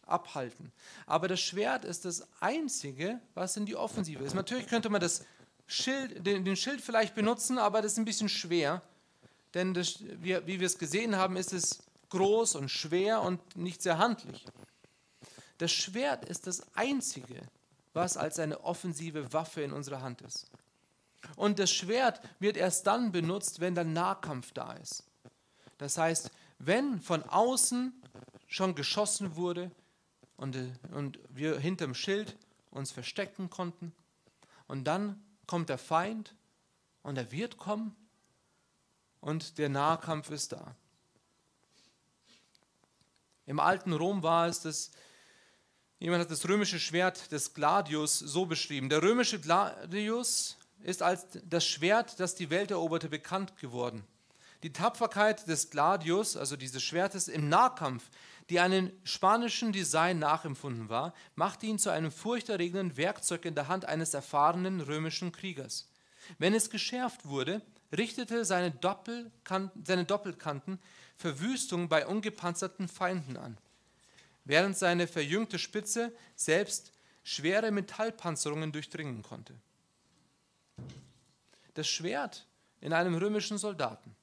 abhalten. 0.02 0.70
Aber 1.06 1.26
das 1.26 1.40
Schwert 1.40 1.86
ist 1.86 2.04
das 2.04 2.28
Einzige, 2.40 3.18
was 3.34 3.56
in 3.56 3.64
die 3.64 3.74
Offensive 3.74 4.22
ist. 4.22 4.34
Natürlich 4.34 4.66
könnte 4.66 4.90
man 4.90 5.00
das 5.00 5.24
Schild, 5.66 6.26
den, 6.26 6.44
den 6.44 6.56
Schild 6.56 6.82
vielleicht 6.82 7.14
benutzen, 7.14 7.56
aber 7.58 7.80
das 7.80 7.92
ist 7.92 7.98
ein 7.98 8.04
bisschen 8.04 8.28
schwer. 8.28 8.82
Denn 9.54 9.72
das, 9.72 10.00
wie, 10.00 10.46
wie 10.46 10.60
wir 10.60 10.66
es 10.66 10.78
gesehen 10.78 11.16
haben, 11.16 11.36
ist 11.36 11.54
es 11.54 11.78
groß 12.10 12.54
und 12.56 12.68
schwer 12.68 13.22
und 13.22 13.56
nicht 13.56 13.80
sehr 13.80 13.96
handlich. 13.96 14.44
Das 15.56 15.72
Schwert 15.72 16.26
ist 16.26 16.46
das 16.46 16.62
Einzige, 16.74 17.40
was 17.94 18.18
als 18.18 18.38
eine 18.38 18.62
offensive 18.62 19.32
Waffe 19.32 19.62
in 19.62 19.72
unserer 19.72 20.02
Hand 20.02 20.20
ist. 20.20 20.50
Und 21.36 21.58
das 21.58 21.70
Schwert 21.70 22.20
wird 22.38 22.56
erst 22.56 22.86
dann 22.86 23.12
benutzt, 23.12 23.60
wenn 23.60 23.74
der 23.74 23.84
Nahkampf 23.84 24.52
da 24.52 24.72
ist. 24.74 25.04
Das 25.78 25.96
heißt, 25.98 26.30
wenn 26.58 27.00
von 27.00 27.22
außen 27.22 27.92
schon 28.46 28.74
geschossen 28.74 29.36
wurde 29.36 29.70
und, 30.36 30.56
und 30.92 31.18
wir 31.28 31.58
hinterm 31.58 31.94
Schild 31.94 32.36
uns 32.70 32.92
verstecken 32.92 33.50
konnten 33.50 33.92
und 34.66 34.84
dann 34.84 35.22
kommt 35.46 35.68
der 35.68 35.78
Feind 35.78 36.34
und 37.02 37.16
er 37.16 37.32
wird 37.32 37.56
kommen 37.56 37.96
und 39.20 39.58
der 39.58 39.68
Nahkampf 39.68 40.30
ist 40.30 40.52
da. 40.52 40.74
Im 43.46 43.58
alten 43.58 43.92
Rom 43.92 44.22
war 44.22 44.46
es 44.46 44.60
das, 44.60 44.90
jemand 45.98 46.22
hat 46.22 46.30
das 46.30 46.48
römische 46.48 46.78
Schwert 46.78 47.32
des 47.32 47.52
Gladius 47.52 48.18
so 48.18 48.46
beschrieben. 48.46 48.88
Der 48.88 49.02
römische 49.02 49.40
Gladius 49.40 50.56
ist 50.82 51.02
als 51.02 51.26
das 51.44 51.66
Schwert, 51.66 52.20
das 52.20 52.34
die 52.34 52.50
Welt 52.50 52.70
eroberte, 52.70 53.08
bekannt 53.08 53.56
geworden. 53.58 54.04
Die 54.62 54.72
Tapferkeit 54.72 55.48
des 55.48 55.70
Gladius, 55.70 56.36
also 56.36 56.56
dieses 56.56 56.82
Schwertes 56.82 57.28
im 57.28 57.48
Nahkampf, 57.48 58.10
die 58.50 58.60
einem 58.60 58.92
spanischen 59.04 59.72
Design 59.72 60.18
nachempfunden 60.18 60.88
war, 60.88 61.14
machte 61.34 61.66
ihn 61.66 61.78
zu 61.78 61.90
einem 61.90 62.10
furchterregenden 62.10 62.96
Werkzeug 62.96 63.44
in 63.44 63.54
der 63.54 63.68
Hand 63.68 63.86
eines 63.86 64.12
erfahrenen 64.12 64.80
römischen 64.80 65.32
Kriegers. 65.32 65.88
Wenn 66.38 66.52
es 66.52 66.68
geschärft 66.68 67.26
wurde, 67.26 67.62
richtete 67.96 68.44
seine, 68.44 68.70
Doppelkanten, 68.70 69.84
seine 69.84 70.04
Doppelkanten 70.04 70.78
Verwüstung 71.16 71.88
bei 71.88 72.06
ungepanzerten 72.06 72.88
Feinden 72.88 73.36
an, 73.36 73.56
während 74.44 74.76
seine 74.76 75.06
verjüngte 75.06 75.58
Spitze 75.58 76.12
selbst 76.36 76.92
schwere 77.22 77.70
Metallpanzerungen 77.70 78.72
durchdringen 78.72 79.22
konnte 79.22 79.54
das 81.80 81.88
Schwert 81.88 82.46
in 82.82 82.92
einem 82.92 83.14
römischen 83.14 83.56
Soldaten 83.56 84.14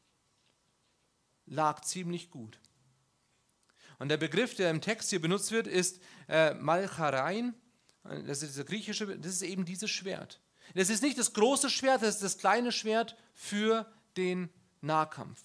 lag 1.47 1.81
ziemlich 1.81 2.29
gut. 2.29 2.59
Und 3.97 4.09
der 4.09 4.17
Begriff, 4.17 4.53
der 4.53 4.69
im 4.69 4.79
Text 4.79 5.09
hier 5.09 5.19
benutzt 5.19 5.51
wird, 5.51 5.65
ist 5.65 5.99
äh, 6.27 6.53
Malcharein. 6.53 7.55
Das 8.03 8.43
ist, 8.43 8.63
griechische, 8.67 9.17
das 9.17 9.31
ist 9.31 9.41
eben 9.41 9.65
dieses 9.65 9.89
Schwert. 9.89 10.39
Das 10.75 10.91
ist 10.91 11.01
nicht 11.01 11.17
das 11.17 11.33
große 11.33 11.71
Schwert, 11.71 12.03
das 12.03 12.15
ist 12.15 12.23
das 12.23 12.37
kleine 12.37 12.71
Schwert 12.71 13.17
für 13.33 13.91
den 14.17 14.49
Nahkampf. 14.81 15.41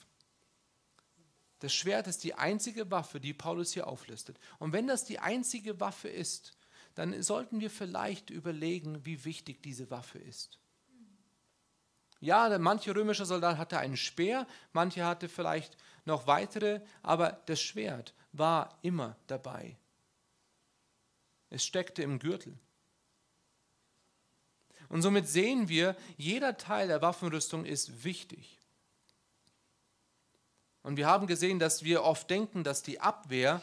Das 1.61 1.73
Schwert 1.73 2.09
ist 2.09 2.25
die 2.25 2.35
einzige 2.35 2.91
Waffe, 2.91 3.21
die 3.21 3.33
Paulus 3.33 3.73
hier 3.73 3.87
auflistet. 3.87 4.39
Und 4.59 4.75
wenn 4.75 4.87
das 4.87 5.07
die 5.07 5.19
einzige 5.19 5.81
Waffe 5.81 6.11
ist, 6.11 6.59
dann 6.95 7.23
sollten 7.23 7.61
wir 7.61 7.71
vielleicht 7.71 8.29
überlegen, 8.29 9.07
wie 9.07 9.25
wichtig 9.25 9.63
diese 9.63 9.91
Waffe 9.91 10.19
ist. 10.19 10.59
Ja, 12.23 12.57
manche 12.61 12.95
römische 12.95 13.27
Soldat 13.27 13.59
hatte 13.59 13.81
einen 13.81 13.97
Speer, 13.97 14.47
manche 14.73 15.05
hatte 15.05 15.29
vielleicht 15.29 15.77
noch 16.05 16.29
weitere, 16.29 16.81
aber 17.03 17.43
das 17.47 17.61
Schwert 17.61 18.15
war 18.31 18.79
immer 18.83 19.17
dabei. 19.27 19.77
Es 21.51 21.65
steckte 21.65 22.05
im 22.05 22.21
Gürtel. 22.21 22.57
Und 24.89 25.03
somit 25.03 25.27
sehen 25.27 25.69
wir, 25.69 25.97
jeder 26.17 26.57
Teil 26.57 26.87
der 26.87 27.03
Waffenrüstung 27.03 27.65
ist 27.65 28.05
wichtig. 28.05 28.57
Und 30.85 30.97
wir 30.97 31.09
haben 31.09 31.27
gesehen, 31.27 31.59
dass 31.59 31.83
wir 31.83 32.05
oft 32.05 32.31
denken, 32.31 32.63
dass 32.63 32.85
die 32.85 33.01
Abwehr, 33.01 33.61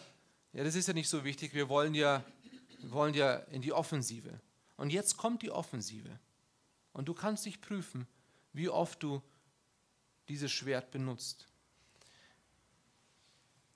ja, 0.51 0.65
das 0.65 0.75
ist 0.75 0.89
ja 0.89 0.93
nicht 0.93 1.07
so 1.07 1.23
wichtig, 1.23 1.53
wir 1.53 1.69
wollen 1.69 1.95
ja, 1.95 2.25
wir 2.79 2.91
wollen 2.91 3.13
ja 3.13 3.35
in 3.51 3.61
die 3.61 3.71
Offensive. 3.71 4.41
Und 4.75 4.91
jetzt 4.91 5.15
kommt 5.15 5.43
die 5.43 5.51
Offensive. 5.51 6.19
Und 6.91 7.07
du 7.07 7.13
kannst 7.13 7.45
dich 7.45 7.61
prüfen, 7.61 8.05
wie 8.59 8.69
oft 8.69 9.01
du 9.01 9.21
dieses 10.27 10.51
Schwert 10.51 10.91
benutzt. 10.91 11.47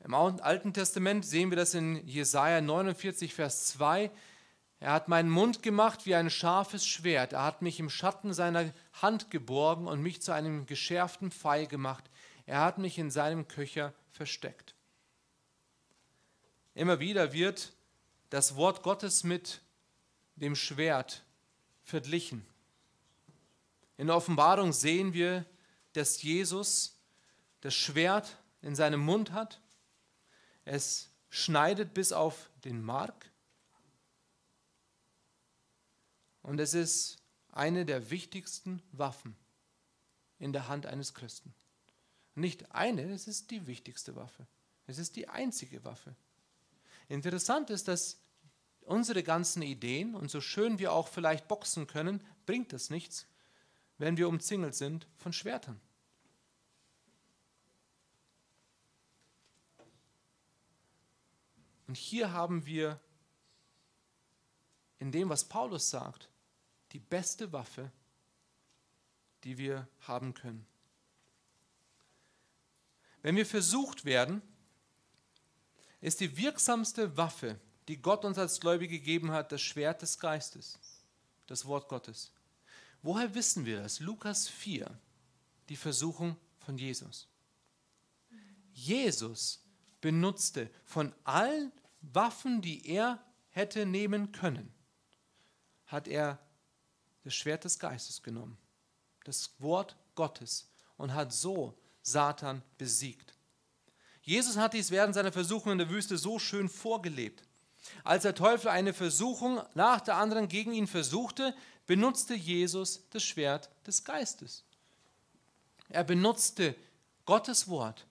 Im 0.03 0.13
Alten 0.13 0.73
Testament 0.73 1.25
sehen 1.25 1.49
wir 1.51 1.55
das 1.55 1.73
in 1.73 2.05
Jesaja 2.05 2.59
49, 2.59 3.33
Vers 3.33 3.67
2. 3.67 4.11
Er 4.81 4.91
hat 4.91 5.07
meinen 5.07 5.29
Mund 5.29 5.63
gemacht 5.63 6.05
wie 6.05 6.15
ein 6.15 6.29
scharfes 6.29 6.85
Schwert. 6.85 7.31
Er 7.31 7.43
hat 7.43 7.61
mich 7.61 7.79
im 7.79 7.89
Schatten 7.89 8.33
seiner 8.33 8.73
Hand 9.01 9.31
geborgen 9.31 9.87
und 9.87 10.01
mich 10.01 10.21
zu 10.21 10.33
einem 10.33 10.65
geschärften 10.65 11.31
Pfeil 11.31 11.65
gemacht. 11.67 12.03
Er 12.45 12.59
hat 12.59 12.77
mich 12.77 12.97
in 12.97 13.09
seinem 13.09 13.47
Köcher 13.47 13.93
versteckt. 14.11 14.75
Immer 16.75 16.99
wieder 16.99 17.31
wird 17.31 17.71
das 18.29 18.57
Wort 18.57 18.83
Gottes 18.83 19.23
mit 19.23 19.61
dem 20.35 20.57
Schwert 20.57 21.23
verglichen. 21.83 22.45
In 23.97 24.07
der 24.07 24.15
Offenbarung 24.15 24.73
sehen 24.73 25.13
wir, 25.13 25.45
dass 25.93 26.21
Jesus 26.21 26.99
das 27.61 27.73
Schwert 27.73 28.37
in 28.61 28.75
seinem 28.75 28.99
Mund 28.99 29.31
hat. 29.31 29.61
Es 30.65 31.11
schneidet 31.29 31.93
bis 31.93 32.11
auf 32.11 32.49
den 32.63 32.81
Mark. 32.81 33.31
Und 36.41 36.59
es 36.59 36.73
ist 36.73 37.17
eine 37.51 37.85
der 37.85 38.09
wichtigsten 38.09 38.81
Waffen 38.91 39.35
in 40.39 40.53
der 40.53 40.67
Hand 40.67 40.85
eines 40.85 41.13
Christen. 41.13 41.53
Nicht 42.35 42.71
eine, 42.71 43.13
es 43.13 43.27
ist 43.27 43.51
die 43.51 43.67
wichtigste 43.67 44.15
Waffe. 44.15 44.47
Es 44.87 44.97
ist 44.97 45.15
die 45.15 45.29
einzige 45.29 45.83
Waffe. 45.85 46.15
Interessant 47.07 47.69
ist, 47.69 47.87
dass 47.87 48.19
unsere 48.81 49.23
ganzen 49.23 49.61
Ideen, 49.61 50.15
und 50.15 50.29
so 50.29 50.41
schön 50.41 50.79
wir 50.79 50.91
auch 50.91 51.07
vielleicht 51.07 51.47
boxen 51.47 51.87
können, 51.87 52.21
bringt 52.45 52.73
das 52.73 52.89
nichts, 52.89 53.27
wenn 53.97 54.17
wir 54.17 54.27
umzingelt 54.27 54.75
sind 54.75 55.07
von 55.17 55.33
Schwertern. 55.33 55.79
Und 61.87 61.97
hier 61.97 62.31
haben 62.31 62.65
wir 62.65 62.99
in 64.99 65.11
dem, 65.11 65.29
was 65.29 65.43
Paulus 65.43 65.89
sagt, 65.89 66.29
die 66.91 66.99
beste 66.99 67.51
Waffe, 67.51 67.91
die 69.43 69.57
wir 69.57 69.87
haben 70.01 70.33
können. 70.33 70.65
Wenn 73.21 73.35
wir 73.35 73.45
versucht 73.45 74.05
werden, 74.05 74.41
ist 76.01 76.19
die 76.19 76.35
wirksamste 76.37 77.15
Waffe, 77.15 77.59
die 77.87 78.01
Gott 78.01 78.25
uns 78.25 78.37
als 78.37 78.59
Gläubige 78.59 78.97
gegeben 78.97 79.31
hat, 79.31 79.51
das 79.51 79.61
Schwert 79.61 80.01
des 80.01 80.19
Geistes, 80.19 80.79
das 81.47 81.65
Wort 81.65 81.87
Gottes. 81.89 82.31
Woher 83.03 83.35
wissen 83.35 83.65
wir 83.65 83.81
das? 83.81 83.99
Lukas 83.99 84.47
4, 84.47 84.89
die 85.67 85.75
Versuchung 85.75 86.37
von 86.59 86.77
Jesus. 86.77 87.27
Jesus 88.73 89.61
benutzte 90.01 90.69
von 90.85 91.13
allen 91.25 91.71
Waffen, 92.01 92.61
die 92.61 92.87
er 92.87 93.21
hätte 93.49 93.85
nehmen 93.85 94.31
können, 94.31 94.73
hat 95.85 96.07
er 96.07 96.39
das 97.23 97.35
Schwert 97.35 97.65
des 97.65 97.77
Geistes 97.77 98.23
genommen, 98.23 98.57
das 99.25 99.51
Wort 99.59 99.95
Gottes 100.15 100.69
und 100.97 101.13
hat 101.13 101.33
so 101.33 101.77
Satan 102.01 102.61
besiegt. 102.77 103.33
Jesus 104.21 104.57
hat 104.57 104.73
dies 104.73 104.91
während 104.91 105.13
seiner 105.13 105.33
Versuchung 105.33 105.73
in 105.73 105.77
der 105.77 105.89
Wüste 105.89 106.17
so 106.17 106.39
schön 106.39 106.69
vorgelebt. 106.69 107.43
Als 108.05 108.23
der 108.23 108.35
Teufel 108.35 108.69
eine 108.69 108.93
Versuchung 108.93 109.61
nach 109.73 109.99
der 109.99 110.15
anderen 110.15 110.47
gegen 110.47 110.73
ihn 110.73 110.87
versuchte, 110.87 111.53
benutzte 111.85 112.33
Jesus 112.33 113.07
das 113.09 113.23
Schwert 113.23 113.69
des 113.85 114.03
Geistes. 114.03 114.63
Er 115.89 116.03
benutzte 116.03 116.75
Gottes 117.25 117.67
Wort, 117.67 118.05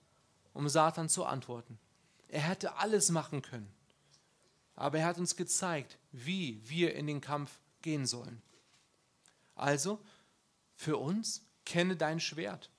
um 0.53 0.69
Satan 0.69 1.09
zu 1.09 1.25
antworten. 1.25 1.79
Er 2.27 2.41
hätte 2.41 2.77
alles 2.77 3.09
machen 3.09 3.41
können. 3.41 3.71
Aber 4.75 4.99
er 4.99 5.05
hat 5.05 5.17
uns 5.17 5.35
gezeigt, 5.35 5.97
wie 6.11 6.59
wir 6.67 6.95
in 6.95 7.07
den 7.07 7.21
Kampf 7.21 7.59
gehen 7.81 8.05
sollen. 8.05 8.41
Also, 9.55 9.99
für 10.75 10.97
uns, 10.97 11.45
kenne 11.65 11.95
dein 11.95 12.19
Schwert. 12.19 12.69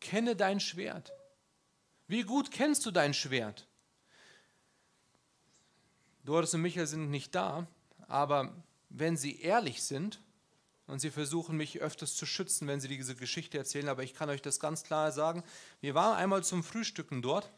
Kenne 0.00 0.34
dein 0.34 0.58
Schwert. 0.58 1.12
Wie 2.08 2.24
gut 2.24 2.50
kennst 2.50 2.84
du 2.84 2.90
dein 2.90 3.14
Schwert? 3.14 3.66
Doris 6.24 6.54
und 6.54 6.62
Michael 6.62 6.86
sind 6.86 7.10
nicht 7.10 7.34
da, 7.34 7.66
aber 8.12 8.52
wenn 8.90 9.16
sie 9.16 9.40
ehrlich 9.40 9.82
sind, 9.82 10.20
und 10.86 10.98
sie 10.98 11.10
versuchen 11.10 11.56
mich 11.56 11.80
öfters 11.80 12.14
zu 12.14 12.26
schützen, 12.26 12.68
wenn 12.68 12.80
sie 12.80 12.88
diese 12.88 13.14
Geschichte 13.14 13.56
erzählen, 13.56 13.88
aber 13.88 14.02
ich 14.02 14.14
kann 14.14 14.28
euch 14.28 14.42
das 14.42 14.60
ganz 14.60 14.82
klar 14.82 15.10
sagen. 15.10 15.42
Wir 15.80 15.94
waren 15.94 16.16
einmal 16.16 16.44
zum 16.44 16.62
Frühstücken 16.62 17.22
dort 17.22 17.50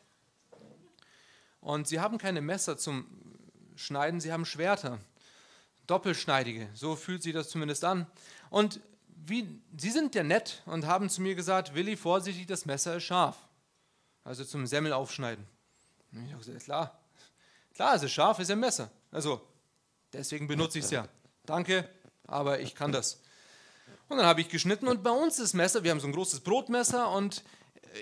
und 1.61 1.88
sie 1.88 1.98
haben 1.98 2.18
keine 2.18 2.40
Messer 2.40 2.76
zum 2.76 3.07
Schneiden, 3.74 4.20
sie 4.20 4.32
haben 4.32 4.44
Schwerter. 4.44 5.00
Doppelschneidige, 5.88 6.68
so 6.74 6.94
fühlt 6.94 7.22
sich 7.24 7.32
das 7.32 7.48
zumindest 7.48 7.84
an. 7.84 8.07
Und 8.50 8.80
wie, 9.09 9.61
sie 9.76 9.90
sind 9.90 10.14
ja 10.14 10.22
nett 10.22 10.62
und 10.66 10.86
haben 10.86 11.11
zu 11.11 11.20
mir 11.20 11.34
gesagt, 11.34 11.74
Willi, 11.74 11.96
vorsichtig, 11.96 12.46
das 12.46 12.66
Messer 12.66 12.96
ist 12.96 13.05
scharf. 13.05 13.36
Also 14.22 14.44
zum 14.44 14.66
Semmel 14.66 14.92
aufschneiden. 14.92 15.44
Ich 16.12 16.32
habe 16.32 16.44
gesagt, 16.44 16.64
klar, 16.64 17.00
klar, 17.74 17.96
es 17.96 18.05
ist 18.05 18.12
scharf, 18.12 18.38
es 18.38 18.44
ist 18.44 18.52
ein 18.52 18.61
Messer. 18.61 18.90
Also, 19.11 19.42
deswegen 20.14 20.46
benutze 20.46 20.78
ich 20.78 20.84
es 20.84 20.90
ja. 20.90 21.08
Danke, 21.44 21.88
aber 22.26 22.60
ich 22.60 22.74
kann 22.74 22.92
das. 22.92 23.20
Und 24.08 24.18
dann 24.18 24.26
habe 24.26 24.40
ich 24.40 24.48
geschnitten 24.48 24.88
und 24.88 25.02
bei 25.02 25.10
uns 25.10 25.36
das 25.36 25.54
Messer, 25.54 25.82
wir 25.82 25.90
haben 25.90 26.00
so 26.00 26.06
ein 26.06 26.12
großes 26.12 26.40
Brotmesser 26.40 27.10
und 27.10 27.42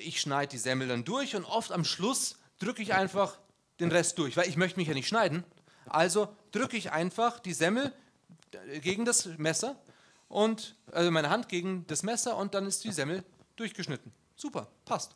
ich 0.04 0.20
schneide 0.20 0.50
die 0.50 0.58
Semmel 0.58 0.88
dann 0.88 1.04
durch 1.04 1.36
und 1.36 1.44
oft 1.44 1.72
am 1.72 1.84
Schluss 1.84 2.36
drücke 2.58 2.82
ich 2.82 2.94
einfach 2.94 3.38
den 3.80 3.90
Rest 3.90 4.18
durch, 4.18 4.36
weil 4.36 4.48
ich 4.48 4.56
möchte 4.56 4.78
mich 4.78 4.88
ja 4.88 4.94
nicht 4.94 5.08
schneiden. 5.08 5.44
Also 5.86 6.34
drücke 6.52 6.76
ich 6.76 6.92
einfach 6.92 7.40
die 7.40 7.52
Semmel 7.52 7.92
gegen 8.80 9.04
das 9.04 9.26
Messer 9.38 9.76
und 10.28 10.76
also 10.92 11.10
meine 11.10 11.30
Hand 11.30 11.48
gegen 11.48 11.86
das 11.86 12.02
Messer 12.02 12.36
und 12.36 12.54
dann 12.54 12.66
ist 12.66 12.84
die 12.84 12.92
Semmel 12.92 13.24
durchgeschnitten. 13.56 14.12
Super, 14.36 14.68
passt. 14.84 15.14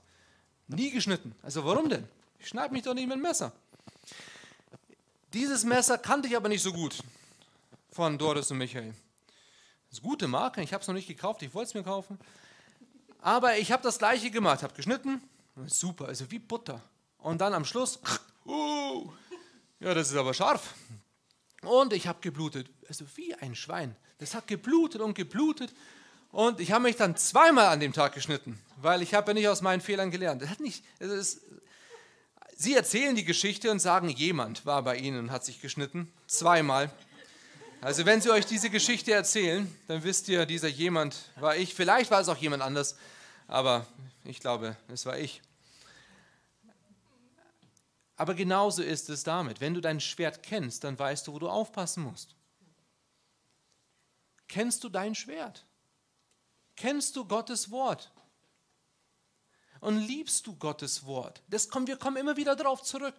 Nie 0.69 0.91
geschnitten. 0.91 1.35
Also 1.43 1.65
warum 1.65 1.89
denn? 1.89 2.09
Ich 2.39 2.49
schneide 2.49 2.73
mich 2.73 2.83
doch 2.83 2.95
nicht 2.95 3.07
mit 3.07 3.17
dem 3.17 3.23
Messer. 3.23 3.53
Dieses 5.33 5.65
Messer 5.65 5.99
kannte 5.99 6.29
ich 6.29 6.37
aber 6.37 6.49
nicht 6.49 6.63
so 6.63 6.73
gut 6.73 6.99
von 7.91 8.17
Doris 8.17 8.51
und 8.51 8.59
Michael. 8.59 8.95
Das 9.89 9.99
ist 9.99 10.03
gute 10.03 10.29
Marke, 10.29 10.63
ich 10.63 10.73
habe 10.73 10.83
es 10.83 10.89
noch 10.89 10.95
nicht 10.95 11.09
gekauft, 11.09 11.43
ich 11.43 11.53
wollte 11.55 11.69
es 11.69 11.75
mir 11.75 11.83
kaufen. 11.83 12.19
Aber 13.21 13.59
ich 13.59 13.73
habe 13.73 13.83
das 13.83 13.99
gleiche 13.99 14.31
gemacht, 14.31 14.63
habe 14.63 14.75
geschnitten, 14.75 15.21
super, 15.67 16.07
also 16.07 16.31
wie 16.31 16.39
Butter. 16.39 16.81
Und 17.19 17.41
dann 17.41 17.55
am 17.55 17.65
Schluss, 17.65 17.99
uh, 18.47 19.11
ja, 19.81 19.95
das 19.95 20.11
ist 20.11 20.17
aber 20.17 20.33
scharf. 20.33 20.75
Und 21.63 21.93
ich 21.93 22.07
habe 22.07 22.21
geblutet, 22.21 22.71
also 22.89 23.05
wie 23.17 23.35
ein 23.35 23.55
Schwein. 23.55 23.97
Das 24.19 24.35
hat 24.35 24.47
geblutet 24.47 25.01
und 25.01 25.15
geblutet. 25.15 25.75
Und 26.31 26.61
ich 26.61 26.73
habe 26.73 26.85
mich 26.85 26.97
dann 26.97 27.17
zweimal 27.17 27.67
an 27.67 27.81
dem 27.81 27.93
Tag 27.93 28.13
geschnitten, 28.13 28.61
weil 28.77 29.03
ich 29.03 29.15
habe 29.15 29.31
ja 29.31 29.35
nicht 29.35 29.49
aus 29.49 29.63
meinen 29.63 29.81
Fehlern 29.81 30.11
gelernt. 30.11 30.43
Das 30.43 30.51
hat 30.51 30.61
nicht, 30.61 30.85
das 30.99 31.11
ist, 31.11 31.41
Sie 32.59 32.73
erzählen 32.73 33.15
die 33.15 33.27
Geschichte 33.27 33.71
und 33.71 33.81
sagen, 33.81 34.09
jemand 34.09 34.65
war 34.65 34.83
bei 34.83 34.97
Ihnen 34.97 35.19
und 35.19 35.31
hat 35.31 35.45
sich 35.45 35.61
geschnitten. 35.61 36.11
Zweimal. 36.27 36.91
Also 37.83 38.07
wenn 38.07 38.23
Sie 38.23 38.31
euch 38.31 38.47
diese 38.47 38.71
Geschichte 38.71 39.13
erzählen, 39.13 39.71
dann 39.89 40.03
wisst 40.05 40.27
ihr, 40.29 40.47
dieser 40.47 40.69
jemand 40.69 41.31
war 41.39 41.55
ich. 41.55 41.75
Vielleicht 41.75 42.11
war 42.11 42.19
es 42.19 42.31
auch 42.31 42.39
jemand 42.39 42.63
anders, 42.63 42.97
aber 43.47 43.87
ich 44.25 44.41
glaube, 44.41 44.75
es 44.89 45.05
war 45.05 45.19
ich. 45.19 45.43
Aber 48.17 48.33
genauso 48.35 48.83
ist 48.83 49.11
es 49.11 49.23
damit. 49.23 49.61
Wenn 49.61 49.75
du 49.75 49.83
dein 49.83 50.01
Schwert 50.01 50.43
kennst, 50.43 50.85
dann 50.85 50.99
weißt 50.99 51.27
du, 51.27 51.35
wo 51.35 51.39
du 51.39 51.51
aufpassen 51.51 52.05
musst. 52.05 52.35
Kennst 54.49 54.83
du 54.83 54.89
dein 54.89 55.15
Schwert? 55.15 55.67
Kennst 56.75 57.17
du 57.17 57.27
Gottes 57.27 57.71
Wort? 57.71 58.11
Und 59.81 59.99
liebst 59.99 60.47
du 60.47 60.57
Gottes 60.57 61.07
Wort? 61.07 61.43
Das 61.49 61.69
kommen, 61.69 61.87
wir 61.87 61.97
kommen 61.97 62.17
immer 62.17 62.37
wieder 62.37 62.57
darauf 62.57 62.83
zurück. 62.83 63.15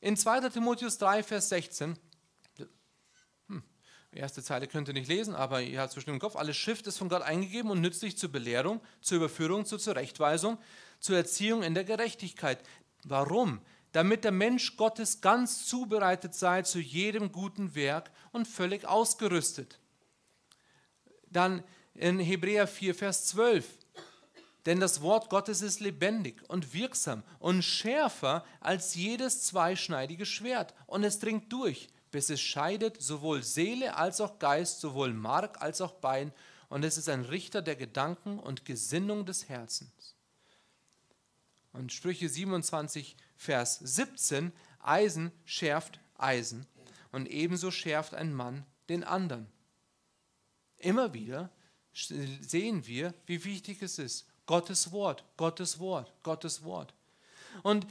In 0.00 0.16
2. 0.16 0.48
Timotheus 0.50 0.98
3, 0.98 1.22
Vers 1.22 1.48
16, 1.48 1.98
hm, 3.48 3.62
erste 4.12 4.42
Zeile 4.42 4.68
könnt 4.68 4.88
ihr 4.88 4.94
nicht 4.94 5.08
lesen, 5.08 5.34
aber 5.34 5.60
ihr 5.60 5.80
habt 5.80 5.90
es 5.90 5.94
bestimmt 5.96 6.14
im 6.14 6.20
Kopf, 6.20 6.36
alles 6.36 6.56
Schrift 6.56 6.86
ist 6.86 6.98
von 6.98 7.08
Gott 7.08 7.22
eingegeben 7.22 7.70
und 7.70 7.80
nützlich 7.80 8.16
zur 8.16 8.30
Belehrung, 8.30 8.80
zur 9.00 9.16
Überführung, 9.16 9.66
zur 9.66 9.80
Zurechtweisung, 9.80 10.58
zur 11.00 11.16
Erziehung 11.16 11.64
in 11.64 11.74
der 11.74 11.84
Gerechtigkeit, 11.84 12.62
Warum? 13.04 13.60
Damit 13.92 14.24
der 14.24 14.32
Mensch 14.32 14.76
Gottes 14.76 15.20
ganz 15.20 15.66
zubereitet 15.66 16.34
sei 16.34 16.62
zu 16.62 16.78
jedem 16.78 17.32
guten 17.32 17.74
Werk 17.74 18.10
und 18.32 18.46
völlig 18.46 18.84
ausgerüstet. 18.86 19.78
Dann 21.30 21.62
in 21.94 22.18
Hebräer 22.18 22.66
4, 22.66 22.94
Vers 22.94 23.26
12. 23.26 23.77
Denn 24.68 24.80
das 24.80 25.00
Wort 25.00 25.30
Gottes 25.30 25.62
ist 25.62 25.80
lebendig 25.80 26.42
und 26.50 26.74
wirksam 26.74 27.22
und 27.38 27.62
schärfer 27.62 28.44
als 28.60 28.94
jedes 28.94 29.44
zweischneidige 29.44 30.26
Schwert. 30.26 30.74
Und 30.86 31.04
es 31.04 31.18
dringt 31.18 31.50
durch, 31.50 31.88
bis 32.10 32.28
es 32.28 32.42
scheidet 32.42 33.00
sowohl 33.00 33.42
Seele 33.42 33.96
als 33.96 34.20
auch 34.20 34.38
Geist, 34.38 34.80
sowohl 34.80 35.14
Mark 35.14 35.62
als 35.62 35.80
auch 35.80 35.92
Bein. 35.92 36.34
Und 36.68 36.84
es 36.84 36.98
ist 36.98 37.08
ein 37.08 37.22
Richter 37.22 37.62
der 37.62 37.76
Gedanken 37.76 38.38
und 38.38 38.66
Gesinnung 38.66 39.24
des 39.24 39.48
Herzens. 39.48 40.14
Und 41.72 41.90
Sprüche 41.90 42.28
27, 42.28 43.16
Vers 43.38 43.78
17, 43.78 44.52
Eisen 44.80 45.32
schärft 45.46 45.98
Eisen 46.18 46.66
und 47.10 47.26
ebenso 47.26 47.70
schärft 47.70 48.14
ein 48.14 48.34
Mann 48.34 48.66
den 48.90 49.02
anderen. 49.02 49.46
Immer 50.76 51.14
wieder 51.14 51.50
sehen 51.94 52.86
wir, 52.86 53.14
wie 53.24 53.42
wichtig 53.46 53.80
es 53.80 53.98
ist. 53.98 54.27
Gottes 54.48 54.92
Wort, 54.92 55.24
Gottes 55.36 55.78
Wort, 55.78 56.10
Gottes 56.22 56.64
Wort. 56.64 56.94
Und 57.62 57.86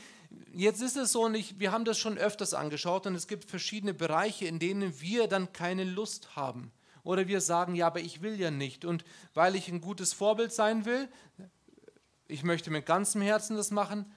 jetzt 0.51 0.81
ist 0.81 0.97
es 0.97 1.11
so, 1.11 1.25
und 1.25 1.35
ich, 1.35 1.59
wir 1.59 1.71
haben 1.71 1.85
das 1.85 1.99
schon 1.99 2.17
öfters 2.17 2.55
angeschaut, 2.55 3.05
und 3.05 3.13
es 3.13 3.27
gibt 3.27 3.47
verschiedene 3.47 3.93
Bereiche, 3.93 4.47
in 4.47 4.57
denen 4.57 4.99
wir 4.99 5.27
dann 5.27 5.53
keine 5.53 5.83
Lust 5.83 6.35
haben. 6.35 6.71
Oder 7.03 7.27
wir 7.27 7.41
sagen, 7.41 7.75
ja, 7.75 7.85
aber 7.85 7.99
ich 7.99 8.23
will 8.23 8.39
ja 8.39 8.49
nicht. 8.49 8.85
Und 8.85 9.05
weil 9.35 9.55
ich 9.55 9.69
ein 9.69 9.81
gutes 9.81 10.13
Vorbild 10.13 10.51
sein 10.51 10.85
will, 10.85 11.07
ich 12.27 12.43
möchte 12.43 12.71
mit 12.71 12.87
ganzem 12.87 13.21
Herzen 13.21 13.55
das 13.55 13.69
machen, 13.69 14.11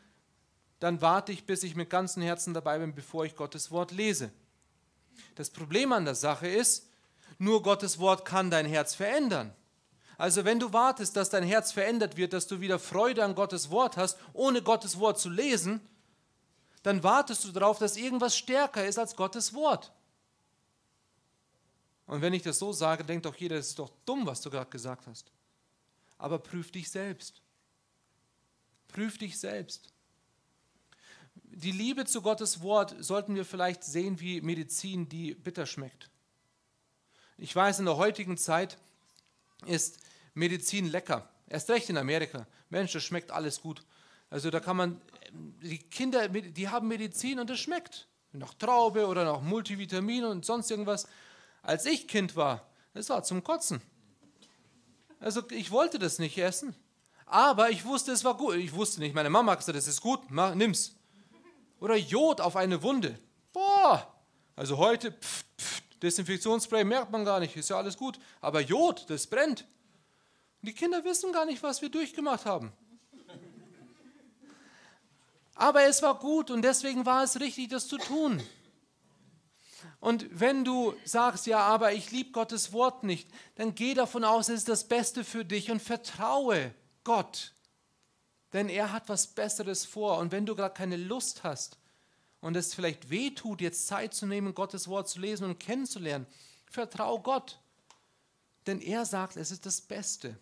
dann 0.81 1.03
warte 1.03 1.33
ich, 1.33 1.45
bis 1.45 1.63
ich 1.63 1.77
mit 1.77 1.91
ganzem 1.91 2.23
Herzen 2.23 2.55
dabei 2.55 2.79
bin, 2.79 2.95
bevor 2.95 3.27
ich 3.27 3.37
Gottes 3.37 3.71
Wort 3.71 3.93
lese. 3.93 4.33
Das 5.35 5.51
Problem 5.51 5.93
an 5.93 6.07
der 6.07 6.15
Sache 6.15 6.49
ist, 6.49 6.89
nur 7.37 7.63
Gottes 7.63 7.99
Wort 7.99 8.25
kann 8.25 8.51
dein 8.51 8.65
Herz 8.65 8.95
verändern. 8.95 9.55
Also 10.21 10.45
wenn 10.45 10.61
du 10.61 10.75
wartest, 10.75 11.17
dass 11.17 11.31
dein 11.31 11.45
Herz 11.45 11.73
verändert 11.73 12.19
wird, 12.19 12.35
dass 12.35 12.47
du 12.47 12.61
wieder 12.61 12.79
Freude 12.79 13.25
an 13.25 13.35
Gottes 13.35 13.71
Wort 13.71 13.97
hast, 13.97 14.19
ohne 14.35 14.61
Gottes 14.61 14.99
Wort 14.99 15.19
zu 15.19 15.31
lesen, 15.31 15.81
dann 16.83 17.03
wartest 17.03 17.43
du 17.47 17.53
darauf, 17.53 17.79
dass 17.79 17.97
irgendwas 17.97 18.37
stärker 18.37 18.87
ist 18.87 18.99
als 18.99 19.17
Gottes 19.17 19.55
Wort. 19.55 19.91
Und 22.05 22.21
wenn 22.21 22.35
ich 22.35 22.43
das 22.43 22.59
so 22.59 22.71
sage, 22.71 23.03
denkt 23.03 23.25
doch 23.25 23.35
jeder, 23.35 23.57
das 23.57 23.69
ist 23.69 23.79
doch 23.79 23.91
dumm, 24.05 24.27
was 24.27 24.43
du 24.43 24.51
gerade 24.51 24.69
gesagt 24.69 25.07
hast. 25.07 25.33
Aber 26.19 26.39
prüf 26.39 26.71
dich 26.71 26.91
selbst. 26.91 27.41
Prüf 28.89 29.17
dich 29.17 29.39
selbst. 29.39 29.89
Die 31.45 31.73
Liebe 31.73 32.05
zu 32.05 32.21
Gottes 32.21 32.61
Wort 32.61 32.95
sollten 32.99 33.37
wir 33.37 33.47
vielleicht 33.47 33.85
sehen 33.85 34.21
wie 34.21 34.43
Medizin, 34.43 35.09
die 35.09 35.35
bitter 35.35 35.65
schmeckt. 35.65 36.11
Ich 37.39 37.57
weiß, 37.57 37.79
in 37.79 37.87
der 37.87 37.97
heutigen 37.97 38.37
Zeit 38.37 38.77
ist 39.65 39.99
Medizin 40.35 40.89
lecker. 40.89 41.29
Erst 41.49 41.71
recht 41.71 41.91
in 41.91 41.97
Amerika. 41.97 42.47
Mensch, 42.69 42.93
das 42.93 43.03
schmeckt 43.03 43.31
alles 43.31 43.61
gut. 43.61 43.83
Also 44.31 44.51
da 44.51 44.61
kann 44.61 44.77
man, 44.77 45.01
die 45.33 45.79
Kinder, 45.79 46.29
die 46.29 46.69
haben 46.69 46.89
Medizin 46.89 47.41
und 47.41 47.51
es 47.51 47.59
schmeckt. 47.59 48.07
Nach 48.33 48.55
Traube 48.55 49.07
oder 49.07 49.25
nach 49.25 49.41
Multivitamin 49.41 50.25
und 50.25 50.45
sonst 50.45 50.71
irgendwas. 50.71 51.09
Als 51.63 51.85
ich 51.85 52.07
Kind 52.07 52.37
war, 52.37 52.67
das 52.95 53.09
war 53.11 53.25
zum 53.25 53.43
Kotzen. 53.43 53.83
Also 55.19 55.43
ich 55.51 55.71
wollte 55.71 55.99
das 55.99 56.19
nicht 56.19 56.39
essen. 56.39 56.75
Aber 57.27 57.71
ich 57.71 57.85
wusste, 57.85 58.13
es 58.13 58.25
war 58.25 58.37
gut. 58.37 58.55
Ich 58.57 58.73
wusste 58.73 59.01
nicht, 59.01 59.15
meine 59.15 59.31
Mama 59.31 59.55
gesagt, 59.55 59.77
das 59.77 59.87
ist 59.87 60.01
gut, 60.01 60.31
mach, 60.31 60.55
nimm's. 60.55 60.97
Oder 61.81 61.97
Jod 61.97 62.41
auf 62.41 62.57
eine 62.57 62.83
Wunde. 62.83 63.19
Boah! 63.53 64.15
Also 64.57 64.77
heute, 64.79 65.13
pff, 65.13 65.45
pff, 65.59 65.83
Desinfektionsspray 66.03 66.85
merkt 66.85 67.11
man 67.11 67.25
gar 67.25 67.41
nicht, 67.41 67.57
ist 67.57 67.71
ja 67.71 67.77
alles 67.77 67.97
gut. 67.97 68.19
Aber 68.41 68.61
Jod, 68.61 69.05
das 69.09 69.27
brennt. 69.27 69.65
Die 70.63 70.75
Kinder 70.75 71.05
wissen 71.05 71.33
gar 71.33 71.47
nicht, 71.47 71.63
was 71.63 71.81
wir 71.81 71.89
durchgemacht 71.89 72.45
haben. 72.45 72.73
Aber 75.55 75.83
es 75.83 76.03
war 76.03 76.19
gut 76.19 76.51
und 76.51 76.63
deswegen 76.63 77.05
war 77.05 77.23
es 77.23 77.39
richtig, 77.39 77.69
das 77.69 77.87
zu 77.87 77.99
tun. 77.99 78.43
Und 80.01 80.27
wenn 80.39 80.65
du 80.65 80.95
sagst, 81.05 81.47
ja, 81.47 81.61
aber 81.61 81.93
ich 81.93 82.11
liebe 82.11 82.31
Gottes 82.31 82.73
Wort 82.73 83.05
nicht, 83.05 83.29
dann 83.57 83.75
geh 83.75 83.93
davon 83.95 84.25
aus, 84.25 84.49
es 84.49 84.61
ist 84.61 84.69
das 84.69 84.89
Beste 84.89 85.25
für 85.25 85.45
dich 85.45 85.71
und 85.71 85.81
vertraue 85.81 86.75
Gott. 87.05 87.53
Denn 88.53 88.69
er 88.69 88.93
hat 88.93 89.09
was 89.09 89.27
Besseres 89.29 89.85
vor. 89.85 90.19
Und 90.19 90.33
wenn 90.33 90.47
du 90.47 90.55
gerade 90.55 90.75
keine 90.75 90.97
Lust 90.97 91.45
hast 91.45 91.79
und 92.41 92.57
es 92.57 92.75
vielleicht 92.75 93.11
weh 93.11 93.31
tut, 93.31 93.61
jetzt 93.61 93.87
Zeit 93.87 94.15
zu 94.15 94.27
nehmen, 94.27 94.55
Gottes 94.55 94.89
Wort 94.89 95.09
zu 95.09 95.21
lesen 95.21 95.45
und 95.45 95.61
kennenzulernen, 95.61 96.27
vertraue 96.71 97.21
Gott. 97.21 97.59
Denn 98.67 98.81
er 98.81 99.05
sagt, 99.05 99.37
es 99.37 99.51
ist 99.51 99.67
das 99.67 99.81
Beste. 99.81 100.39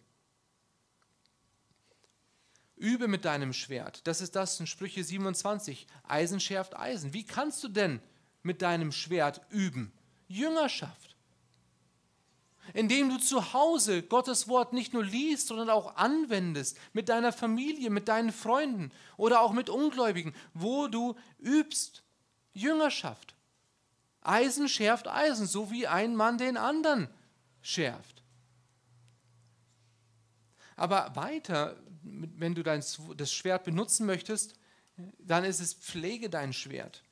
Übe 2.78 3.08
mit 3.08 3.24
deinem 3.24 3.52
Schwert. 3.52 4.06
Das 4.06 4.20
ist 4.20 4.36
das 4.36 4.58
in 4.60 4.66
Sprüche 4.66 5.04
27. 5.04 5.86
Eisen 6.06 6.40
schärft 6.40 6.76
Eisen. 6.76 7.12
Wie 7.12 7.24
kannst 7.24 7.62
du 7.64 7.68
denn 7.68 8.00
mit 8.42 8.62
deinem 8.62 8.92
Schwert 8.92 9.40
üben? 9.50 9.92
Jüngerschaft. 10.28 11.16
Indem 12.74 13.08
du 13.08 13.18
zu 13.18 13.52
Hause 13.54 14.02
Gottes 14.02 14.46
Wort 14.48 14.72
nicht 14.72 14.92
nur 14.92 15.04
liest, 15.04 15.48
sondern 15.48 15.70
auch 15.70 15.96
anwendest 15.96 16.78
mit 16.92 17.08
deiner 17.08 17.32
Familie, 17.32 17.90
mit 17.90 18.08
deinen 18.08 18.32
Freunden 18.32 18.92
oder 19.16 19.40
auch 19.40 19.52
mit 19.52 19.70
Ungläubigen, 19.70 20.34
wo 20.52 20.86
du 20.86 21.16
übst. 21.38 22.02
Jüngerschaft. 22.52 23.34
Eisen 24.20 24.68
schärft 24.68 25.08
Eisen, 25.08 25.46
so 25.46 25.70
wie 25.70 25.86
ein 25.86 26.14
Mann 26.14 26.38
den 26.38 26.56
anderen 26.56 27.08
schärft. 27.62 28.22
Aber 30.76 31.16
weiter 31.16 31.76
wenn 32.36 32.54
du 32.54 32.62
dein, 32.62 32.82
das 33.16 33.32
Schwert 33.32 33.64
benutzen 33.64 34.06
möchtest, 34.06 34.54
dann 35.18 35.44
ist 35.44 35.60
es 35.60 35.74
pflege 35.74 36.28
dein 36.28 36.52
Schwert. 36.52 37.02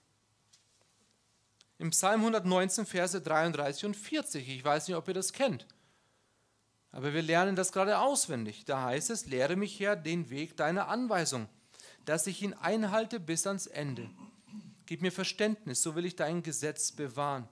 Im 1.78 1.90
Psalm 1.90 2.20
119, 2.20 2.86
Verse 2.86 3.20
33 3.20 3.84
und 3.84 3.96
40, 3.96 4.48
ich 4.48 4.64
weiß 4.64 4.88
nicht, 4.88 4.96
ob 4.96 5.08
ihr 5.08 5.14
das 5.14 5.32
kennt, 5.32 5.66
aber 6.90 7.12
wir 7.12 7.22
lernen 7.22 7.56
das 7.56 7.72
gerade 7.72 7.98
auswendig. 7.98 8.64
Da 8.64 8.82
heißt 8.84 9.10
es, 9.10 9.26
lehre 9.26 9.56
mich 9.56 9.78
her 9.78 9.96
den 9.96 10.30
Weg 10.30 10.56
deiner 10.56 10.88
Anweisung, 10.88 11.46
dass 12.06 12.26
ich 12.26 12.40
ihn 12.42 12.54
einhalte 12.54 13.20
bis 13.20 13.46
ans 13.46 13.66
Ende. 13.66 14.08
Gib 14.86 15.02
mir 15.02 15.12
Verständnis, 15.12 15.82
so 15.82 15.94
will 15.94 16.06
ich 16.06 16.16
dein 16.16 16.42
Gesetz 16.42 16.92
bewahren 16.92 17.46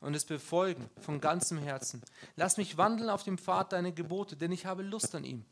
und 0.00 0.14
es 0.14 0.24
befolgen 0.24 0.88
von 1.00 1.20
ganzem 1.20 1.58
Herzen. 1.58 2.02
Lass 2.36 2.56
mich 2.56 2.76
wandeln 2.76 3.10
auf 3.10 3.24
dem 3.24 3.38
Pfad 3.38 3.72
deiner 3.72 3.90
Gebote, 3.90 4.36
denn 4.36 4.52
ich 4.52 4.66
habe 4.66 4.82
Lust 4.82 5.14
an 5.14 5.24
ihm. 5.24 5.44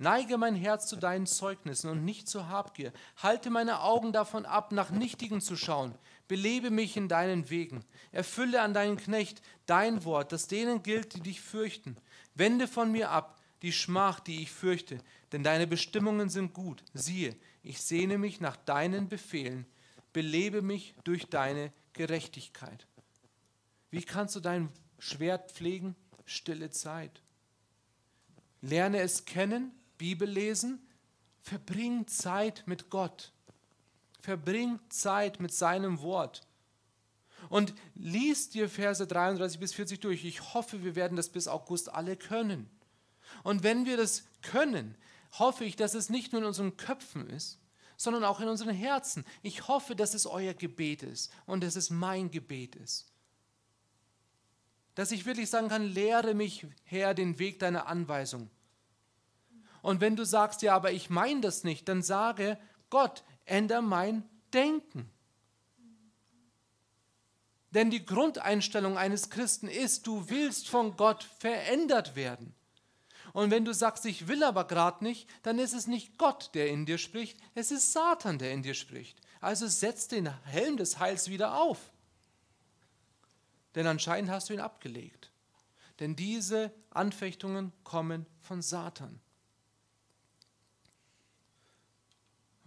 Neige 0.00 0.38
mein 0.38 0.54
Herz 0.54 0.86
zu 0.86 0.96
deinen 0.96 1.26
Zeugnissen 1.26 1.90
und 1.90 2.04
nicht 2.04 2.28
zur 2.28 2.48
Habgier. 2.48 2.92
Halte 3.16 3.50
meine 3.50 3.82
Augen 3.82 4.12
davon 4.12 4.46
ab, 4.46 4.70
nach 4.70 4.90
Nichtigen 4.90 5.40
zu 5.40 5.56
schauen. 5.56 5.94
Belebe 6.28 6.70
mich 6.70 6.96
in 6.96 7.08
deinen 7.08 7.50
Wegen. 7.50 7.84
Erfülle 8.12 8.62
an 8.62 8.74
deinen 8.74 8.96
Knecht 8.96 9.42
dein 9.66 10.04
Wort, 10.04 10.30
das 10.30 10.46
denen 10.46 10.82
gilt, 10.82 11.14
die 11.14 11.20
dich 11.20 11.40
fürchten. 11.40 11.96
Wende 12.34 12.68
von 12.68 12.92
mir 12.92 13.10
ab 13.10 13.40
die 13.62 13.72
Schmach, 13.72 14.20
die 14.20 14.42
ich 14.42 14.52
fürchte, 14.52 14.98
denn 15.32 15.42
deine 15.42 15.66
Bestimmungen 15.66 16.28
sind 16.28 16.54
gut. 16.54 16.84
Siehe, 16.94 17.36
ich 17.62 17.80
sehne 17.80 18.18
mich 18.18 18.40
nach 18.40 18.56
deinen 18.56 19.08
Befehlen. 19.08 19.66
Belebe 20.12 20.62
mich 20.62 20.94
durch 21.02 21.26
deine 21.26 21.72
Gerechtigkeit. 21.92 22.86
Wie 23.90 24.02
kannst 24.02 24.36
du 24.36 24.40
dein 24.40 24.68
Schwert 24.98 25.50
pflegen? 25.50 25.96
Stille 26.24 26.70
Zeit. 26.70 27.22
Lerne 28.60 29.00
es 29.00 29.24
kennen 29.24 29.72
Bibel 29.98 30.28
lesen, 30.28 30.80
verbring 31.42 32.06
Zeit 32.06 32.62
mit 32.66 32.90
Gott. 32.90 33.32
Verbring 34.20 34.78
Zeit 34.88 35.40
mit 35.40 35.52
seinem 35.52 36.00
Wort. 36.00 36.46
Und 37.48 37.74
lies 37.94 38.50
dir 38.50 38.68
Verse 38.68 39.06
33 39.06 39.60
bis 39.60 39.74
40 39.74 40.00
durch. 40.00 40.24
Ich 40.24 40.54
hoffe, 40.54 40.82
wir 40.82 40.96
werden 40.96 41.16
das 41.16 41.28
bis 41.28 41.48
August 41.48 41.92
alle 41.92 42.16
können. 42.16 42.68
Und 43.42 43.62
wenn 43.62 43.86
wir 43.86 43.96
das 43.96 44.24
können, 44.42 44.96
hoffe 45.32 45.64
ich, 45.64 45.76
dass 45.76 45.94
es 45.94 46.10
nicht 46.10 46.32
nur 46.32 46.42
in 46.42 46.48
unseren 46.48 46.76
Köpfen 46.76 47.28
ist, 47.28 47.58
sondern 47.96 48.24
auch 48.24 48.40
in 48.40 48.48
unseren 48.48 48.74
Herzen. 48.74 49.24
Ich 49.42 49.68
hoffe, 49.68 49.94
dass 49.94 50.14
es 50.14 50.26
euer 50.26 50.54
Gebet 50.54 51.02
ist 51.02 51.32
und 51.46 51.62
dass 51.62 51.76
es 51.76 51.90
mein 51.90 52.30
Gebet 52.30 52.76
ist. 52.76 53.06
Dass 54.94 55.12
ich 55.12 55.26
wirklich 55.26 55.50
sagen 55.50 55.68
kann, 55.68 55.84
lehre 55.84 56.34
mich, 56.34 56.66
Herr, 56.84 57.14
den 57.14 57.38
Weg 57.38 57.58
deiner 57.58 57.86
Anweisung. 57.86 58.50
Und 59.82 60.00
wenn 60.00 60.16
du 60.16 60.24
sagst, 60.24 60.62
ja, 60.62 60.74
aber 60.74 60.92
ich 60.92 61.10
meine 61.10 61.40
das 61.40 61.64
nicht, 61.64 61.88
dann 61.88 62.02
sage, 62.02 62.58
Gott, 62.90 63.24
ändere 63.44 63.82
mein 63.82 64.28
Denken. 64.52 65.10
Denn 67.70 67.90
die 67.90 68.04
Grundeinstellung 68.04 68.96
eines 68.96 69.30
Christen 69.30 69.68
ist, 69.68 70.06
du 70.06 70.30
willst 70.30 70.68
von 70.68 70.96
Gott 70.96 71.24
verändert 71.24 72.16
werden. 72.16 72.54
Und 73.34 73.50
wenn 73.50 73.64
du 73.64 73.74
sagst, 73.74 74.06
ich 74.06 74.26
will 74.26 74.42
aber 74.42 74.66
gerade 74.66 75.04
nicht, 75.04 75.28
dann 75.42 75.58
ist 75.58 75.74
es 75.74 75.86
nicht 75.86 76.16
Gott, 76.16 76.50
der 76.54 76.68
in 76.70 76.86
dir 76.86 76.98
spricht, 76.98 77.38
es 77.54 77.70
ist 77.70 77.92
Satan, 77.92 78.38
der 78.38 78.52
in 78.52 78.62
dir 78.62 78.74
spricht. 78.74 79.20
Also 79.40 79.66
setz 79.66 80.08
den 80.08 80.28
Helm 80.44 80.76
des 80.76 80.98
Heils 80.98 81.28
wieder 81.28 81.60
auf. 81.60 81.78
Denn 83.74 83.86
anscheinend 83.86 84.30
hast 84.30 84.48
du 84.48 84.54
ihn 84.54 84.60
abgelegt. 84.60 85.30
Denn 86.00 86.16
diese 86.16 86.72
Anfechtungen 86.90 87.72
kommen 87.84 88.26
von 88.40 88.62
Satan. 88.62 89.20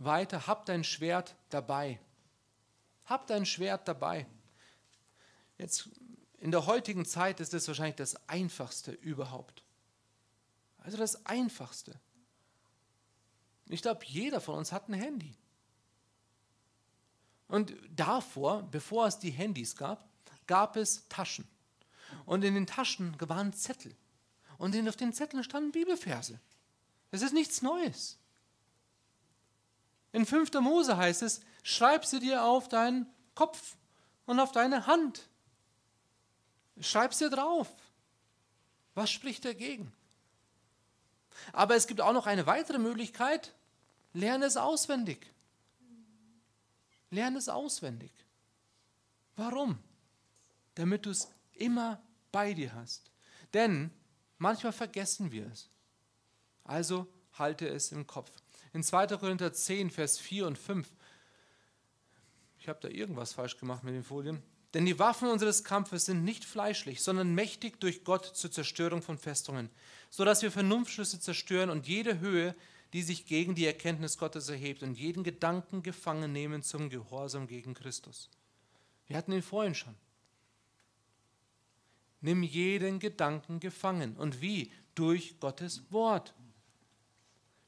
Weiter, 0.03 0.47
hab 0.47 0.65
dein 0.65 0.83
Schwert 0.83 1.35
dabei. 1.49 1.99
Hab 3.05 3.27
dein 3.27 3.45
Schwert 3.45 3.87
dabei. 3.87 4.25
Jetzt 5.57 5.89
in 6.37 6.51
der 6.51 6.65
heutigen 6.65 7.05
Zeit 7.05 7.39
ist 7.39 7.53
das 7.53 7.67
wahrscheinlich 7.67 7.97
das 7.97 8.15
Einfachste 8.27 8.91
überhaupt. 8.91 9.63
Also 10.79 10.97
das 10.97 11.25
Einfachste. 11.25 11.99
Ich 13.67 13.81
glaube, 13.81 14.05
jeder 14.05 14.41
von 14.41 14.55
uns 14.55 14.71
hat 14.71 14.89
ein 14.89 14.93
Handy. 14.93 15.37
Und 17.47 17.73
davor, 17.89 18.63
bevor 18.63 19.07
es 19.07 19.19
die 19.19 19.29
Handys 19.29 19.75
gab, 19.75 20.09
gab 20.47 20.77
es 20.77 21.07
Taschen. 21.09 21.47
Und 22.25 22.43
in 22.43 22.55
den 22.55 22.65
Taschen 22.65 23.15
waren 23.19 23.53
Zettel. 23.53 23.95
Und 24.57 24.75
auf 24.87 24.95
den 24.95 25.13
Zetteln 25.13 25.43
standen 25.43 25.71
Bibelverse. 25.71 26.39
Das 27.11 27.21
ist 27.21 27.33
nichts 27.33 27.61
Neues. 27.61 28.20
In 30.13 30.25
5. 30.25 30.53
Mose 30.55 30.97
heißt 30.97 31.21
es, 31.21 31.41
schreib 31.63 32.05
sie 32.05 32.19
dir 32.19 32.43
auf 32.43 32.67
deinen 32.67 33.07
Kopf 33.35 33.77
und 34.25 34.39
auf 34.39 34.51
deine 34.51 34.87
Hand. 34.87 35.27
Schreib 36.79 37.13
sie 37.13 37.29
drauf. 37.29 37.69
Was 38.93 39.11
spricht 39.11 39.45
dagegen? 39.45 39.93
Aber 41.53 41.75
es 41.75 41.87
gibt 41.87 42.01
auch 42.01 42.13
noch 42.13 42.27
eine 42.27 42.45
weitere 42.45 42.77
Möglichkeit. 42.77 43.53
Lerne 44.13 44.45
es 44.45 44.57
auswendig. 44.57 45.25
Lerne 47.09 47.37
es 47.37 47.49
auswendig. 47.49 48.11
Warum? 49.35 49.79
Damit 50.75 51.05
du 51.05 51.09
es 51.09 51.29
immer 51.53 52.01
bei 52.31 52.53
dir 52.53 52.73
hast. 52.73 53.11
Denn 53.53 53.91
manchmal 54.37 54.73
vergessen 54.73 55.31
wir 55.31 55.47
es. 55.51 55.69
Also 56.63 57.07
halte 57.33 57.67
es 57.67 57.91
im 57.91 58.07
Kopf. 58.07 58.31
In 58.73 58.83
2. 58.83 59.07
Korinther 59.17 59.51
10, 59.53 59.89
Vers 59.89 60.17
4 60.19 60.47
und 60.47 60.57
5. 60.57 60.87
Ich 62.59 62.69
habe 62.69 62.79
da 62.81 62.87
irgendwas 62.87 63.33
falsch 63.33 63.57
gemacht 63.57 63.83
mit 63.83 63.93
den 63.93 64.03
Folien. 64.03 64.41
Denn 64.73 64.85
die 64.85 64.99
Waffen 64.99 65.27
unseres 65.29 65.63
Kampfes 65.63 66.05
sind 66.05 66.23
nicht 66.23 66.45
fleischlich, 66.45 67.01
sondern 67.01 67.35
mächtig 67.35 67.81
durch 67.81 68.05
Gott 68.05 68.25
zur 68.25 68.51
Zerstörung 68.51 69.01
von 69.01 69.17
Festungen, 69.17 69.69
sodass 70.09 70.41
wir 70.41 70.51
Vernunftschlüsse 70.51 71.19
zerstören 71.19 71.69
und 71.69 71.87
jede 71.87 72.19
Höhe, 72.19 72.55
die 72.93 73.01
sich 73.01 73.25
gegen 73.25 73.55
die 73.55 73.65
Erkenntnis 73.65 74.17
Gottes 74.17 74.47
erhebt 74.47 74.83
und 74.83 74.97
jeden 74.97 75.23
Gedanken 75.23 75.83
gefangen 75.83 76.31
nehmen 76.31 76.63
zum 76.63 76.89
Gehorsam 76.89 77.47
gegen 77.47 77.73
Christus. 77.73 78.29
Wir 79.07 79.17
hatten 79.17 79.33
ihn 79.33 79.41
vorhin 79.41 79.75
schon. 79.75 79.95
Nimm 82.21 82.43
jeden 82.43 82.99
Gedanken 82.99 83.59
gefangen. 83.59 84.15
Und 84.15 84.41
wie? 84.41 84.71
Durch 84.95 85.39
Gottes 85.39 85.83
Wort. 85.89 86.33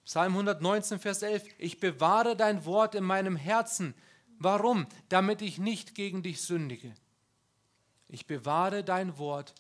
Psalm 0.06 0.34
119, 0.34 1.00
Vers 1.00 1.22
11. 1.22 1.46
Ich 1.58 1.80
bewahre 1.80 2.36
dein 2.36 2.66
Wort 2.66 2.96
in 2.96 3.04
meinem 3.04 3.36
Herzen. 3.36 3.94
Warum? 4.38 4.88
Damit 5.10 5.42
ich 5.42 5.58
nicht 5.58 5.96
gegen 5.96 6.24
dich 6.24 6.42
sündige. 6.42 6.94
Ich 8.10 8.28
bewahre 8.28 8.84
dein 8.84 9.18
Wort 9.18 9.56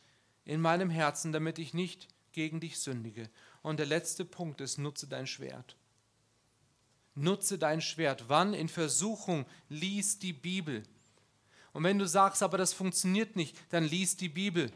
in 0.45 0.59
meinem 0.59 0.89
Herzen, 0.89 1.31
damit 1.31 1.59
ich 1.59 1.73
nicht 1.73 2.07
gegen 2.33 2.59
dich 2.59 2.79
sündige. 2.79 3.29
Und 3.61 3.79
der 3.79 3.85
letzte 3.85 4.25
Punkt 4.25 4.59
ist, 4.59 4.77
nutze 4.77 5.07
dein 5.07 5.27
Schwert. 5.27 5.77
Nutze 7.15 7.57
dein 7.57 7.79
Schwert. 7.81 8.25
Wann 8.27 8.53
in 8.53 8.67
Versuchung 8.67 9.45
lies 9.69 10.19
die 10.19 10.33
Bibel. 10.33 10.83
Und 11.71 11.83
wenn 11.83 11.99
du 11.99 12.07
sagst, 12.07 12.43
aber 12.43 12.57
das 12.57 12.73
funktioniert 12.73 13.35
nicht, 13.35 13.57
dann 13.69 13.83
lies 13.83 14.17
die 14.17 14.29
Bibel. 14.29 14.71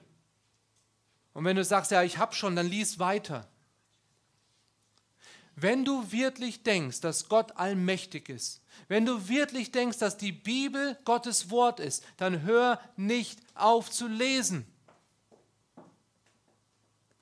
Und 1.34 1.46
wenn 1.46 1.58
du 1.58 1.64
sagst, 1.64 1.92
ja, 1.92 2.04
ich 2.04 2.18
habe 2.18 2.34
schon, 2.34 2.56
dann 2.56 2.68
lies 2.68 3.00
weiter. 3.00 3.48
Wenn 5.60 5.84
du 5.84 6.12
wirklich 6.12 6.62
denkst, 6.62 7.02
dass 7.02 7.30
Gott 7.30 7.58
allmächtig 7.58 8.30
ist, 8.30 8.62
wenn 8.88 9.08
du 9.08 9.28
wirklich 9.28 9.72
denkst, 9.72 9.98
dass 9.98 10.16
die 10.16 10.32
Bibel 10.32 10.96
Gottes 11.04 11.50
Wort 11.50 11.80
ist, 11.80 12.04
dann 12.18 12.44
hör 12.44 12.80
nicht 12.96 13.40
auf 13.56 13.90
zu 13.90 14.08
lesen. 14.08 14.68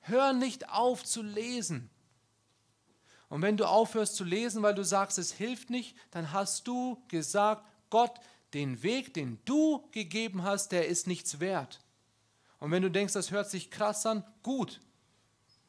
Hör 0.00 0.34
nicht 0.34 0.68
auf 0.68 1.02
zu 1.02 1.22
lesen. 1.22 1.88
Und 3.30 3.40
wenn 3.40 3.56
du 3.56 3.64
aufhörst 3.64 4.16
zu 4.16 4.24
lesen, 4.24 4.62
weil 4.62 4.74
du 4.74 4.84
sagst, 4.84 5.16
es 5.16 5.32
hilft 5.32 5.70
nicht, 5.70 5.96
dann 6.10 6.30
hast 6.30 6.68
du 6.68 7.02
gesagt, 7.08 7.66
Gott, 7.88 8.20
den 8.52 8.82
Weg, 8.82 9.14
den 9.14 9.38
du 9.46 9.88
gegeben 9.92 10.42
hast, 10.42 10.72
der 10.72 10.88
ist 10.88 11.06
nichts 11.06 11.40
wert. 11.40 11.80
Und 12.60 12.70
wenn 12.70 12.82
du 12.82 12.90
denkst, 12.90 13.14
das 13.14 13.30
hört 13.30 13.48
sich 13.48 13.70
krass 13.70 14.04
an, 14.04 14.24
gut, 14.42 14.82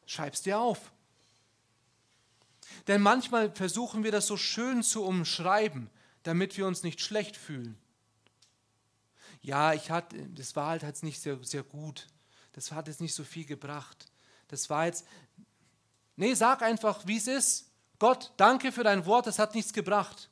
schreib's 0.05 0.41
dir 0.41 0.59
auf. 0.59 0.91
Denn 2.87 3.01
manchmal 3.01 3.51
versuchen 3.51 4.03
wir 4.03 4.11
das 4.11 4.27
so 4.27 4.37
schön 4.37 4.81
zu 4.81 5.03
umschreiben, 5.03 5.89
damit 6.23 6.57
wir 6.57 6.65
uns 6.65 6.83
nicht 6.83 7.01
schlecht 7.01 7.35
fühlen. 7.35 7.77
Ja, 9.41 9.73
ich 9.73 9.91
hatte, 9.91 10.17
das 10.29 10.55
war 10.55 10.69
halt 10.69 10.83
jetzt 10.83 11.03
nicht 11.03 11.21
sehr, 11.21 11.37
sehr 11.43 11.63
gut. 11.63 12.07
Das 12.53 12.71
hat 12.71 12.87
jetzt 12.87 13.01
nicht 13.01 13.13
so 13.13 13.23
viel 13.23 13.45
gebracht. 13.45 14.11
Das 14.47 14.69
war 14.69 14.85
jetzt. 14.85 15.05
Nee, 16.15 16.33
sag 16.33 16.61
einfach, 16.61 17.05
wie 17.05 17.17
es 17.17 17.27
ist. 17.27 17.71
Gott, 17.99 18.31
danke 18.37 18.71
für 18.71 18.83
dein 18.83 19.05
Wort, 19.05 19.27
das 19.27 19.39
hat 19.39 19.55
nichts 19.55 19.73
gebracht. 19.73 20.29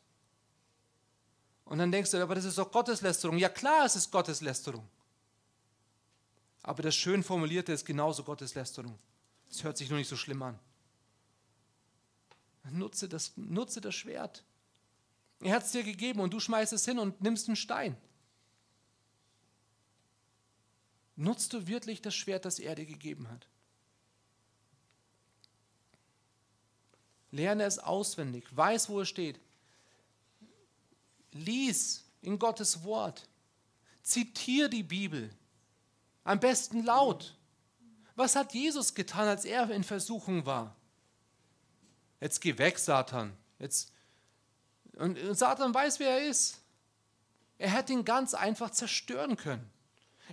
Und 1.65 1.79
dann 1.79 1.91
denkst 1.91 2.11
du, 2.11 2.21
aber 2.21 2.35
das 2.35 2.45
ist 2.45 2.57
doch 2.57 2.71
Gotteslästerung. 2.71 3.37
Ja 3.37 3.49
klar, 3.49 3.85
es 3.85 3.95
ist 3.95 4.11
Gotteslästerung. 4.11 4.87
Aber 6.61 6.83
das 6.83 6.95
schön 6.95 7.23
formulierte 7.23 7.73
ist 7.73 7.85
genauso 7.85 8.23
Gotteslästerung. 8.23 8.97
Es 9.49 9.63
hört 9.63 9.77
sich 9.77 9.89
nur 9.89 9.97
nicht 9.97 10.09
so 10.09 10.15
schlimm 10.15 10.41
an. 10.43 10.59
Nutze 12.71 13.07
das, 13.07 13.33
nutze 13.35 13.81
das 13.81 13.95
Schwert. 13.95 14.43
Er 15.41 15.53
hat 15.53 15.63
es 15.63 15.71
dir 15.71 15.83
gegeben 15.83 16.19
und 16.19 16.33
du 16.33 16.39
schmeißt 16.39 16.73
es 16.73 16.85
hin 16.85 16.97
und 16.97 17.21
nimmst 17.21 17.47
einen 17.47 17.55
Stein. 17.55 17.97
Nutzt 21.15 21.53
du 21.53 21.67
wirklich 21.67 22.01
das 22.01 22.15
Schwert, 22.15 22.45
das 22.45 22.59
er 22.59 22.75
dir 22.75 22.85
gegeben 22.85 23.29
hat? 23.29 23.47
Lerne 27.31 27.63
es 27.63 27.79
auswendig, 27.79 28.45
weiß, 28.55 28.89
wo 28.89 29.01
es 29.01 29.09
steht. 29.09 29.39
Lies 31.31 32.05
in 32.21 32.39
Gottes 32.39 32.83
Wort. 32.83 33.27
Zitiere 34.03 34.69
die 34.69 34.83
Bibel. 34.83 35.29
Am 36.23 36.39
besten 36.39 36.83
laut. 36.83 37.35
Was 38.15 38.35
hat 38.35 38.53
Jesus 38.53 38.95
getan, 38.95 39.27
als 39.27 39.43
er 39.45 39.69
in 39.69 39.83
Versuchung 39.83 40.45
war? 40.45 40.75
Jetzt 42.25 42.41
geh 42.41 42.57
weg, 42.57 42.79
Satan. 42.79 43.37
Jetzt. 43.59 43.91
Und 44.97 45.19
Satan 45.37 45.71
weiß, 45.71 45.99
wer 45.99 46.09
er 46.09 46.27
ist. 46.27 46.59
Er 47.59 47.69
hätte 47.69 47.93
ihn 47.93 48.03
ganz 48.03 48.33
einfach 48.33 48.71
zerstören 48.71 49.37
können. 49.37 49.69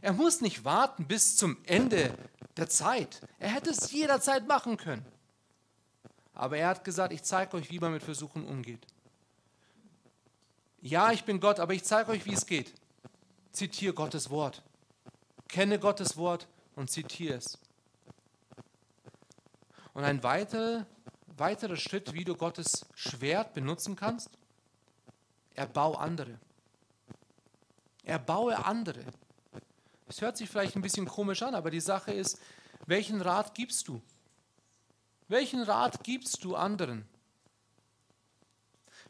Er 0.01 0.14
muss 0.14 0.40
nicht 0.40 0.64
warten 0.64 1.07
bis 1.07 1.36
zum 1.36 1.59
Ende 1.66 2.16
der 2.57 2.70
Zeit. 2.70 3.20
Er 3.38 3.51
hätte 3.51 3.68
es 3.68 3.93
jederzeit 3.93 4.49
machen 4.49 4.78
können. 4.78 5.05
Aber 6.32 6.57
er 6.57 6.68
hat 6.68 6.82
gesagt, 6.82 7.12
ich 7.12 7.24
zeige 7.24 7.59
euch, 7.59 7.70
wie 7.70 7.78
man 7.78 7.93
mit 7.93 8.03
Versuchen 8.03 8.47
umgeht. 8.47 8.86
Ja, 10.80 11.12
ich 11.12 11.24
bin 11.24 11.40
Gott, 11.40 11.61
aber 11.61 11.74
ich 11.74 11.84
zeige 11.84 12.12
euch, 12.12 12.24
wie 12.24 12.32
es 12.32 12.47
geht. 12.47 12.72
Zitiere 13.53 13.93
Gottes 13.93 14.30
Wort. 14.30 14.62
Kenne 15.47 15.78
Gottes 15.78 16.16
Wort 16.16 16.49
und 16.74 16.90
zitiere 16.90 17.36
es. 17.36 17.59
Und 19.93 20.05
ein 20.05 20.22
weiterer, 20.22 20.86
weiterer 21.37 21.76
Schritt, 21.76 22.12
wie 22.12 22.24
du 22.24 22.35
Gottes 22.35 22.87
Schwert 22.95 23.55
benutzen 23.55 23.97
kannst, 23.97 24.30
erbau 25.55 25.95
andere. 25.95 26.39
Erbaue 28.05 28.64
andere. 28.64 29.05
Es 30.09 30.20
hört 30.20 30.37
sich 30.37 30.49
vielleicht 30.49 30.76
ein 30.76 30.83
bisschen 30.83 31.07
komisch 31.07 31.43
an, 31.43 31.55
aber 31.55 31.70
die 31.70 31.80
Sache 31.80 32.12
ist, 32.12 32.39
welchen 32.87 33.20
Rat 33.20 33.55
gibst 33.55 33.89
du? 33.89 34.03
Welchen 35.28 35.62
Rat 35.62 36.03
gibst 36.05 36.45
du 36.45 36.57
anderen? 36.57 37.07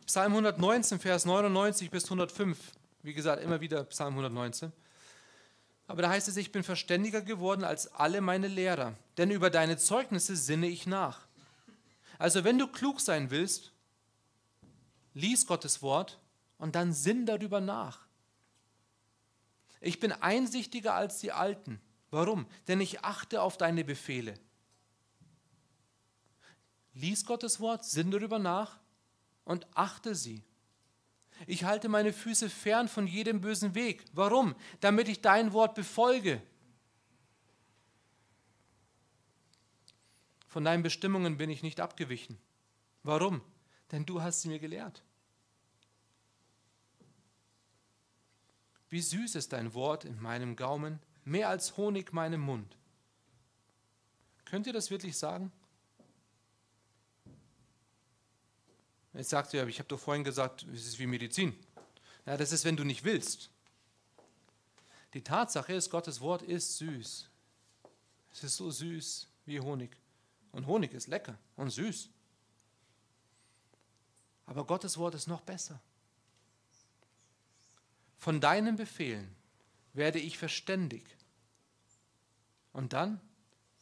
Psalm 0.06 0.32
119, 0.32 1.00
Vers 1.00 1.24
99 1.24 1.90
bis 1.90 2.04
105. 2.04 2.58
Wie 3.02 3.14
gesagt, 3.14 3.42
immer 3.42 3.60
wieder 3.60 3.84
Psalm 3.84 4.10
119. 4.10 4.72
Aber 5.86 6.02
da 6.02 6.10
heißt 6.10 6.28
es, 6.28 6.36
ich 6.36 6.52
bin 6.52 6.62
verständiger 6.62 7.22
geworden 7.22 7.64
als 7.64 7.92
alle 7.94 8.20
meine 8.20 8.48
Lehrer, 8.48 8.94
denn 9.16 9.30
über 9.30 9.50
deine 9.50 9.76
Zeugnisse 9.76 10.36
sinne 10.36 10.68
ich 10.68 10.86
nach. 10.86 11.26
Also 12.22 12.44
wenn 12.44 12.56
du 12.56 12.68
klug 12.68 13.00
sein 13.00 13.32
willst, 13.32 13.72
lies 15.12 15.44
Gottes 15.44 15.82
Wort 15.82 16.20
und 16.56 16.76
dann 16.76 16.92
sinn 16.92 17.26
darüber 17.26 17.60
nach. 17.60 18.06
Ich 19.80 19.98
bin 19.98 20.12
einsichtiger 20.12 20.94
als 20.94 21.18
die 21.18 21.32
Alten. 21.32 21.80
Warum? 22.12 22.46
Denn 22.68 22.80
ich 22.80 23.00
achte 23.00 23.42
auf 23.42 23.56
deine 23.56 23.82
Befehle. 23.82 24.34
Lies 26.94 27.26
Gottes 27.26 27.58
Wort, 27.58 27.84
sinn 27.84 28.12
darüber 28.12 28.38
nach 28.38 28.78
und 29.44 29.66
achte 29.74 30.14
sie. 30.14 30.44
Ich 31.48 31.64
halte 31.64 31.88
meine 31.88 32.12
Füße 32.12 32.48
fern 32.48 32.86
von 32.86 33.08
jedem 33.08 33.40
bösen 33.40 33.74
Weg. 33.74 34.04
Warum? 34.12 34.54
Damit 34.78 35.08
ich 35.08 35.22
dein 35.22 35.52
Wort 35.52 35.74
befolge. 35.74 36.40
Von 40.52 40.64
deinen 40.64 40.82
Bestimmungen 40.82 41.38
bin 41.38 41.48
ich 41.48 41.62
nicht 41.62 41.80
abgewichen. 41.80 42.36
Warum? 43.04 43.40
Denn 43.90 44.04
du 44.04 44.20
hast 44.20 44.42
sie 44.42 44.48
mir 44.48 44.58
gelehrt. 44.58 45.02
Wie 48.90 49.00
süß 49.00 49.34
ist 49.36 49.54
dein 49.54 49.72
Wort 49.72 50.04
in 50.04 50.20
meinem 50.20 50.54
Gaumen, 50.54 51.00
mehr 51.24 51.48
als 51.48 51.78
Honig 51.78 52.12
meinem 52.12 52.42
Mund. 52.42 52.76
Könnt 54.44 54.66
ihr 54.66 54.74
das 54.74 54.90
wirklich 54.90 55.16
sagen? 55.16 55.50
Jetzt 59.14 59.30
sagt 59.30 59.54
ihr, 59.54 59.66
ich 59.68 59.78
habe 59.78 59.88
doch 59.88 60.00
vorhin 60.00 60.22
gesagt, 60.22 60.66
es 60.74 60.86
ist 60.86 60.98
wie 60.98 61.06
Medizin. 61.06 61.58
Ja, 62.26 62.36
das 62.36 62.52
ist, 62.52 62.66
wenn 62.66 62.76
du 62.76 62.84
nicht 62.84 63.04
willst. 63.04 63.48
Die 65.14 65.24
Tatsache 65.24 65.72
ist, 65.72 65.88
Gottes 65.88 66.20
Wort 66.20 66.42
ist 66.42 66.76
süß. 66.76 67.30
Es 68.32 68.44
ist 68.44 68.56
so 68.58 68.70
süß 68.70 69.28
wie 69.46 69.58
Honig. 69.58 70.01
Und 70.52 70.66
Honig 70.66 70.92
ist 70.92 71.08
lecker 71.08 71.38
und 71.56 71.70
süß. 71.70 72.10
Aber 74.46 74.66
Gottes 74.66 74.98
Wort 74.98 75.14
ist 75.14 75.26
noch 75.26 75.40
besser. 75.40 75.80
Von 78.18 78.40
deinen 78.40 78.76
Befehlen 78.76 79.34
werde 79.94 80.18
ich 80.18 80.38
verständig. 80.38 81.04
Und 82.72 82.92
dann, 82.92 83.20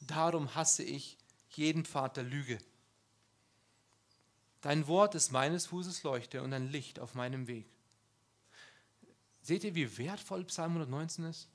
darum 0.01 0.55
hasse 0.55 0.83
ich 0.83 1.19
jeden 1.51 1.85
Pfad 1.85 2.17
der 2.17 2.25
Lüge. 2.25 2.59
Dein 4.61 4.87
Wort 4.87 5.15
ist 5.15 5.33
meines 5.33 5.67
Fußes 5.67 6.03
Leuchte 6.03 6.43
und 6.43 6.53
ein 6.53 6.69
Licht 6.69 6.99
auf 6.99 7.15
meinem 7.15 7.47
Weg. 7.47 7.67
Seht 9.43 9.65
ihr, 9.65 9.75
wie 9.75 9.99
wertvoll 9.99 10.45
Psalm 10.45 10.73
119 10.73 11.25
ist? 11.25 11.49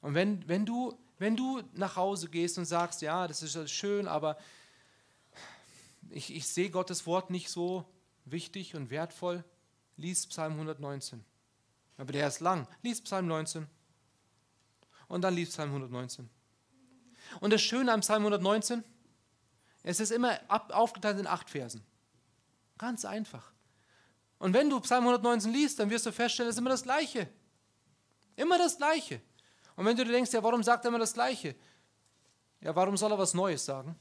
Und 0.00 0.14
wenn, 0.14 0.46
wenn, 0.48 0.64
du, 0.64 0.96
wenn 1.20 1.36
du 1.36 1.62
nach 1.74 1.96
Hause 1.96 2.30
gehst 2.30 2.56
und 2.56 2.64
sagst, 2.64 3.02
ja, 3.02 3.28
das 3.28 3.42
ist 3.42 3.70
schön, 3.70 4.08
aber 4.08 4.38
ich, 6.08 6.34
ich 6.34 6.48
sehe 6.48 6.70
Gottes 6.70 7.06
Wort 7.06 7.28
nicht 7.28 7.50
so 7.50 7.84
wichtig 8.24 8.74
und 8.74 8.88
wertvoll, 8.88 9.44
lies 9.98 10.26
Psalm 10.26 10.54
119. 10.54 11.22
Aber 11.98 12.10
der 12.10 12.26
ist 12.26 12.40
lang. 12.40 12.66
Lies 12.80 13.02
Psalm 13.02 13.26
19. 13.26 13.66
Und 15.08 15.20
dann 15.20 15.34
lies 15.34 15.50
Psalm 15.50 15.68
119. 15.68 16.30
Und 17.40 17.52
das 17.52 17.60
Schöne 17.60 17.92
am 17.92 18.00
Psalm 18.00 18.22
119, 18.22 18.82
es 19.82 20.00
ist 20.00 20.12
immer 20.12 20.40
ab, 20.48 20.72
aufgeteilt 20.72 21.18
in 21.18 21.26
acht 21.26 21.50
Versen. 21.50 21.84
Ganz 22.78 23.04
einfach. 23.04 23.52
Und 24.38 24.54
wenn 24.54 24.70
du 24.70 24.80
Psalm 24.80 25.04
119 25.04 25.52
liest, 25.52 25.78
dann 25.80 25.90
wirst 25.90 26.06
du 26.06 26.12
feststellen, 26.12 26.48
es 26.48 26.56
ist 26.56 26.60
immer 26.60 26.70
das 26.70 26.82
Gleiche. 26.82 27.28
Immer 28.36 28.56
das 28.56 28.78
Gleiche. 28.78 29.20
Und 29.80 29.86
wenn 29.86 29.96
du 29.96 30.04
dir 30.04 30.12
denkst, 30.12 30.30
ja, 30.34 30.42
warum 30.42 30.62
sagt 30.62 30.84
er 30.84 30.90
immer 30.90 30.98
das 30.98 31.14
Gleiche? 31.14 31.54
Ja, 32.60 32.76
warum 32.76 32.98
soll 32.98 33.12
er 33.12 33.18
was 33.18 33.32
Neues 33.32 33.64
sagen, 33.64 33.96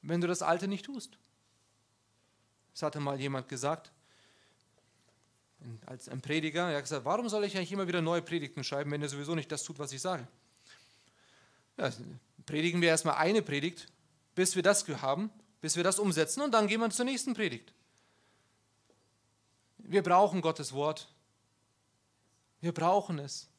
wenn 0.00 0.22
du 0.22 0.26
das 0.26 0.40
Alte 0.40 0.66
nicht 0.66 0.86
tust? 0.86 1.18
Das 2.72 2.82
hatte 2.82 2.98
mal 2.98 3.20
jemand 3.20 3.50
gesagt, 3.50 3.92
als 5.84 6.08
ein 6.08 6.22
Prediger. 6.22 6.70
Er 6.70 6.76
hat 6.76 6.84
gesagt, 6.84 7.04
warum 7.04 7.28
soll 7.28 7.44
ich 7.44 7.54
eigentlich 7.54 7.70
immer 7.70 7.86
wieder 7.86 8.00
neue 8.00 8.22
Predigten 8.22 8.64
schreiben, 8.64 8.90
wenn 8.92 9.02
er 9.02 9.10
sowieso 9.10 9.34
nicht 9.34 9.52
das 9.52 9.62
tut, 9.62 9.78
was 9.78 9.92
ich 9.92 10.00
sage? 10.00 10.26
Ja, 11.76 11.92
predigen 12.46 12.80
wir 12.80 12.88
erstmal 12.88 13.16
eine 13.16 13.42
Predigt, 13.42 13.88
bis 14.34 14.56
wir 14.56 14.62
das 14.62 14.88
haben, 15.02 15.30
bis 15.60 15.76
wir 15.76 15.84
das 15.84 15.98
umsetzen 15.98 16.40
und 16.40 16.52
dann 16.52 16.66
gehen 16.66 16.80
wir 16.80 16.88
zur 16.88 17.04
nächsten 17.04 17.34
Predigt. 17.34 17.74
Wir 19.76 20.02
brauchen 20.02 20.40
Gottes 20.40 20.72
Wort. 20.72 21.08
Wir 22.62 22.72
brauchen 22.72 23.18
es. 23.18 23.50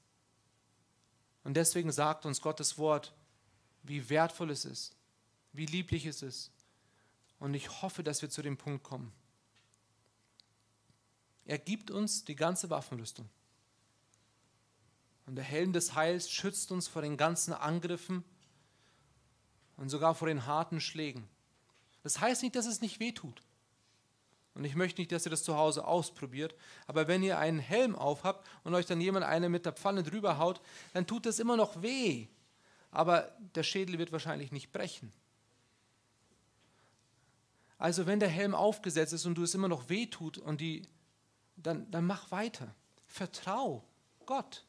Und 1.47 1.53
deswegen 1.53 1.93
sagt 1.93 2.25
uns 2.25 2.41
Gottes 2.41 2.77
Wort, 2.77 3.13
wie 3.83 4.09
wertvoll 4.09 4.51
es 4.51 4.65
ist, 4.65 4.97
wie 5.53 5.65
lieblich 5.65 6.05
es 6.05 6.21
ist. 6.21 6.51
Und 7.39 7.53
ich 7.53 7.81
hoffe, 7.81 8.03
dass 8.03 8.21
wir 8.21 8.29
zu 8.29 8.41
dem 8.41 8.57
Punkt 8.57 8.83
kommen. 8.83 9.13
Er 11.45 11.57
gibt 11.57 11.89
uns 11.89 12.25
die 12.25 12.35
ganze 12.35 12.69
Waffenrüstung. 12.69 13.29
Und 15.25 15.35
der 15.35 15.45
Helm 15.45 15.71
des 15.71 15.95
Heils 15.95 16.29
schützt 16.29 16.69
uns 16.73 16.89
vor 16.89 17.01
den 17.01 17.15
ganzen 17.15 17.53
Angriffen 17.53 18.25
und 19.77 19.87
sogar 19.87 20.15
vor 20.15 20.27
den 20.27 20.47
harten 20.47 20.81
Schlägen. 20.81 21.29
Das 22.03 22.19
heißt 22.19 22.43
nicht, 22.43 22.57
dass 22.57 22.65
es 22.65 22.81
nicht 22.81 22.99
wehtut. 22.99 23.41
Und 24.57 24.65
ich 24.65 24.75
möchte 24.75 24.99
nicht, 24.99 25.11
dass 25.11 25.23
ihr 25.23 25.29
das 25.29 25.43
zu 25.43 25.55
Hause 25.55 25.85
ausprobiert. 25.85 26.55
Aber 26.87 27.07
wenn 27.07 27.21
ihr 27.21 27.37
einen 27.37 27.59
Helm 27.59 27.95
aufhabt 27.95 28.47
und 28.63 28.73
euch 28.73 28.87
dann 28.87 28.99
jemand 28.99 29.23
eine 29.23 29.49
mit 29.49 29.67
der 29.67 29.73
Pfanne 29.73 30.01
drüber 30.01 30.39
haut, 30.39 30.59
dann 30.93 31.05
tut 31.05 31.27
das 31.27 31.37
immer 31.37 31.55
noch 31.55 31.83
weh. 31.83 32.27
Aber 32.89 33.31
der 33.53 33.61
Schädel 33.61 33.99
wird 33.99 34.11
wahrscheinlich 34.11 34.51
nicht 34.51 34.71
brechen. 34.71 35.13
Also 37.77 38.07
wenn 38.07 38.19
der 38.19 38.29
Helm 38.29 38.55
aufgesetzt 38.55 39.13
ist 39.13 39.27
und 39.27 39.35
du 39.35 39.43
es 39.43 39.53
immer 39.53 39.67
noch 39.67 39.89
weh 39.89 40.07
tut 40.07 40.39
und 40.39 40.59
die, 40.59 40.87
dann, 41.55 41.91
dann 41.91 42.07
mach 42.07 42.31
weiter. 42.31 42.73
Vertrau 43.05 43.83
Gott. 44.25 44.65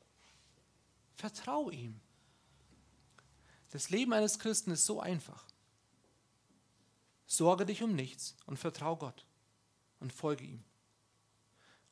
Vertrau 1.16 1.70
ihm. 1.70 1.98
Das 3.70 3.88
Leben 3.88 4.12
eines 4.12 4.38
Christen 4.38 4.70
ist 4.70 4.84
so 4.84 5.00
einfach. 5.00 5.46
Sorge 7.26 7.64
dich 7.64 7.82
um 7.82 7.94
nichts 7.94 8.36
und 8.44 8.58
vertrau 8.58 8.94
Gott 8.94 9.24
und 10.00 10.12
folge 10.12 10.44
ihm. 10.44 10.64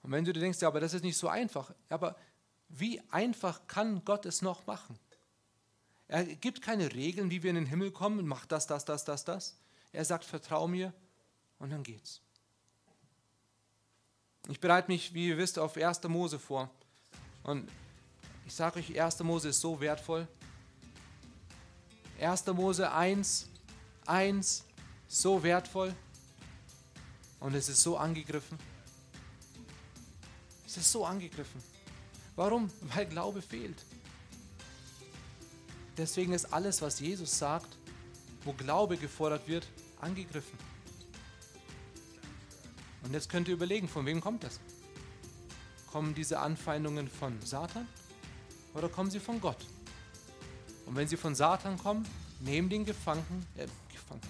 Und 0.02 0.12
wenn 0.12 0.24
du 0.24 0.32
dir 0.32 0.40
denkst, 0.40 0.60
ja, 0.60 0.68
aber 0.68 0.80
das 0.80 0.94
ist 0.94 1.02
nicht 1.02 1.18
so 1.18 1.28
einfach, 1.28 1.74
aber 1.88 2.16
wie 2.68 3.00
einfach 3.10 3.66
kann 3.66 4.04
Gott 4.04 4.26
es 4.26 4.42
noch 4.42 4.66
machen? 4.66 4.98
Er 6.08 6.24
gibt 6.24 6.62
keine 6.62 6.92
Regeln, 6.92 7.30
wie 7.30 7.42
wir 7.42 7.50
in 7.50 7.56
den 7.56 7.66
Himmel 7.66 7.90
kommen, 7.90 8.26
mach 8.26 8.46
das, 8.46 8.66
das, 8.66 8.84
das, 8.84 9.04
das, 9.04 9.24
das. 9.24 9.56
Er 9.92 10.04
sagt, 10.04 10.24
vertrau 10.24 10.68
mir 10.68 10.92
und 11.58 11.70
dann 11.70 11.82
geht's. 11.82 12.20
Ich 14.48 14.60
bereite 14.60 14.88
mich, 14.88 15.12
wie 15.12 15.28
ihr 15.28 15.38
wisst, 15.38 15.58
auf 15.58 15.76
1. 15.76 16.04
Mose 16.04 16.38
vor. 16.38 16.70
Und 17.42 17.68
ich 18.46 18.54
sage 18.54 18.78
euch, 18.78 19.00
1. 19.00 19.20
Mose 19.20 19.48
ist 19.48 19.60
so 19.60 19.80
wertvoll. 19.80 20.28
1. 22.20 22.46
Mose 22.46 22.92
1, 22.92 23.48
1, 24.06 24.64
so 25.08 25.42
wertvoll. 25.42 25.92
Und 27.40 27.54
es 27.54 27.68
ist 27.68 27.82
so 27.82 27.96
angegriffen. 27.96 28.58
Es 30.66 30.76
ist 30.76 30.90
so 30.90 31.04
angegriffen. 31.04 31.62
Warum? 32.34 32.70
Weil 32.94 33.06
Glaube 33.06 33.42
fehlt. 33.42 33.82
Deswegen 35.96 36.32
ist 36.32 36.52
alles, 36.52 36.82
was 36.82 37.00
Jesus 37.00 37.38
sagt, 37.38 37.78
wo 38.44 38.52
Glaube 38.52 38.96
gefordert 38.96 39.48
wird, 39.48 39.66
angegriffen. 40.00 40.58
Und 43.02 43.14
jetzt 43.14 43.30
könnt 43.30 43.48
ihr 43.48 43.54
überlegen, 43.54 43.88
von 43.88 44.04
wem 44.04 44.20
kommt 44.20 44.44
das? 44.44 44.60
Kommen 45.90 46.14
diese 46.14 46.40
Anfeindungen 46.40 47.08
von 47.08 47.40
Satan 47.42 47.88
oder 48.74 48.88
kommen 48.88 49.10
sie 49.10 49.20
von 49.20 49.40
Gott? 49.40 49.64
Und 50.84 50.96
wenn 50.96 51.08
sie 51.08 51.16
von 51.16 51.34
Satan 51.34 51.78
kommen, 51.78 52.06
nehmen 52.40 52.68
den 52.68 52.84
Gefangen, 52.84 53.46
äh, 53.56 53.66
Gefangen, 53.90 54.20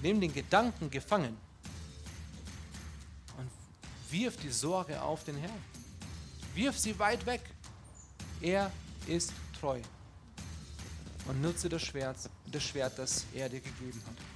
nehmen 0.00 0.20
den 0.20 0.32
Gedanken 0.32 0.90
gefangen 0.90 1.36
Wirf 4.10 4.36
die 4.36 4.50
Sorge 4.50 5.00
auf 5.00 5.24
den 5.24 5.36
Herrn. 5.36 5.62
Wirf 6.54 6.78
sie 6.78 6.98
weit 6.98 7.24
weg. 7.26 7.42
Er 8.40 8.72
ist 9.06 9.32
treu. 9.58 9.80
Und 11.28 11.40
nutze 11.42 11.68
das 11.68 11.82
Schwert, 11.82 12.16
das 12.50 12.62
Schwert, 12.62 12.98
das 12.98 13.24
er 13.34 13.48
dir 13.48 13.60
gegeben 13.60 14.02
hat. 14.06 14.29